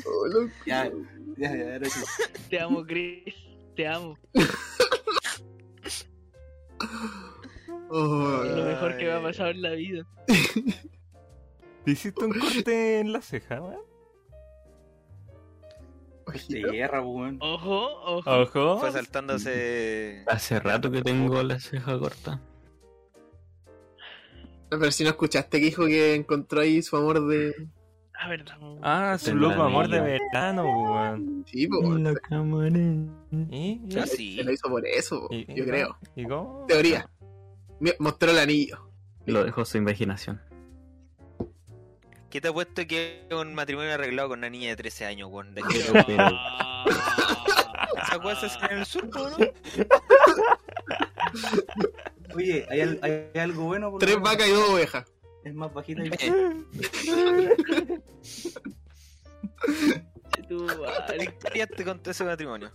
Oh, 0.06 0.26
loco. 0.26 0.52
Ya, 0.66 0.90
ya, 1.36 1.56
ya, 1.56 1.72
ahora 1.74 1.88
sí. 1.88 2.00
Te 2.48 2.60
amo, 2.60 2.84
Chris. 2.84 3.34
Te 3.76 3.86
amo. 3.86 4.18
Oh, 7.90 8.42
Es 8.44 8.56
lo 8.56 8.64
mejor 8.64 8.96
que 8.96 9.04
me 9.04 9.12
ha 9.12 9.22
pasado 9.22 9.50
en 9.50 9.62
la 9.62 9.70
vida. 9.72 10.06
¿Te 11.84 11.90
hiciste 11.90 12.24
un 12.24 12.32
corte 12.32 13.00
en 13.00 13.12
la 13.12 13.20
ceja, 13.20 13.60
weón? 13.60 13.90
De 16.48 16.62
guerra, 16.62 17.00
weón. 17.02 17.38
Ojo, 17.40 17.86
ojo. 18.04 18.30
Ojo. 18.30 18.78
Fue 18.78 18.92
saltándose. 18.92 20.24
Hace 20.28 20.60
rato 20.60 20.90
que 20.90 21.02
tengo 21.02 21.42
la 21.42 21.58
ceja 21.58 21.98
corta. 21.98 22.40
Pero 24.70 24.90
si 24.92 25.02
no 25.04 25.10
escuchaste 25.10 25.58
que 25.58 25.64
dijo 25.66 25.86
que 25.86 26.14
encontró 26.14 26.60
ahí 26.60 26.80
su 26.82 26.96
amor 26.96 27.26
de. 27.26 27.68
A 28.18 28.28
ver, 28.28 28.44
vamos. 28.44 28.78
Ah, 28.82 29.16
su 29.18 29.34
loco 29.34 29.62
amor 29.62 29.88
de 29.88 30.00
verano, 30.00 30.62
weón. 30.64 31.44
Sí, 31.48 31.66
po. 31.66 31.82
La 31.98 32.14
cámara. 32.14 32.68
¿Y? 33.50 33.80
Ah, 33.98 34.06
sí. 34.06 34.36
Se 34.36 34.44
lo 34.44 34.52
hizo 34.52 34.68
por 34.68 34.86
eso, 34.86 35.26
¿Y- 35.30 35.46
yo 35.54 35.64
creo. 35.64 35.96
¿Y 36.14 36.24
cómo? 36.26 36.64
Teoría. 36.68 37.08
Mostró 37.98 38.30
el 38.30 38.38
anillo. 38.38 38.90
Lo 39.26 39.42
dejo 39.44 39.62
a 39.62 39.64
su 39.64 39.78
imaginación. 39.78 40.40
¿Qué 42.28 42.40
te 42.40 42.48
ha 42.48 42.52
puesto 42.52 42.86
que 42.86 43.26
es 43.28 43.36
un 43.36 43.54
matrimonio 43.54 43.92
arreglado 43.94 44.28
con 44.28 44.38
una 44.40 44.50
niña 44.50 44.68
de 44.70 44.76
13 44.76 45.06
años, 45.06 45.28
weón? 45.32 45.54
De 45.54 45.62
Ah. 46.18 46.84
¿Esa 48.02 48.40
se 48.40 48.46
hace 48.46 48.66
en 48.72 48.78
el 48.78 48.86
sur, 48.86 49.08
no? 49.08 49.36
Oye, 52.34 52.66
¿hay, 52.70 52.80
al- 52.80 52.98
hay 53.02 53.30
algo 53.40 53.64
bueno? 53.64 53.90
por 53.90 54.00
Tres 54.00 54.18
vacas 54.20 54.48
y 54.48 54.52
dos 54.52 54.68
ovejas. 54.70 55.04
Es 55.44 55.54
más 55.54 55.72
bajita 55.72 56.02
y 56.04 56.10
Tu 60.48 60.64
madre. 60.64 61.34
¿Qué 61.52 61.66
te 61.66 61.84
contó 61.84 62.10
ese 62.10 62.24
matrimonio? 62.24 62.70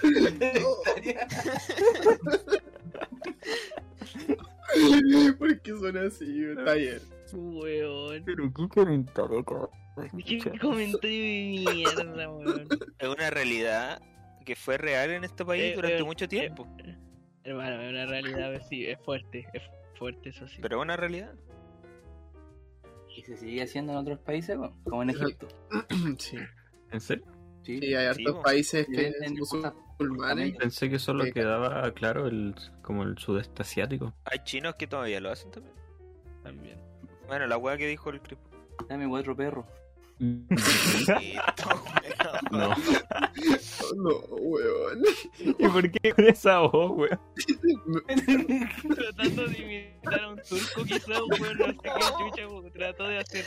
¿Por 5.38 5.60
qué 5.60 5.70
son 5.70 5.96
así? 5.96 6.44
Está 6.44 6.74
bien. 6.74 7.00
Weón. 7.32 8.22
pero 8.24 8.52
qué 8.54 8.68
comentario, 8.68 9.44
Qué 10.24 10.58
comentario 10.60 11.22
de 11.22 11.64
mierda, 11.74 12.30
weón. 12.30 12.68
Es 12.98 13.08
una 13.08 13.30
realidad 13.30 14.00
que 14.44 14.54
fue 14.56 14.78
real 14.78 15.10
en 15.10 15.24
este 15.24 15.44
país 15.44 15.62
Eh, 15.64 15.72
durante 15.74 15.98
eh, 15.98 16.04
mucho 16.04 16.28
tiempo. 16.28 16.66
Hermano, 17.48 17.80
es 17.80 17.90
una 17.90 18.04
realidad, 18.04 18.62
sí, 18.68 18.86
es 18.86 18.98
fuerte, 19.00 19.46
es 19.54 19.62
fuerte, 19.98 20.28
eso 20.28 20.46
sí. 20.46 20.58
Pero 20.60 20.76
es 20.76 20.82
una 20.82 20.98
realidad. 20.98 21.34
Y 23.16 23.22
se 23.22 23.38
sigue 23.38 23.62
haciendo 23.62 23.92
en 23.92 23.98
otros 23.98 24.18
países, 24.18 24.58
como 24.84 25.02
en 25.02 25.10
Egipto. 25.10 25.48
Sí. 26.18 26.36
¿En 26.90 27.00
serio? 27.00 27.24
Sí. 27.62 27.78
Y 27.80 27.94
hay 27.94 28.06
hartos 28.06 28.42
países 28.44 28.86
que 28.86 29.12
musulmanes. 29.30 30.56
Pensé 30.58 30.90
que 30.90 30.98
solo 30.98 31.24
quedaba 31.32 31.90
claro 31.92 32.26
el 32.26 32.54
como 32.82 33.02
el 33.02 33.16
sudeste 33.16 33.62
asiático. 33.62 34.12
Hay 34.24 34.40
chinos 34.44 34.74
que 34.74 34.86
todavía 34.86 35.20
lo 35.20 35.30
hacen 35.30 35.50
también. 35.50 35.74
También. 36.42 36.78
Bueno, 37.26 37.46
la 37.46 37.56
weá 37.56 37.78
que 37.78 37.86
dijo 37.86 38.10
el 38.10 38.20
Crip. 38.20 38.38
Dame 38.88 39.08
cuatro 39.08 39.34
perros. 39.34 39.64
No. 40.18 40.46
No, 43.96 44.18
weón. 44.30 45.02
¿Y 45.38 45.68
por 45.68 45.90
qué 45.90 46.12
con 46.12 46.26
esa 46.26 46.60
voz, 46.60 46.92
weón? 46.96 47.20
Tratando 48.94 49.46
de 49.46 49.58
imitar 49.58 50.20
a 50.20 50.28
un 50.30 50.40
turco 50.48 50.84
quizás, 50.84 51.20
weón, 51.40 51.58
no 51.58 51.66
sé 51.66 51.76
qué 51.82 51.90
chucha, 52.18 52.48
weón, 52.48 52.70
trató 52.72 53.08
de 53.08 53.18
hacer. 53.18 53.44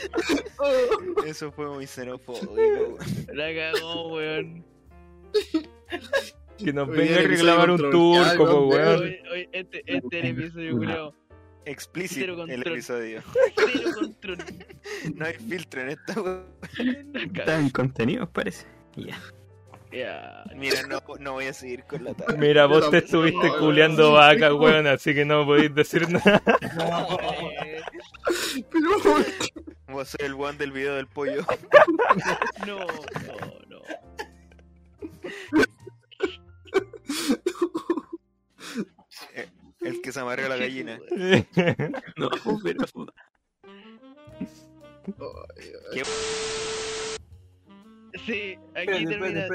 Eso 1.26 1.52
fue 1.52 1.68
muy 1.68 1.86
xenofóbico, 1.86 2.52
weón. 2.52 2.96
La 3.34 3.52
cagó, 3.54 4.14
weón. 4.14 4.64
Que 6.58 6.72
nos 6.72 6.88
venga 6.88 7.18
a 7.18 7.22
reclamar 7.22 7.70
un 7.70 7.90
turco, 7.90 8.66
weón. 8.68 9.02
Hoy, 9.02 9.18
hoy, 9.30 9.48
este, 9.52 9.82
este 9.86 10.18
es 10.18 10.24
el 10.24 10.30
episodio, 10.30 10.78
creo. 10.78 11.14
Explícito 11.64 12.20
Cero 12.34 12.44
el 12.48 12.66
episodio. 12.66 13.22
Cero 13.56 13.90
control. 13.94 14.38
No 15.14 15.26
hay 15.26 15.34
filtro 15.34 15.82
en 15.82 15.88
esta, 15.90 16.20
weón. 16.20 16.46
La 17.12 17.20
Está 17.22 17.44
cagó. 17.44 17.60
en 17.60 17.70
contenido, 17.70 18.28
parece. 18.30 18.66
Ya. 18.96 19.18
Ya. 19.92 20.44
Mira, 20.56 20.82
no, 20.86 21.02
no 21.20 21.32
voy 21.34 21.46
a 21.46 21.52
seguir 21.52 21.84
con 21.84 22.02
la 22.04 22.14
tabla. 22.16 22.36
Mira, 22.36 22.66
vos 22.66 22.90
te 22.90 22.98
estuviste 22.98 23.48
weón. 23.48 23.58
culeando 23.60 24.12
vaca, 24.12 24.52
weón, 24.54 24.86
así 24.86 25.14
que 25.14 25.24
no 25.24 25.44
podéis 25.46 25.74
decir 25.74 26.08
nada. 26.10 26.42
Pero, 28.70 28.88
Vos 29.88 30.08
soy 30.08 30.26
el 30.26 30.32
one 30.34 30.56
del 30.58 30.72
video 30.72 30.94
del 30.94 31.06
pollo. 31.06 31.44
No, 32.66 32.78
no, 32.78 32.86
no. 33.68 33.82
El 39.84 40.00
que 40.00 40.12
se 40.12 40.20
amarga 40.20 40.48
la 40.48 40.56
gallina. 40.56 41.00
No, 42.16 42.30
pero. 42.62 42.86
¿Qué? 45.92 46.02
Sí, 48.24 48.56
aquí 48.74 49.06
termina. 49.06 49.48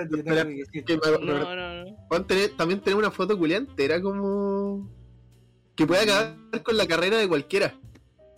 No, 1.21 1.55
no, 1.55 1.85
no. 1.85 2.25
También 2.57 2.81
tenemos 2.81 3.03
una 3.03 3.11
foto 3.11 3.37
culiante, 3.37 3.85
era 3.85 4.01
como. 4.01 4.89
que 5.75 5.87
puede 5.87 6.01
acabar 6.01 6.35
con 6.63 6.75
la 6.75 6.85
carrera 6.87 7.17
de 7.17 7.27
cualquiera. 7.27 7.73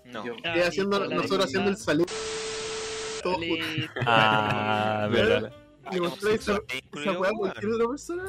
No. 0.05 0.23
Ah, 0.43 0.53
haciendo, 0.67 1.07
nosotros 1.07 1.45
haciendo 1.45 1.69
el 1.69 1.77
saludo. 1.77 2.05
Ah, 4.05 5.09
verdad. 5.11 5.51
Le 5.91 6.01
mostráis 6.01 6.41
esa, 6.41 6.59
esa 6.93 7.19
weá 7.19 7.29
a 7.31 7.33
cualquier 7.33 7.71
otra 7.73 7.87
persona. 7.87 8.23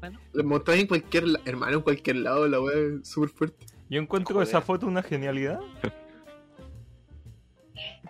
Bueno. 0.00 0.20
Le 0.32 0.42
mostráis 0.42 0.82
en 0.82 0.86
cualquier 0.88 1.24
la- 1.28 1.40
hermano, 1.44 1.76
en 1.76 1.82
cualquier 1.82 2.16
lado, 2.16 2.46
la 2.48 2.60
weá 2.60 2.76
es 3.00 3.08
súper 3.08 3.30
fuerte. 3.30 3.66
Yo 3.90 4.00
encuentro 4.00 4.34
Joder. 4.34 4.48
esa 4.48 4.60
foto 4.60 4.86
una 4.86 5.02
genialidad. 5.02 5.60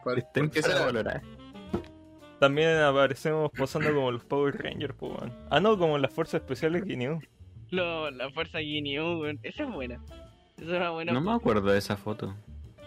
¿Por 0.03 0.19
Está 0.19 0.41
por 0.41 0.51
qué 0.51 0.63
será? 0.63 0.75
infravalorada. 0.75 1.23
También 2.41 2.77
aparecemos 2.79 3.51
posando 3.57 3.95
como 3.95 4.11
los 4.13 4.25
Power 4.25 4.57
Rangers, 4.63 4.95
po, 4.95 5.09
weón. 5.09 5.33
Ah, 5.51 5.61
no, 5.61 5.79
como 5.79 5.97
las 5.99 6.13
fuerzas 6.13 6.41
especiales 6.43 6.85
Guineo. 6.85 7.21
Lo, 7.71 8.11
la 8.11 8.31
fuerza 8.31 8.59
weón. 8.59 9.39
Esa 9.43 9.65
es 9.65 9.71
buena. 9.73 9.95
Esa 10.57 10.65
es 10.65 10.69
una 10.77 10.91
buena. 10.91 11.13
No 11.13 11.21
me 11.21 11.33
acuerdo 11.33 11.71
de 11.71 11.79
esa 11.79 11.97
foto. 11.97 12.35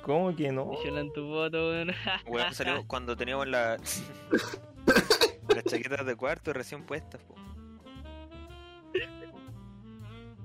¿Cómo 0.04 0.36
que 0.36 0.52
no? 0.52 0.72
En 0.86 1.12
tu 1.12 1.28
foto, 1.28 1.70
weón. 1.70 1.92
Weón, 2.28 2.54
salió 2.54 2.84
cuando 2.88 3.16
teníamos 3.18 3.48
la... 3.48 3.78
las 5.56 5.64
chaquetas 5.66 6.06
de 6.06 6.16
cuarto 6.16 6.54
recién 6.54 6.86
puestas, 6.86 7.22
po. 7.24 7.36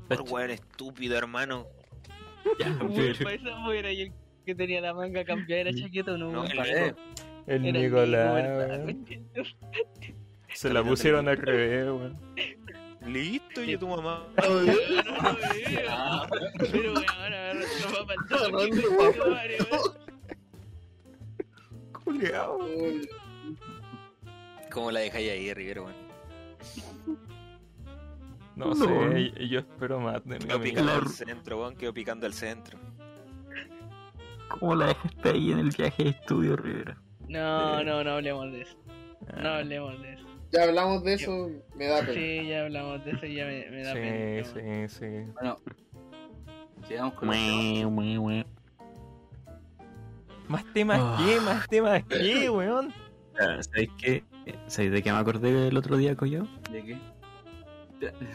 Por 0.09 0.23
weón 0.31 0.51
estúpido, 0.51 1.17
hermano. 1.17 1.67
Ya, 2.59 2.77
para 3.23 3.35
esa 3.35 3.75
era 3.75 3.93
y 3.93 4.03
el 4.03 4.13
que 4.45 4.55
tenía 4.55 4.81
la 4.81 4.95
manga 4.95 5.25
cambiada 5.25 5.65
de 5.65 5.73
la 5.73 5.81
chaqueta, 5.81 6.17
¿no? 6.17 6.31
No, 6.31 6.43
weón? 6.43 6.53
el 6.53 6.67
Eh. 6.67 6.95
El 7.47 7.63
Nicolás. 7.63 8.95
Se 10.55 10.73
la 10.73 10.83
pusieron 10.83 11.29
al 11.29 11.37
revés, 11.37 11.87
weón. 11.87 12.19
Listo, 13.07 13.63
y 13.65 13.77
tu 13.77 13.89
mamá. 13.89 14.27
No, 14.37 14.49
no, 14.49 14.63
no, 14.63 14.73
Pero 16.71 16.93
weón, 16.93 17.05
ahora 17.09 17.55
madre, 19.31 19.59
weón. 19.71 20.03
¿Cómo 24.73 24.91
la 24.91 25.01
dejáis 25.01 25.31
ahí, 25.31 25.53
Rivero, 25.55 25.85
weón? 25.85 25.97
No, 28.57 28.67
No. 28.67 28.75
sé, 28.75 29.49
yo 29.49 29.61
espero 29.61 30.01
más 30.01 30.25
de 30.25 30.39
mi 30.39 30.45
Quedó 30.47 30.61
picando 30.61 30.93
al 30.93 31.09
centro, 31.09 31.59
weón. 31.61 31.77
Quedó 31.77 31.95
picando 31.95 32.27
al 32.27 32.33
centro. 32.35 32.79
¿Cómo 34.49 34.75
la 34.75 34.87
dejaste 34.89 35.31
ahí 35.31 35.53
en 35.53 35.59
el 35.61 35.71
viaje 35.71 36.05
de 36.05 36.11
estudio, 36.11 36.57
Rivera? 36.57 36.99
No, 37.29 37.83
no, 37.83 38.05
no 38.05 38.11
hablemos 38.13 38.53
de 38.53 38.63
eso. 38.63 38.77
No 39.43 39.49
Ah, 39.49 39.59
hablemos 39.59 40.01
de 40.03 40.13
eso. 40.15 40.27
Ya 40.53 40.65
hablamos 40.65 41.03
de 41.05 41.15
eso, 41.15 41.51
me 41.77 41.87
da 41.87 42.01
pena. 42.01 42.13
Sí, 42.13 42.47
ya 42.49 42.61
hablamos 42.65 43.05
de 43.07 43.11
eso 43.13 43.27
y 43.27 43.35
ya 43.37 43.47
me, 43.47 43.71
me 43.71 43.83
da 43.85 43.93
Sí, 43.95 43.99
pena. 43.99 44.63
weón. 44.63 44.89
sí, 44.89 44.99
sí. 44.99 45.33
Bueno, 45.33 45.57
sigamos 46.87 47.15
con 47.15 47.29
mue. 47.29 48.47
Más 50.49 50.65
temas 50.75 51.01
Ah. 51.03 51.25
que, 51.25 51.41
más 51.41 51.69
temas 51.69 52.05
que, 52.05 52.51
weón. 52.51 52.93
Ah, 53.41 53.63
¿Sabéis 53.63 53.91
qué? 53.97 54.25
¿Sabéis 54.67 54.93
de 54.93 55.03
qué 55.03 55.13
me 55.13 55.19
acordé 55.19 55.69
el 55.69 55.77
otro 55.77 55.97
día, 55.97 56.17
Coyo? 56.17 56.47
¿De 56.71 56.83
qué? 56.85 56.99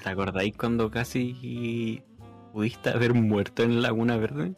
¿Te 0.03 0.09
acordáis 0.09 0.55
cuando 0.55 0.89
casi 0.89 2.01
pudiste 2.53 2.89
haber 2.89 3.13
muerto 3.13 3.63
en 3.63 3.81
Laguna 3.81 4.17
Verde? 4.17 4.53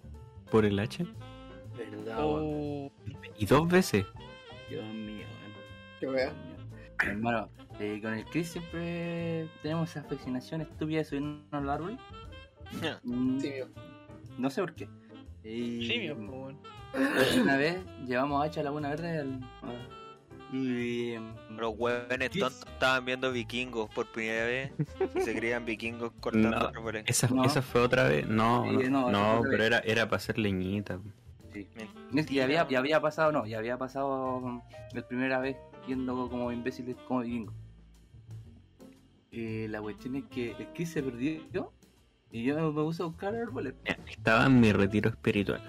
Por 0.51 0.65
el 0.65 0.77
hacha. 0.79 1.05
Verdad. 1.77 2.17
Oh, 2.19 2.91
Y 3.37 3.45
dos 3.45 3.67
veces. 3.67 4.05
Dios 4.69 4.83
mío, 4.93 5.25
mío. 6.01 6.31
Hermano, 7.03 7.49
eh, 7.79 7.99
con 8.01 8.13
el 8.13 8.25
Chris 8.25 8.49
siempre 8.49 9.47
tenemos 9.63 9.89
esa 9.89 10.03
fascinación 10.03 10.61
estúpida 10.61 10.99
de 10.99 11.05
subirnos 11.05 11.41
al 11.51 11.69
árbol. 11.69 11.97
Mm, 13.03 13.39
Sí, 13.39 13.49
mío. 13.49 13.67
No 14.37 14.49
sé 14.49 14.61
por 14.61 14.73
qué. 14.75 14.87
Y 15.43 15.87
simio, 15.87 16.15
po, 16.17 16.23
weón. 16.31 16.59
una 17.41 17.55
vez 17.57 17.77
llevamos 18.05 18.41
a 18.41 18.45
Hacha 18.45 18.61
a 18.61 18.63
Laguna 18.63 18.89
Verde 18.89 19.19
al- 19.19 19.39
a- 19.63 19.98
y 20.51 21.15
Los 21.51 21.75
huevones 21.77 22.31
tontos 22.31 22.65
estaban 22.67 23.05
viendo 23.05 23.31
vikingos 23.31 23.89
por 23.93 24.07
primera 24.11 24.45
vez 24.45 24.71
y 25.15 25.21
se 25.21 25.35
creían 25.35 25.65
vikingos 25.65 26.11
cortando 26.19 26.49
No. 26.51 26.67
árboles. 26.67 27.03
Esa, 27.07 27.27
No. 27.27 27.43
esa 27.43 27.61
fue 27.61 27.81
otra 27.81 28.03
vez. 28.09 28.27
No, 28.27 28.65
Sí, 28.81 28.89
no, 28.89 29.41
pero 29.43 29.57
vez. 29.57 29.67
era, 29.67 29.79
era 29.79 30.05
para 30.07 30.17
hacer 30.17 30.37
leñita. 30.39 30.99
sí. 31.53 31.67
Y 32.29 32.39
había, 32.39 32.65
y 32.69 32.75
había 32.75 32.99
pasado, 32.99 33.31
no, 33.31 33.45
y 33.45 33.53
había 33.53 33.77
pasado 33.77 34.39
mm, 34.41 34.61
la 34.93 35.07
primera 35.07 35.39
vez 35.39 35.57
yendo 35.87 36.27
como 36.29 36.51
imbéciles 36.51 36.95
como 37.07 37.21
vikingos. 37.21 37.53
Eh, 39.31 39.67
la 39.69 39.79
cuestión 39.81 40.15
es 40.15 40.23
que 40.25 40.51
el 40.57 40.67
Chris 40.73 40.89
se 40.91 41.03
perdió 41.03 41.71
y 42.31 42.43
yo 42.43 42.55
me 42.71 42.83
puse 42.83 43.03
a 43.03 43.05
buscar 43.05 43.35
árboles. 43.35 43.75
Estaba 44.07 44.45
en 44.47 44.59
mi 44.59 44.71
retiro 44.71 45.09
espiritual. 45.11 45.61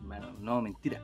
Bueno, 0.00 0.32
no, 0.40 0.62
mentira. 0.62 1.02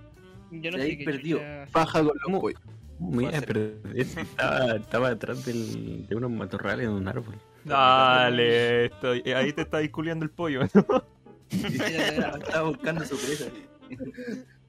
Yo 0.50 0.70
no 0.70 0.78
sé 0.78 0.98
perdido. 1.04 1.38
chucha- 1.38 1.66
Paja 1.72 2.02
con 2.04 2.12
los 2.32 2.40
pollos. 2.40 2.60
Me 3.00 3.22
iba 3.22 3.32
a 3.32 3.36
hacer? 3.36 3.46
perder. 3.46 3.96
Estaba, 4.00 4.72
estaba 4.76 5.08
detrás 5.10 5.44
del, 5.44 6.06
de 6.08 6.16
unos 6.16 6.30
matorrales 6.30 6.88
de 6.88 6.92
un 6.92 7.06
árbol. 7.06 7.36
Dale, 7.64 8.86
estoy, 8.86 9.20
ahí 9.32 9.52
te 9.52 9.62
está 9.62 9.86
culiando 9.90 10.24
el 10.24 10.30
pollo. 10.30 10.62
¿no? 10.74 11.04
Estaba 11.50 12.68
buscando 12.68 13.04
su 13.04 13.16
presa. 13.16 13.46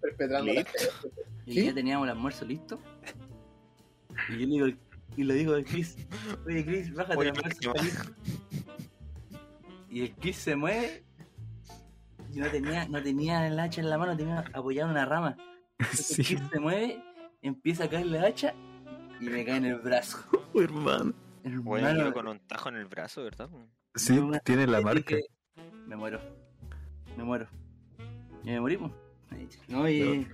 Perpetrando 0.02 0.54
la 0.54 0.66
Y 1.46 1.64
ya 1.66 1.74
teníamos 1.74 2.06
el 2.08 2.12
almuerzo 2.12 2.46
listo. 2.46 2.80
Y 4.30 4.34
yo 4.34 4.40
le 4.40 4.46
digo, 4.46 4.68
y 5.18 5.34
digo 5.34 5.54
al 5.56 5.66
Chris, 5.66 5.98
oye 6.46 6.64
Chris, 6.66 6.94
bájate 6.94 7.22
el 7.22 7.28
almuerzo 7.30 7.60
¿qué 7.60 7.68
está 7.70 7.84
listo". 7.84 8.12
Y 9.90 10.02
el 10.02 10.12
Chris 10.16 10.36
se 10.38 10.56
mueve. 10.56 11.04
Y 12.34 12.40
no 12.40 12.48
tenía, 12.50 12.88
no 12.88 13.02
tenía 13.02 13.48
el 13.48 13.60
hacha 13.60 13.82
en 13.82 13.90
la 13.90 13.98
mano, 13.98 14.16
tenía 14.16 14.46
apoyado 14.54 14.88
en 14.90 14.92
una 14.92 15.06
rama. 15.06 15.36
Sí, 15.94 16.24
se 16.24 16.60
mueve, 16.60 17.02
empieza 17.42 17.86
a 17.86 17.90
caer 17.90 18.08
la 18.08 18.26
hacha 18.26 18.54
y 19.20 19.26
me 19.26 19.46
cae 19.46 19.58
en 19.58 19.66
el 19.66 19.80
brazo. 19.80 20.20
hermano. 20.56 21.14
Bueno, 21.44 21.88
Hermano, 21.88 22.10
yo 22.10 22.14
con 22.14 22.28
un 22.28 22.40
tajo 22.40 22.70
en 22.70 22.76
el 22.76 22.86
brazo, 22.86 23.24
¿verdad? 23.24 23.50
Sí, 23.96 24.20
tiene 24.44 24.68
la 24.68 24.82
marca. 24.82 25.16
Me 25.88 25.96
muero. 25.96 26.20
Me 27.18 27.24
muero. 27.24 27.48
Y 28.44 28.50
me 28.52 28.62
morimos. 28.62 28.92
No, 29.68 29.90
y. 29.90 30.28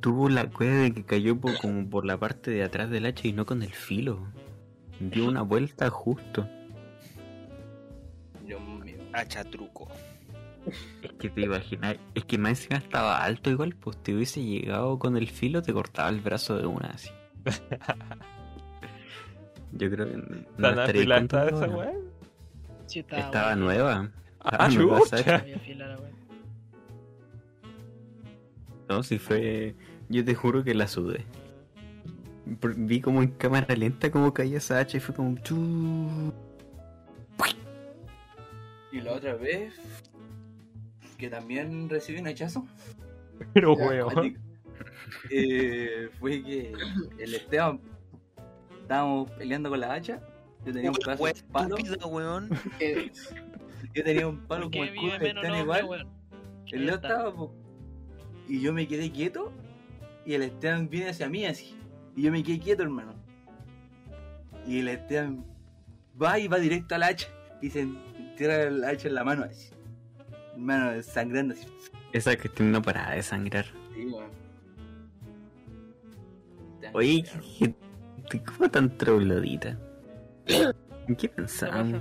Tuvo 0.00 0.28
la 0.28 0.48
cueva 0.48 0.76
de 0.76 0.94
que 0.94 1.04
cayó 1.04 1.38
por, 1.38 1.58
como 1.58 1.88
por 1.90 2.06
la 2.06 2.18
parte 2.18 2.50
de 2.50 2.62
atrás 2.62 2.88
del 2.90 3.06
hacha 3.06 3.28
y 3.28 3.32
no 3.32 3.44
con 3.44 3.62
el 3.62 3.72
filo. 3.72 4.26
Dio 4.98 5.26
una 5.26 5.42
vuelta 5.42 5.90
justo. 5.90 6.48
Dios 8.46 8.60
mío. 8.62 8.96
Hacha 9.12 9.44
truco. 9.44 9.88
Es 11.02 11.12
que 11.18 11.30
te 11.30 11.40
imaginas, 11.42 11.96
es 12.14 12.24
que 12.24 12.38
más 12.38 12.50
encima 12.50 12.78
estaba 12.78 13.22
alto 13.24 13.50
igual, 13.50 13.74
pues 13.74 13.96
te 14.02 14.14
hubiese 14.14 14.42
llegado 14.44 14.98
con 14.98 15.16
el 15.16 15.28
filo, 15.28 15.62
te 15.62 15.72
cortaba 15.72 16.08
el 16.10 16.20
brazo 16.20 16.56
de 16.58 16.66
una 16.66 16.90
así. 16.90 17.10
Yo 19.72 19.90
creo 19.90 20.06
que 20.06 20.16
no 20.16 20.24
¿Tan 20.60 20.78
estaría 20.78 21.16
esa 21.18 21.40
ahora. 21.42 21.68
weá? 21.68 21.92
Sí, 22.86 22.98
estaba 23.00 23.22
Estaba 23.22 23.46
bueno. 23.54 23.64
nueva. 23.64 24.10
Ah. 24.40 24.68
No, 28.88 29.02
si 29.02 29.18
fue. 29.18 29.74
Yo 30.08 30.24
te 30.24 30.34
juro 30.34 30.64
que 30.64 30.74
la 30.74 30.88
sudé. 30.88 31.24
Vi 32.44 33.00
como 33.00 33.22
en 33.22 33.28
cámara 33.30 33.76
lenta 33.76 34.10
como 34.10 34.34
caía 34.34 34.58
esa 34.58 34.80
hacha 34.80 34.96
y 34.96 35.00
fue 35.00 35.14
como... 35.14 35.38
chu. 35.38 36.32
Y 38.90 39.00
la 39.00 39.12
otra 39.12 39.34
vez, 39.34 39.74
que 41.20 41.28
también 41.28 41.88
recibí 41.88 42.18
un 42.18 42.26
hachazo, 42.26 42.66
Pero 43.52 43.74
weón. 43.74 44.38
eh, 45.30 46.08
fue 46.18 46.42
que 46.42 46.72
el 47.18 47.34
Esteban 47.34 47.80
estábamos 48.80 49.30
peleando 49.32 49.70
con 49.70 49.80
la 49.80 49.92
hacha. 49.92 50.20
Yo 50.64 50.72
tenía 50.72 50.90
un 50.90 50.96
pedazo 50.96 51.24
de 51.26 51.34
palo. 51.52 51.76
weón. 52.08 52.48
Eh, 52.80 53.12
Yo 53.94 54.04
tenía 54.04 54.26
un 54.26 54.38
palo 54.46 54.70
¿Por 54.70 54.88
como 54.88 54.92
menos 54.92 55.22
Esteban 55.22 55.60
igual. 55.60 56.08
El 56.72 56.86
Leo 56.86 56.94
estaba, 56.96 57.34
po. 57.34 57.54
Y 58.48 58.60
yo 58.60 58.72
me 58.72 58.88
quedé 58.88 59.10
quieto. 59.10 59.52
Y 60.24 60.34
el 60.34 60.42
Esteban 60.42 60.88
viene 60.88 61.10
hacia 61.10 61.28
mí 61.28 61.44
así. 61.46 61.76
Y 62.16 62.22
yo 62.22 62.32
me 62.32 62.42
quedé 62.42 62.58
quieto, 62.58 62.82
hermano. 62.82 63.14
Y 64.66 64.80
el 64.80 64.88
Esteban 64.88 65.44
va 66.20 66.38
y 66.38 66.48
va 66.48 66.58
directo 66.58 66.94
al 66.94 67.02
hacha. 67.02 67.28
Y 67.62 67.70
se 67.70 67.80
entierra 67.80 68.64
el 68.64 68.84
hacha 68.84 69.08
en 69.08 69.14
la 69.14 69.24
mano 69.24 69.44
así. 69.44 69.70
Hermano, 70.60 71.02
sangrando 71.02 71.54
así. 71.54 71.66
Esa 72.12 72.36
Cristina 72.36 72.68
no 72.70 72.82
paraba 72.82 73.12
de 73.12 73.22
sangrar. 73.22 73.64
Sí, 73.94 74.04
weón. 74.06 74.30
Oye, 76.92 77.24
¿qué, 77.58 77.74
qué- 78.30 78.42
cómo 78.42 78.70
tan 78.70 78.96
troglodita? 78.98 79.78
¿En 81.08 81.16
qué 81.16 81.28
pensaban? 81.28 81.92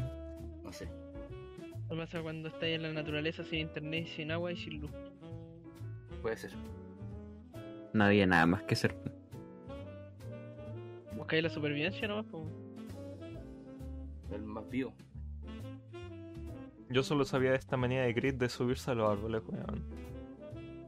No 0.64 0.72
sé. 0.74 0.90
¿Qué 1.90 1.96
pasa 1.96 2.22
cuando 2.22 2.50
estáis 2.50 2.76
en 2.76 2.84
la 2.84 2.92
naturaleza 2.94 3.44
sin 3.44 3.60
internet, 3.60 4.08
sin 4.08 4.32
agua 4.32 4.52
y 4.52 4.58
sin 4.58 4.82
luz? 4.82 4.92
Puede 6.22 6.38
ser. 6.38 6.52
No 7.94 8.04
había 8.04 8.26
nada 8.28 8.46
más 8.46 8.64
que 8.64 8.74
hacer. 8.74 8.96
Buscáis 11.16 11.44
la 11.44 11.50
supervivencia 11.50 12.08
nomás, 12.08 12.26
pues. 12.30 12.44
El 14.32 14.44
más 14.44 14.68
vivo. 14.70 14.94
Yo 16.90 17.04
solo 17.04 17.24
sabía 17.26 17.52
de 17.52 17.58
esta 17.58 17.78
manía 17.78 18.02
de 18.04 18.14
Grid 18.14 18.36
de 18.36 18.50
subirse 18.50 18.92
a 18.92 18.96
los 18.96 19.10
árboles, 19.10 19.42
weón. 19.48 19.84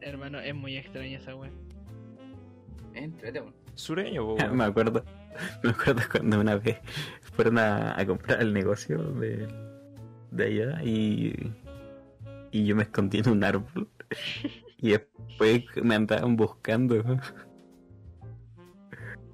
Hermano, 0.02 0.40
es 0.40 0.56
muy 0.56 0.78
extraña 0.78 1.18
esa 1.18 1.36
wea. 1.36 1.52
Entrete, 2.94 3.40
weón. 3.42 3.54
Sureño, 3.76 4.26
po, 4.26 4.36
me 4.38 4.44
weón. 4.46 4.62
acuerdo. 4.62 5.06
Me 5.64 5.70
acuerdo 5.70 6.02
cuando 6.12 6.40
una 6.42 6.56
vez 6.58 6.80
fueron 7.36 7.58
a, 7.60 7.98
a 8.00 8.06
comprar 8.06 8.42
el 8.42 8.52
negocio 8.54 8.98
de, 9.14 9.48
de 10.32 10.44
allá 10.46 10.84
y, 10.84 11.34
y 12.52 12.66
yo 12.66 12.76
me 12.76 12.84
escondí 12.84 13.20
en 13.20 13.30
un 13.30 13.44
árbol. 13.44 13.88
Y 14.78 14.90
después 14.90 15.64
me 15.84 15.96
andaban 15.96 16.36
buscando. 16.36 17.04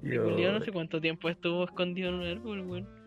Yo- 0.02 0.52
no 0.52 0.60
sé 0.60 0.70
cuánto 0.70 1.00
tiempo 1.00 1.28
estuvo 1.28 1.64
escondido 1.64 2.10
en 2.10 2.14
un 2.16 2.26
árbol, 2.26 2.60
weón. 2.60 2.97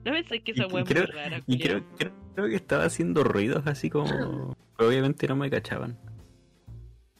¿No 0.04 0.12
pensáis 0.12 0.42
que 0.42 0.52
esa 0.52 0.66
muy 0.68 0.84
creo- 0.84 1.06
rara, 1.06 1.40
Y 1.46 1.58
creo, 1.58 1.82
creo, 1.96 2.12
creo 2.34 2.48
que 2.48 2.56
estaba 2.56 2.84
haciendo 2.84 3.22
ruidos 3.24 3.66
así 3.66 3.90
como... 3.90 4.56
Obviamente 4.78 5.28
no 5.28 5.36
me 5.36 5.50
cachaban. 5.50 5.98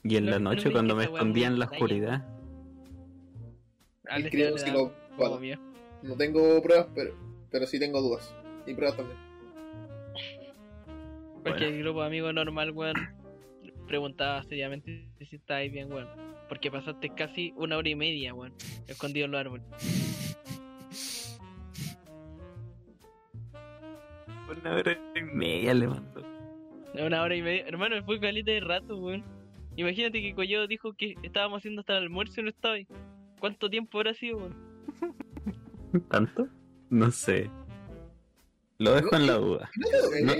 Y 0.03 0.17
en 0.17 0.25
No, 0.25 0.31
la 0.33 0.39
no 0.39 0.51
noche 0.51 0.73
cuando 0.73 0.97
me 0.97 1.05
escondía 1.05 1.47
en 1.49 1.59
la 1.59 1.67
extraña. 1.67 1.85
oscuridad... 1.85 2.27
Psicópata. 4.57 5.39
miedo. 5.39 5.61
no 6.03 6.17
tengo 6.17 6.61
pruebas, 6.63 6.89
pero, 6.95 7.15
pero 7.51 7.67
sí 7.67 7.79
tengo 7.79 8.01
dudas. 8.01 8.35
Y 8.67 8.75
pruebas 8.75 8.97
también. 8.97 9.19
Porque 11.45 11.51
Bueno. 11.61 11.67
el 11.67 11.79
grupo 11.83 12.01
de 12.01 12.07
amigos 12.09 12.35
normal, 12.35 12.71
weón, 12.73 12.95
preguntaba 13.87 14.43
seriamente 14.45 15.07
si 15.29 15.37
estabais 15.37 15.71
bien, 15.71 15.93
weón. 15.93 16.09
Porque 16.49 16.71
pasaste 16.71 17.11
casi 17.11 17.53
una 17.57 17.77
hora 17.77 17.89
y 17.89 17.95
media, 17.95 18.35
weón, 18.35 18.53
escondido 18.89 19.27
en 19.27 19.31
los 19.33 19.41
árboles. 19.41 19.67
Una 24.51 24.75
hora 24.75 24.99
y 25.15 25.23
media 25.23 25.75
le 25.75 25.87
mando. 25.89 26.23
Una 26.95 27.23
hora 27.23 27.35
y 27.37 27.43
media. 27.43 27.67
Hermano, 27.67 28.03
fue 28.05 28.19
calita 28.21 28.51
de 28.51 28.61
rato, 28.61 28.97
weón. 28.97 29.23
Imagínate 29.77 30.21
que 30.21 30.35
Collado 30.35 30.67
dijo 30.67 30.93
que 30.95 31.15
estábamos 31.23 31.59
haciendo 31.59 31.81
hasta 31.81 31.97
el 31.97 32.05
almuerzo 32.05 32.41
y 32.41 32.45
no 32.45 32.51
estaba 32.51 32.75
ahí. 32.75 32.87
¿Cuánto 33.39 33.71
tiempo 33.71 33.99
habrá 33.99 34.15
sido, 34.15 34.39
weón? 34.39 34.57
¿Tanto? 36.11 36.49
No 36.91 37.11
sé. 37.11 37.49
Lo 38.79 38.93
dejo 38.95 39.15
en 39.15 39.27
la 39.27 39.35
duda. 39.35 39.71
No, 39.77 40.33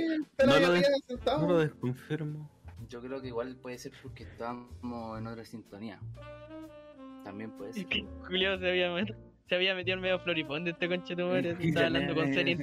No- 0.47 0.47
no 0.47 0.61
lo 0.61 0.73
des- 0.73 0.87
sentado. 1.07 1.41
No 1.47 1.49
lo 1.53 1.59
desconfirmo. 1.61 2.51
Yo 2.89 3.01
creo 3.01 3.21
que 3.21 3.29
igual 3.29 3.57
puede 3.57 3.79
ser 3.79 3.93
porque 4.03 4.25
estábamos 4.25 5.19
en 5.19 5.27
otra 5.27 5.45
sintonía. 5.45 6.01
También 7.25 7.51
puede 7.53 7.75
ser. 7.75 7.87
Julio 8.27 8.59
se 8.59 8.69
había, 8.71 8.89
met- 8.91 9.15
se 9.51 9.57
había 9.57 9.75
metido 9.75 9.97
en 9.97 10.01
medio 10.01 10.19
floripón 10.21 10.65
de 10.65 10.71
este 10.71 10.89
conche 10.89 11.17
tu 11.17 11.27
madre. 11.27 11.57
Sí, 11.61 11.69
Estaba 11.69 11.87
hablando 11.87 12.15
con 12.15 12.33
series 12.33 12.61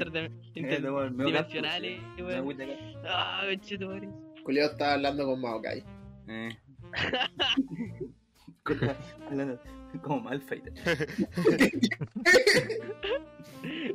interdimensionales, 0.56 2.00
weón. 2.18 2.58
Ah, 3.06 3.44
conche 3.46 3.78
tu 3.78 3.88
madre. 3.88 4.08
Culeado 4.42 4.72
estaba 4.72 4.94
hablando 4.94 5.26
con 5.26 5.42
Maokai. 5.42 5.84
Eh. 6.30 6.58
Hablando 9.30 9.60
como 10.02 10.22
Malfighter. 10.22 10.74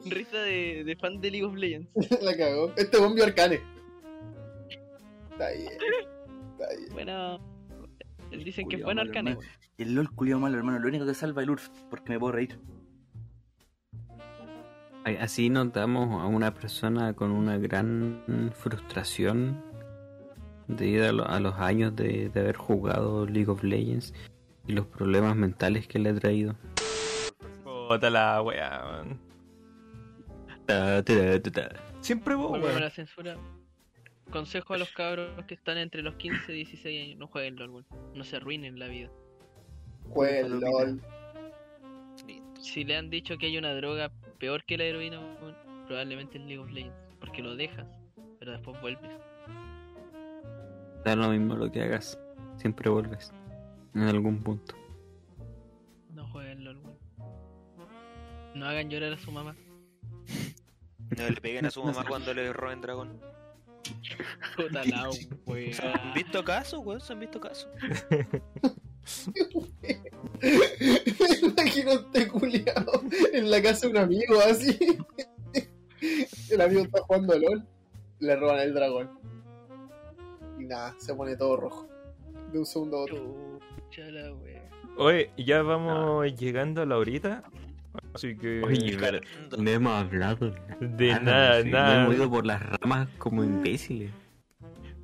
Risa 0.06 0.42
de, 0.42 0.84
de 0.84 0.96
fan 0.96 1.20
de 1.20 1.30
League 1.30 1.46
of 1.46 1.54
Legends. 1.54 1.88
la 2.22 2.36
cagó. 2.36 2.72
Este 2.76 2.98
bombio 2.98 3.24
arcane. 3.24 3.60
Está 5.30 5.50
bien. 5.50 5.72
Está 6.52 6.68
bien. 6.76 6.92
Bueno, 6.92 7.40
dicen 8.30 8.68
que 8.68 8.76
es 8.76 8.82
bueno 8.82 9.00
Arcane. 9.00 9.38
El 9.78 9.94
LOL 9.94 10.10
culiao 10.14 10.38
malo, 10.38 10.58
hermano. 10.58 10.78
Lo 10.78 10.88
único 10.88 11.06
que 11.06 11.14
salva 11.14 11.42
el 11.42 11.50
URF, 11.50 11.68
porque 11.90 12.12
me 12.12 12.18
puedo 12.18 12.32
reír. 12.32 12.58
Así 15.20 15.50
notamos 15.50 16.22
a 16.22 16.26
una 16.26 16.54
persona 16.54 17.12
con 17.14 17.32
una 17.32 17.58
gran 17.58 18.22
frustración 18.54 19.60
debido 20.68 21.08
a, 21.08 21.12
lo- 21.12 21.26
a 21.28 21.40
los 21.40 21.54
años 21.56 21.94
de, 21.96 22.28
de 22.28 22.40
haber 22.40 22.56
jugado 22.56 23.26
League 23.26 23.50
of 23.50 23.64
Legends 23.64 24.14
y 24.66 24.72
los 24.72 24.86
problemas 24.86 25.34
mentales 25.34 25.88
que 25.88 25.98
le 25.98 26.10
ha 26.10 26.14
traído. 26.14 26.54
Puta 27.64 28.10
la 28.10 28.40
wea. 28.42 29.02
Ta, 30.66 31.02
ta, 31.02 31.42
ta, 31.42 31.50
ta. 31.50 31.68
Siempre 32.00 32.34
vos, 32.36 32.52
weón. 32.60 32.80
la 32.80 32.90
censura. 32.90 33.36
Consejo 34.30 34.74
a 34.74 34.78
los 34.78 34.90
cabros 34.92 35.30
que 35.46 35.54
están 35.54 35.78
entre 35.78 36.02
los 36.02 36.14
15 36.14 36.52
y 36.52 36.56
16 36.58 37.04
años. 37.08 37.18
No 37.18 37.26
jueguen 37.26 37.56
LOL, 37.56 37.70
weón. 37.70 37.86
No 38.14 38.22
se 38.24 38.36
arruinen 38.36 38.78
la 38.78 38.86
vida. 38.86 39.10
Juega 40.10 40.38
el 40.46 40.60
LOL. 40.60 41.00
Si 42.60 42.84
le 42.84 42.96
han 42.96 43.10
dicho 43.10 43.36
que 43.36 43.46
hay 43.46 43.58
una 43.58 43.74
droga 43.74 44.12
peor 44.42 44.64
que 44.64 44.76
la 44.76 44.82
heroína, 44.82 45.20
probablemente 45.86 46.36
es 46.36 46.44
League 46.44 46.58
of 46.58 46.68
Legends. 46.72 46.96
Porque 47.20 47.40
lo 47.42 47.54
dejas, 47.54 47.86
pero 48.40 48.50
después 48.50 48.80
vuelves. 48.80 49.12
Da 51.04 51.14
lo 51.14 51.28
mismo 51.28 51.54
lo 51.54 51.70
que 51.70 51.80
hagas, 51.80 52.18
siempre 52.56 52.90
vuelves 52.90 53.32
en 53.94 54.02
algún 54.02 54.42
punto. 54.42 54.74
No 56.10 56.26
jueguen 56.26 56.64
LOL. 56.64 56.82
No 58.56 58.66
hagan 58.66 58.90
llorar 58.90 59.12
a 59.12 59.18
su 59.18 59.30
mamá. 59.30 59.54
No 61.16 61.30
le 61.30 61.40
peguen 61.40 61.66
a 61.66 61.70
su 61.70 61.84
mamá 61.84 62.04
cuando 62.04 62.34
le 62.34 62.52
roben 62.52 62.80
dragón. 62.80 63.20
Weón. 65.46 65.72
¿Se 65.72 65.86
han 65.86 66.14
visto 66.14 66.44
casos, 66.44 66.84
weón? 66.84 67.00
¿Se 67.00 67.12
han 67.12 67.20
visto 67.20 67.40
casos? 67.40 67.70
Imagino 71.42 71.90
a 71.90 71.94
este 71.94 72.28
culiado 72.28 73.02
en 73.32 73.50
la 73.50 73.62
casa 73.62 73.86
de 73.86 73.92
un 73.92 73.98
amigo 73.98 74.34
así. 74.40 74.78
El 76.50 76.60
amigo 76.60 76.82
está 76.82 77.00
jugando 77.02 77.38
LOL. 77.38 77.64
Le 78.20 78.36
roban 78.36 78.58
el 78.60 78.74
dragón. 78.74 79.10
Y 80.58 80.64
nada, 80.64 80.94
se 80.98 81.14
pone 81.14 81.36
todo 81.36 81.56
rojo. 81.56 81.88
De 82.52 82.58
un 82.58 82.66
segundo 82.66 82.98
a 82.98 83.00
otro. 83.02 83.60
Chucha 83.90 84.10
la 84.10 84.32
weón. 84.34 84.62
Oye, 84.98 85.30
ya 85.38 85.62
vamos 85.62 86.26
llegando 86.36 86.82
a 86.82 86.86
la 86.86 86.98
horita. 86.98 87.42
Así 88.14 88.36
que. 88.36 88.62
Oye, 88.62 88.96
pero 88.98 89.20
no 89.58 89.70
hemos 89.70 89.92
hablado 89.92 90.52
de 90.80 91.20
nada, 91.20 91.62
sí, 91.62 91.70
nada. 91.70 91.96
Me 91.96 92.02
hemos 92.04 92.14
ido 92.16 92.30
por 92.30 92.46
las 92.46 92.62
ramas 92.62 93.08
como 93.18 93.42
imbéciles. 93.44 94.10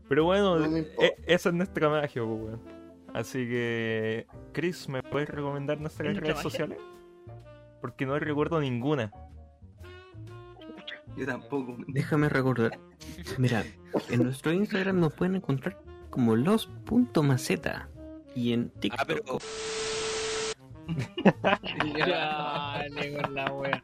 Pero 0.09 0.25
bueno, 0.25 0.59
No 0.59 0.69
me 0.71 0.79
importa. 0.81 1.07
e- 1.07 1.17
esa 1.27 1.49
es 1.51 1.55
nuestra 1.55 1.89
magia, 1.89 2.23
pues, 2.25 2.41
weón. 2.41 2.78
Así 3.15 3.47
que, 3.47 4.27
Chris, 4.53 4.89
¿me 4.89 5.03
puedes 5.03 5.29
recomendar 5.29 5.81
nuestras 5.81 6.09
¿Es 6.09 6.15
nuestra 6.15 6.35
redes 6.35 6.43
sociales? 6.43 6.79
Porque 7.81 8.07
no 8.07 8.19
recuerdo 8.19 8.61
ninguna. 8.61 9.11
Yo 11.17 11.27
tampoco. 11.27 11.77
Déjame 11.89 12.29
recordar. 12.29 12.79
Mira, 13.39 13.65
en 14.11 14.23
nuestro 14.23 14.53
Instagram 14.53 15.01
nos 15.01 15.13
pueden 15.15 15.37
encontrar 15.37 15.81
como 16.11 16.37
los.maceta. 16.37 17.89
Y 18.35 18.53
en 18.53 18.71
TikTok. 18.71 19.01
Ah, 19.01 19.05
pero. 19.07 19.39
Dale 22.07 23.21
con 23.21 23.35
la 23.35 23.53
wea. 23.53 23.83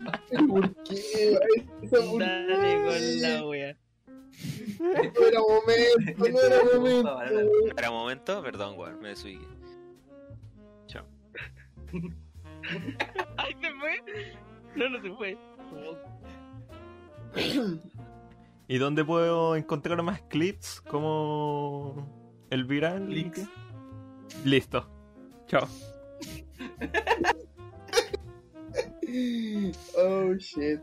¿Por 0.49 0.75
qué? 0.85 1.39
Dale 1.91 2.85
con 2.85 3.23
la 3.23 3.47
wea. 3.47 3.77
No 4.79 5.27
era 5.27 5.41
momento, 5.41 6.29
no 6.29 6.41
era 6.41 6.65
momento. 6.65 7.19
Para 7.75 7.91
momento, 7.91 8.43
perdón, 8.43 8.79
weón, 8.79 9.01
me 9.01 9.09
desubiqué. 9.11 9.47
Chao. 10.87 11.05
¡Ay, 13.37 13.55
se 13.61 13.71
fue! 13.75 14.03
No, 14.77 14.89
no 14.89 15.01
se 15.01 15.11
fue. 15.13 15.39
¿Y 18.69 18.79
dónde 18.79 19.05
puedo 19.05 19.57
encontrar 19.57 20.03
más 20.03 20.23
clips 20.23 20.81
como 20.81 22.47
el 22.51 22.65
viral? 22.65 23.07
Clics. 23.07 23.47
Listo. 24.45 24.89
Chao. 25.47 25.69
Oh 29.97 30.35
shit. 30.39 30.81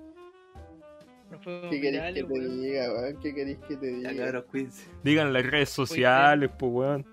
¿Qué 1.43 1.81
querés 1.81 1.81
virales, 1.81 2.23
que 2.23 2.27
te 2.27 2.33
weón. 2.39 2.61
diga, 2.61 2.93
weón? 2.93 3.17
¿Qué 3.21 3.33
querés 3.35 3.57
que 3.67 3.75
te 3.77 4.01
Ya 4.01 4.09
diga? 4.11 4.25
cabros, 4.25 4.45
cuídense. 4.45 4.83
Digan 5.03 5.33
las 5.33 5.45
redes 5.45 5.69
sociales, 5.69 6.49
pues 6.57 6.71
weón. 6.73 7.05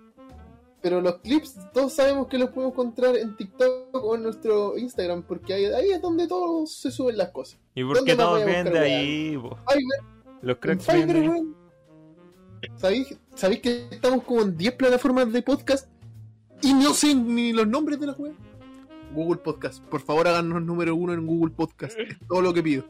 Pero 0.81 1.01
los 1.01 1.19
clips, 1.19 1.57
todos 1.73 1.93
sabemos 1.93 2.29
que 2.29 2.39
los 2.39 2.51
podemos 2.51 2.73
encontrar 2.73 3.16
en 3.16 3.37
TikTok 3.37 3.95
o 3.95 4.14
en 4.14 4.23
nuestro 4.23 4.79
Instagram, 4.79 5.23
porque 5.25 5.53
ahí, 5.55 5.64
ahí 5.66 5.91
es 5.91 6.01
donde 6.01 6.29
todos 6.29 6.73
se 6.73 6.91
suben 6.93 7.16
las 7.16 7.31
cosas. 7.31 7.59
¿Y 7.75 7.83
por 7.83 7.97
¿Dónde 7.97 8.12
qué 8.12 8.16
todos 8.16 8.43
buscar, 8.45 8.73
de 8.73 8.79
ahí? 8.79 9.39
Los 10.43 10.57
cracks 10.59 10.85
Fiverr, 10.87 11.05
vienen 11.07 11.14
de 11.14 11.21
ahí. 11.21 11.29
weón. 11.29 11.57
¿Sabéis, 12.77 13.19
¿Sabéis 13.35 13.61
que 13.61 13.89
estamos 13.91 14.23
como 14.25 14.43
en 14.43 14.57
10 14.57 14.73
plataformas 14.75 15.33
de 15.33 15.43
podcast 15.43 15.89
y 16.62 16.75
no 16.75 16.93
sé 16.95 17.14
ni 17.14 17.53
los 17.53 17.66
nombres 17.69 17.99
de 18.01 18.07
las 18.07 18.19
weas? 18.19 18.35
Google 19.14 19.41
Podcast. 19.41 19.83
Por 19.85 20.01
favor, 20.01 20.29
háganos 20.29 20.62
número 20.62 20.95
uno 20.95 21.12
en 21.14 21.27
Google 21.27 21.53
Podcast. 21.55 21.99
Es 21.99 22.16
todo 22.29 22.43
lo 22.43 22.53
que 22.53 22.62
pido. 22.62 22.85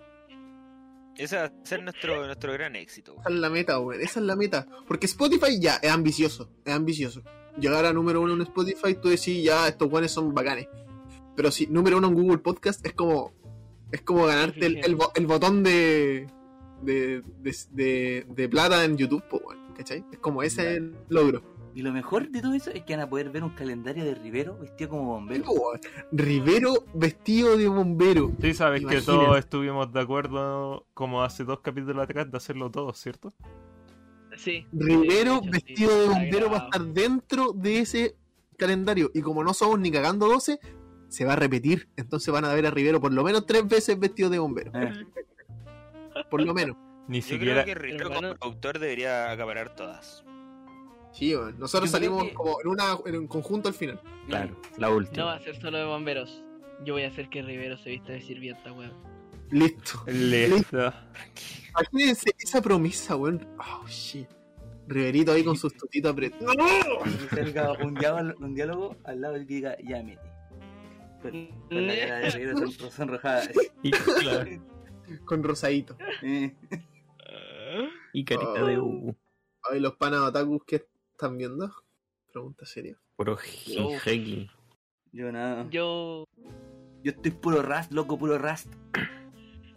Ese 1.19 1.37
va 1.37 1.45
a 1.45 1.53
ser 1.65 1.83
nuestro, 1.83 2.25
nuestro 2.27 2.53
gran 2.53 2.77
éxito. 2.77 3.17
Esa 3.21 3.29
es 3.29 3.35
la 3.35 3.51
meta, 3.51 3.81
weón. 3.81 4.01
Esa 4.01 4.21
es 4.21 4.27
la 4.27 4.37
meta. 4.37 4.67
Porque 4.87 5.07
Spotify 5.07 5.59
ya 5.61 5.77
es 5.83 5.91
ambicioso. 5.91 6.49
Es 6.65 6.73
ambicioso. 6.73 7.23
Llegar 7.61 7.85
a 7.87 7.93
número 7.93 8.21
uno 8.23 8.35
en 8.35 8.43
Spotify, 8.43 8.95
tú 8.95 9.09
decís, 9.09 9.43
ya, 9.45 9.67
estos 9.69 9.91
weones 9.91 10.13
son 10.13 10.33
bacanes. 10.33 10.69
Pero 11.37 11.51
si 11.51 11.67
número 11.67 11.99
uno 11.99 12.09
en 12.09 12.15
Google 12.15 12.39
Podcast 12.39 12.85
es 12.87 12.93
como. 12.95 13.33
Es 13.91 14.03
como 14.03 14.27
ganarte 14.27 14.65
el, 14.67 14.79
el 14.85 14.95
bo- 14.97 15.13
el 15.15 15.27
botón 15.27 15.63
de 15.63 16.27
de, 16.83 17.23
de, 17.41 17.57
de. 17.73 18.27
de 18.29 18.49
plata 18.49 18.85
en 18.85 18.97
YouTube, 18.97 19.25
weón. 19.33 19.59
¿Cachai? 19.77 20.05
Es 20.13 20.19
como 20.19 20.43
ese 20.43 20.77
el 20.77 20.95
logro. 21.09 21.43
Y 21.79 21.83
lo 21.83 21.93
mejor 21.93 22.29
de 22.29 22.43
todo 22.43 22.55
eso 22.55 22.73
es 22.73 22.83
que 22.83 22.97
van 22.97 23.07
a 23.07 23.09
poder 23.09 23.31
ver 23.31 23.45
un 23.45 23.51
calendario 23.51 24.05
de 24.05 24.17
Rivero 24.17 24.59
vestido 24.59 24.91
como 24.91 25.05
bombero. 25.13 25.45
Rivero 26.11 26.73
vestido 26.93 27.57
de 27.57 27.69
bombero. 27.69 28.33
Sí, 28.41 28.53
sabes 28.53 28.85
que 28.85 29.01
todos 29.01 29.39
estuvimos 29.39 29.93
de 29.93 30.01
acuerdo, 30.01 30.89
como 30.93 31.23
hace 31.23 31.45
dos 31.45 31.61
capítulos 31.61 32.03
atrás, 32.03 32.29
de 32.33 32.37
hacerlo 32.37 32.69
todo, 32.69 32.93
¿cierto? 32.95 33.33
Sí. 34.37 34.67
Rivero 34.73 35.35
de 35.35 35.37
hecho, 35.37 35.45
sí, 35.45 35.51
vestido 35.51 36.01
de 36.01 36.09
bombero 36.09 36.51
va 36.51 36.57
a 36.57 36.65
estar 36.65 36.83
dentro 36.83 37.53
de 37.53 37.79
ese 37.79 38.17
calendario. 38.57 39.13
Y 39.15 39.23
como 39.23 39.45
no 39.45 39.55
somos 39.55 39.79
ni 39.79 39.93
cagando 39.93 40.27
12, 40.27 40.59
se 41.07 41.25
va 41.25 41.35
a 41.35 41.37
repetir. 41.37 41.89
Entonces 41.97 42.35
van 42.35 42.45
a 42.45 42.53
ver 42.55 42.67
a 42.67 42.73
Rivero 42.73 43.01
por 43.01 43.13
lo 43.13 43.23
menos 43.23 43.47
tres 43.47 43.65
veces 43.69 43.97
vestido 44.01 44.31
de 44.31 44.41
bombero. 44.41 44.73
Eh, 44.75 45.07
Por 46.29 46.45
lo 46.45 46.53
menos. 46.55 46.77
Ni 47.07 47.21
Yo 47.21 47.29
siquiera. 47.29 47.63
creo 47.63 47.77
que 47.77 47.81
Rivero 47.81 48.09
como 48.11 48.35
productor 48.35 48.81
debería 48.81 49.31
acaparar 49.31 49.77
todas. 49.77 50.25
Sí, 51.13 51.35
weón. 51.35 51.59
Nosotros 51.59 51.91
Yo 51.91 51.97
salimos 51.97 52.25
que- 52.25 52.35
como 52.35 52.61
en, 52.61 52.69
una, 52.69 52.99
en 53.07 53.17
un 53.17 53.27
conjunto 53.27 53.69
al 53.69 53.75
final. 53.75 54.01
Claro, 54.27 54.57
la 54.77 54.89
No 54.89 54.97
última. 54.97 55.25
va 55.27 55.35
a 55.35 55.41
ser 55.41 55.57
solo 55.61 55.79
de 55.79 55.85
bomberos. 55.85 56.43
Yo 56.85 56.95
voy 56.95 57.03
a 57.05 57.09
hacer 57.09 57.29
que 57.29 57.43
Rivero 57.43 57.77
se 57.79 57.91
vista 57.91 58.13
de 58.13 58.21
sirvienta, 58.21 58.73
weón. 58.73 58.93
Listo. 59.51 60.05
Listo. 60.07 60.93
Imagínense 61.71 62.31
esa 62.39 62.61
promesa, 62.61 63.17
weón. 63.17 63.47
Oh, 63.59 63.87
shit. 63.89 64.29
Riverito 64.87 65.33
ahí 65.33 65.45
con 65.45 65.57
sus 65.57 65.75
totitos 65.75 66.13
apretados. 66.13 66.55
que 67.31 67.37
salga 67.37 67.73
un 67.85 67.95
diálogo, 67.95 68.39
un 68.45 68.55
diálogo 68.55 68.97
al 69.05 69.21
lado 69.21 69.35
del 69.35 69.47
que 69.47 69.55
diga, 69.55 69.77
ya 69.83 70.03
mete. 70.03 70.21
Con, 71.23 71.47
con 71.69 71.87
la 71.87 71.95
cara 71.99 72.19
de 72.21 72.31
Rivero 72.31 72.71
son- 72.71 72.91
sonrojada. 72.93 73.43
Y, 73.83 73.91
claro, 73.91 74.51
Con 75.25 75.43
rosadito. 75.43 75.97
Eh, 76.23 76.55
y 78.13 78.25
carita 78.25 78.65
de 78.65 78.79
U. 78.79 79.15
Ay, 79.71 79.81
los 79.81 79.95
panas 79.97 80.21
otakus 80.21 80.63
que 80.65 80.87
están 81.19 81.37
viendo. 81.37 81.69
Pregunta 82.33 82.65
seria. 82.65 82.97
Puro 83.17 83.37
yo 85.11 85.33
nada. 85.33 85.67
Yo, 85.71 86.25
Yo, 87.03 87.11
estoy 87.11 87.33
puro 87.33 87.61
Rust, 87.63 87.91
loco, 87.91 88.17
puro 88.17 88.39
Rust. 88.39 88.73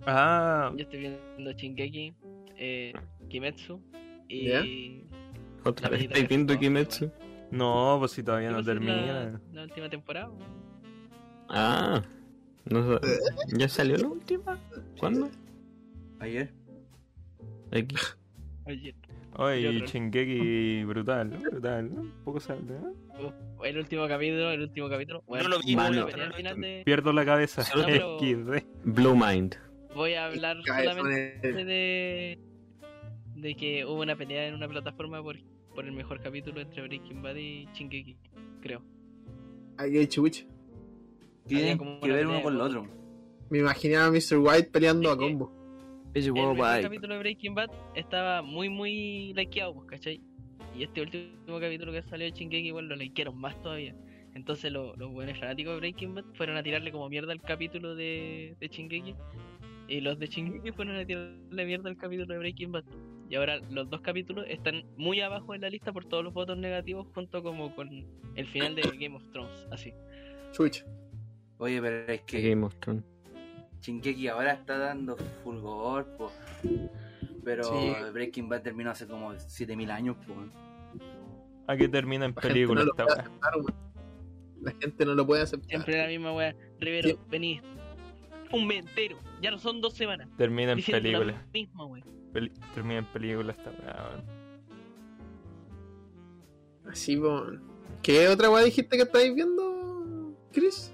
Ah, 0.06 0.72
yo 0.76 0.84
estoy 0.84 1.00
viendo 1.00 1.52
Shingeki, 1.52 2.14
eh, 2.58 2.94
Kimetsu 3.30 3.82
y. 4.28 4.50
¿Ya? 4.50 4.64
¿Otra 5.66 5.90
vez 5.90 6.04
estáis 6.04 6.28
viendo 6.28 6.58
Kimetsu? 6.60 7.12
no, 7.50 7.96
pues 8.00 8.12
si 8.12 8.22
todavía 8.24 8.52
no 8.52 8.60
la- 8.60 8.64
termina. 8.64 9.42
La, 9.52 9.64
última 9.64 9.90
temporada. 9.90 10.32
Ah, 11.50 12.04
no, 12.66 13.00
sa- 13.00 13.02
¿ya 13.58 13.68
salió 13.68 13.98
la 13.98 14.08
última? 14.08 14.60
¿Cuándo? 15.00 15.30
Ayer. 16.20 16.54
Aquí. 17.72 17.96
Oye, 18.66 18.94
Oye, 19.44 19.86
Shingeki, 19.88 20.84
brutal, 20.86 21.30
¿no? 21.32 21.40
brutal, 21.40 21.94
¿no? 21.94 22.02
Un 22.02 22.12
poco 22.24 22.40
sale, 22.40 22.62
¿no? 22.64 22.92
uf, 23.28 23.34
el 23.66 23.78
último 23.78 24.08
capítulo, 24.08 24.52
el 24.52 24.62
último 24.62 24.90
capítulo. 24.90 25.24
Bueno, 25.28 25.50
lo 25.50 25.60
vi, 25.60 25.76
Mano. 25.76 26.06
al 26.08 26.34
final 26.34 26.60
de- 26.62 26.82
Pierdo 26.86 27.14
la 27.14 27.26
cabeza. 27.26 27.64
No, 27.76 27.86
pero-. 27.86 28.18
Blue 28.84 29.16
Mind. 29.16 29.56
Voy 29.96 30.14
a 30.14 30.26
hablar 30.28 30.58
solamente 30.66 31.54
de, 31.66 32.40
de 33.36 33.56
que 33.56 33.86
hubo 33.86 34.02
una 34.02 34.16
pelea 34.16 34.48
en 34.48 34.54
una 34.56 34.68
plataforma 34.68 35.22
por, 35.22 35.38
por 35.76 35.86
el 35.86 35.92
mejor 35.92 36.22
capítulo 36.22 36.62
entre 36.62 36.82
Breaking 36.88 37.22
Bad 37.22 37.36
y 37.36 37.68
Shingeki, 37.74 38.18
creo. 38.62 38.82
Ahí 39.78 39.98
hay 39.98 40.08
chucha. 40.08 40.46
Tienen 41.48 41.78
como 41.78 42.00
que 42.00 42.12
ver 42.12 42.28
uno 42.28 42.42
con 42.42 42.54
el 42.54 42.62
otro. 42.62 42.88
Me 43.50 43.60
imaginaba 43.60 44.06
a 44.06 44.12
Mr. 44.12 44.38
White 44.38 44.70
peleando 44.72 45.12
a 45.12 45.18
combo. 45.18 45.52
El 46.14 46.32
Worldwide. 46.32 46.82
capítulo 46.84 47.14
de 47.16 47.20
Breaking 47.20 47.56
Bad 47.56 47.70
estaba 47.96 48.42
muy, 48.42 48.70
muy 48.70 49.34
likeado, 49.34 49.74
pues, 49.74 49.88
¿cachai? 49.88 50.22
Y 50.78 50.84
este 50.84 51.02
último 51.02 51.60
capítulo 51.60 51.92
que 51.92 52.02
salió 52.04 52.26
de 52.26 52.32
Shingeki 52.32 52.68
igual 52.68 52.88
lo 52.88 52.96
likearon 52.96 53.38
más 53.38 53.60
todavía. 53.62 53.96
Entonces 54.34 54.72
lo- 54.72 54.96
los 54.96 55.12
buenos 55.12 55.38
fanáticos 55.40 55.74
de 55.74 55.80
Breaking 55.80 56.16
Bad 56.16 56.26
fueron 56.36 56.56
a 56.58 56.64
tirarle 56.64 56.92
como 56.92 57.10
mierda 57.10 57.32
al 57.34 57.42
capítulo 57.42 57.96
de, 57.96 58.56
de 58.60 58.68
Shingeki. 58.68 59.16
Y 59.88 60.00
los 60.02 60.18
de 60.20 60.28
Shingeki 60.28 60.72
fueron 60.72 60.96
a 60.96 61.06
tirarle 61.06 61.66
mierda 61.66 61.90
al 61.90 61.98
capítulo 61.98 62.28
de 62.34 62.38
Breaking 62.40 62.72
Bad. 62.72 62.86
Y 63.30 63.36
ahora 63.36 63.58
los 63.70 63.90
dos 63.90 64.02
capítulos 64.02 64.46
están 64.50 64.84
muy 64.98 65.22
abajo 65.22 65.54
en 65.56 65.62
la 65.62 65.70
lista 65.70 65.92
por 65.94 66.06
todos 66.06 66.24
los 66.24 66.34
votos 66.34 66.58
negativos 66.58 67.08
junto 67.14 67.42
como 67.44 67.74
con 67.76 67.90
el 68.36 68.48
final 68.48 68.76
de 68.76 68.82
Game 69.00 69.16
of 69.16 69.24
Thrones, 69.32 69.68
así. 69.72 69.94
Chucha. 70.54 70.86
Oye, 71.58 71.82
pero 71.82 72.12
es 72.12 72.22
que 72.24 72.42
Game 72.50 72.66
of 72.66 72.76
Thrones. 72.80 73.04
Shingeki 73.82 74.28
ahora 74.28 74.54
está 74.54 74.78
dando 74.78 75.18
fulgor, 75.44 76.06
po. 76.18 76.32
Pero 77.44 77.64
Sí. 77.64 77.94
Breaking 78.14 78.48
Bad 78.50 78.62
terminó 78.62 78.92
hace 78.92 79.08
como 79.08 79.34
7000 79.38 79.90
años, 79.92 80.16
po. 80.28 80.36
Aquí 81.68 81.88
termina 81.88 82.26
en 82.26 82.34
La 82.36 82.42
gente 82.42 82.54
película 82.54 82.84
no 82.84 82.92
esta 82.92 83.06
weá. 83.06 83.14
aceptar. 83.16 83.54
La 84.62 84.72
gente 84.80 85.06
no 85.06 85.16
lo 85.16 85.26
puede 85.26 85.42
aceptar. 85.42 85.70
Siempre 85.70 85.98
la 85.98 86.08
misma 86.08 86.34
wea. 86.34 86.56
Rivero, 86.80 87.10
Sí. 87.10 87.18
vení. 87.30 87.62
Un 88.52 88.68
mes 88.68 88.80
entero. 88.86 89.18
Ya 89.42 89.50
no 89.50 89.58
son 89.58 89.82
dos 89.82 89.94
semanas. 89.94 90.30
Termina 90.38 90.72
en 90.74 90.78
Diciendo 90.78 91.02
película. 91.02 91.32
la 91.32 91.48
misma 91.52 91.88
termina 92.76 93.00
en 93.00 93.06
película 93.06 93.52
esta 93.54 93.72
weá, 93.72 94.10
weón. 94.10 94.42
Así, 96.92 97.18
weón. 97.18 97.62
¿Qué 98.04 98.28
otra 98.28 98.50
weá 98.50 98.64
dijiste 98.64 98.98
que 98.98 99.04
estáis 99.04 99.34
viendo, 99.34 100.36
Chris? 100.52 100.94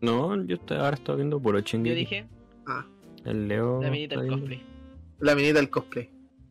No, 0.00 0.42
yo 0.44 0.56
estoy- 0.56 0.76
ahora 0.78 0.94
estoy 0.96 1.16
viendo 1.16 1.40
puro 1.40 1.58
Yo 1.58 1.64
Shingeki. 1.64 1.94
dije, 1.96 2.26
Ah, 2.66 2.84
El 3.24 3.48
Leo. 3.48 3.82
la 3.82 3.90
minita 3.90 4.20
del 4.20 4.28
cosplay. 4.30 4.62
la 5.20 5.34
minita 5.34 5.54
del 5.58 5.70
cosplay. 5.70 6.10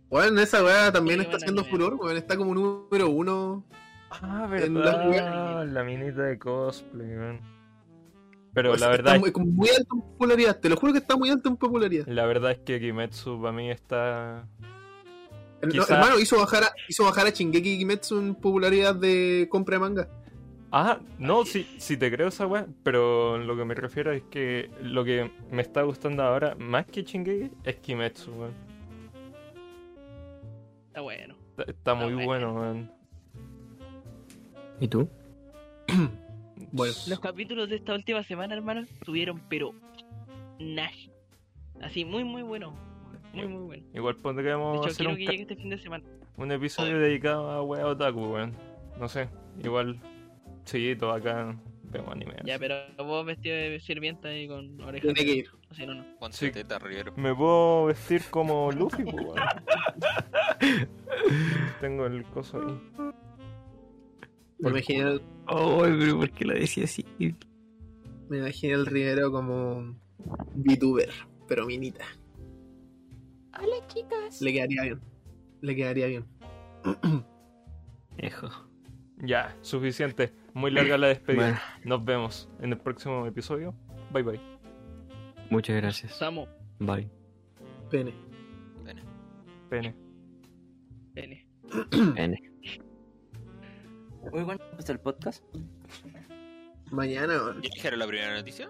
Bueno, 0.09 0.41
esa 0.41 0.63
weá 0.63 0.91
también 0.91 1.21
está 1.21 1.37
haciendo 1.37 1.63
furor, 1.63 1.95
weón. 1.95 2.17
Está 2.17 2.35
como 2.35 2.53
número 2.53 3.09
uno. 3.09 3.63
Ah, 4.09 4.45
verdad. 4.49 5.65
La 5.67 5.83
minita 5.83 6.23
de 6.23 6.37
cosplay, 6.37 7.07
weón. 7.17 7.39
Pero 8.53 8.71
Pues 8.71 8.81
la 8.81 8.87
está 8.93 9.11
verdad, 9.13 9.19
muy, 9.21 9.31
muy 9.45 9.69
alto 9.69 9.95
en 9.95 10.01
popularidad. 10.01 10.59
Te 10.59 10.67
lo 10.67 10.75
juro 10.75 10.91
que 10.91 10.99
está 10.99 11.15
muy 11.15 11.29
alto 11.29 11.47
en 11.47 11.55
popularidad. 11.55 12.05
la 12.07 12.25
verdad 12.25 12.51
es 12.51 12.59
que 12.59 12.81
Kimetsu 12.81 13.39
para 13.41 13.53
mí 13.53 13.71
está. 13.71 14.45
No, 15.61 15.83
hermano, 15.87 16.19
hizo 16.19 16.37
bajar, 16.37 16.63
a, 16.63 16.71
hizo 16.89 17.03
bajar 17.05 17.27
a 17.27 17.29
Shingeki 17.29 17.77
Kimetsu 17.77 18.19
en 18.19 18.35
popularidad 18.35 18.95
de 18.95 19.47
compra 19.49 19.75
de 19.75 19.79
manga. 19.79 20.09
Ah, 20.73 20.99
no, 21.19 21.43
sí, 21.43 21.67
sí 21.79 21.97
te 21.97 22.09
creo 22.09 22.29
esa 22.29 22.47
weá, 22.47 22.65
pero 22.81 23.37
lo 23.37 23.57
que 23.57 23.65
me 23.65 23.75
refiero 23.75 24.13
es 24.13 24.23
que 24.23 24.69
lo 24.81 25.03
que 25.03 25.29
me 25.51 25.61
está 25.61 25.81
gustando 25.81 26.23
ahora, 26.23 26.55
más 26.55 26.85
que 26.85 27.03
Shingeki, 27.03 27.51
es 27.65 27.75
Kimetsu, 27.75 28.31
weón. 28.31 28.53
Está 30.87 31.01
bueno. 31.01 31.35
Está, 31.57 31.71
está 31.71 31.93
muy 31.93 32.13
bueno. 32.13 32.53
bueno, 32.53 32.53
weón. 32.53 32.91
¿Y 34.79 34.87
tú? 34.87 35.09
Bueno. 36.73 36.93
Los 37.07 37.19
capítulos 37.19 37.67
de 37.67 37.75
esta 37.77 37.93
última 37.93 38.23
semana, 38.23 38.53
hermano, 38.53 38.85
tuvieron 39.03 39.41
pero 39.49 39.73
Nash. 40.57 41.09
Así, 41.81 42.05
muy, 42.05 42.23
muy 42.23 42.43
bueno. 42.43 42.73
Muy, 43.33 43.47
muy 43.47 43.63
bueno. 43.63 43.83
Igual 43.93 44.15
De 44.15 44.21
hecho, 44.21 44.85
hacer 44.85 44.95
quiero 44.95 45.09
un, 45.09 45.17
que 45.17 45.25
llegue 45.25 45.41
este 45.41 45.55
fin 45.57 45.69
de 45.69 45.77
semana. 45.79 46.05
un 46.37 46.49
episodio 46.49 46.97
dedicado 46.97 47.51
a 47.51 47.61
weá 47.61 47.85
otaku, 47.87 48.25
weón. 48.25 48.53
No 48.97 49.09
sé, 49.09 49.27
igual 49.61 49.99
Sí, 50.65 50.95
todo 50.97 51.11
acá 51.13 51.55
vemos 51.83 52.11
anime. 52.13 52.35
Ya, 52.45 52.57
pero 52.59 52.75
vos 52.99 53.25
vestido 53.25 53.55
de 53.55 53.79
sirvienta 53.79 54.33
y 54.35 54.47
con 54.47 54.79
orejas. 54.81 55.13
Tiene 55.13 55.29
que 55.31 55.37
ir. 55.39 55.49
Así 55.69 55.85
no, 55.85 55.93
no. 55.95 56.05
Ponte 56.19 56.37
Sí. 56.37 56.51
teta, 56.51 56.79
Rivero. 56.79 57.13
Me 57.17 57.33
puedo 57.35 57.85
vestir 57.85 58.23
como 58.29 58.71
Luffy, 58.71 59.03
pues, 59.03 59.15
weón. 59.15 59.35
Tengo 61.81 62.05
el 62.05 62.23
coso 62.25 62.61
ahí. 62.61 63.11
Me 64.59 64.69
imaginé, 64.69 64.99
el- 65.01 65.21
Oh, 65.47 65.81
pero 65.83 66.17
¿por 66.17 66.29
qué 66.31 66.45
lo 66.45 66.53
decía 66.53 66.83
así? 66.85 67.05
me 68.29 68.37
imaginé 68.37 68.73
el 68.73 68.85
Rivero 68.85 69.31
como 69.31 69.95
VTuber, 70.55 71.09
pero 71.47 71.65
minita. 71.65 72.05
Hola 73.57 73.85
chicas. 73.87 74.41
Le 74.41 74.53
quedaría 74.53 74.83
bien. 74.83 75.01
Le 75.61 75.75
quedaría 75.75 76.07
bien. 76.07 76.25
Ejo. 78.17 78.47
Ya, 79.17 79.55
suficiente. 79.61 80.31
Muy 80.53 80.71
larga 80.71 80.97
la 80.97 81.07
despedida. 81.07 81.41
Bueno, 81.43 81.59
Nos 81.85 82.05
vemos 82.05 82.49
en 82.59 82.71
el 82.73 82.77
próximo 82.77 83.25
episodio. 83.25 83.73
Bye 84.11 84.23
bye. 84.23 84.39
muchas 85.49 85.75
gracias. 85.77 86.13
Samo, 86.13 86.47
Bye. 86.79 87.09
Pene. 87.89 88.13
Pene. 89.69 89.95
N. 91.15 91.47
N. 92.17 92.41
Oye, 94.33 94.43
¿cuándo 94.45 94.63
empezó 94.71 94.91
el 94.91 94.99
podcast? 94.99 95.43
Mañana. 96.91 97.33
¿Ya 97.61 97.69
dijeron 97.73 97.99
la 97.99 98.07
primera 98.07 98.33
noticia? 98.35 98.69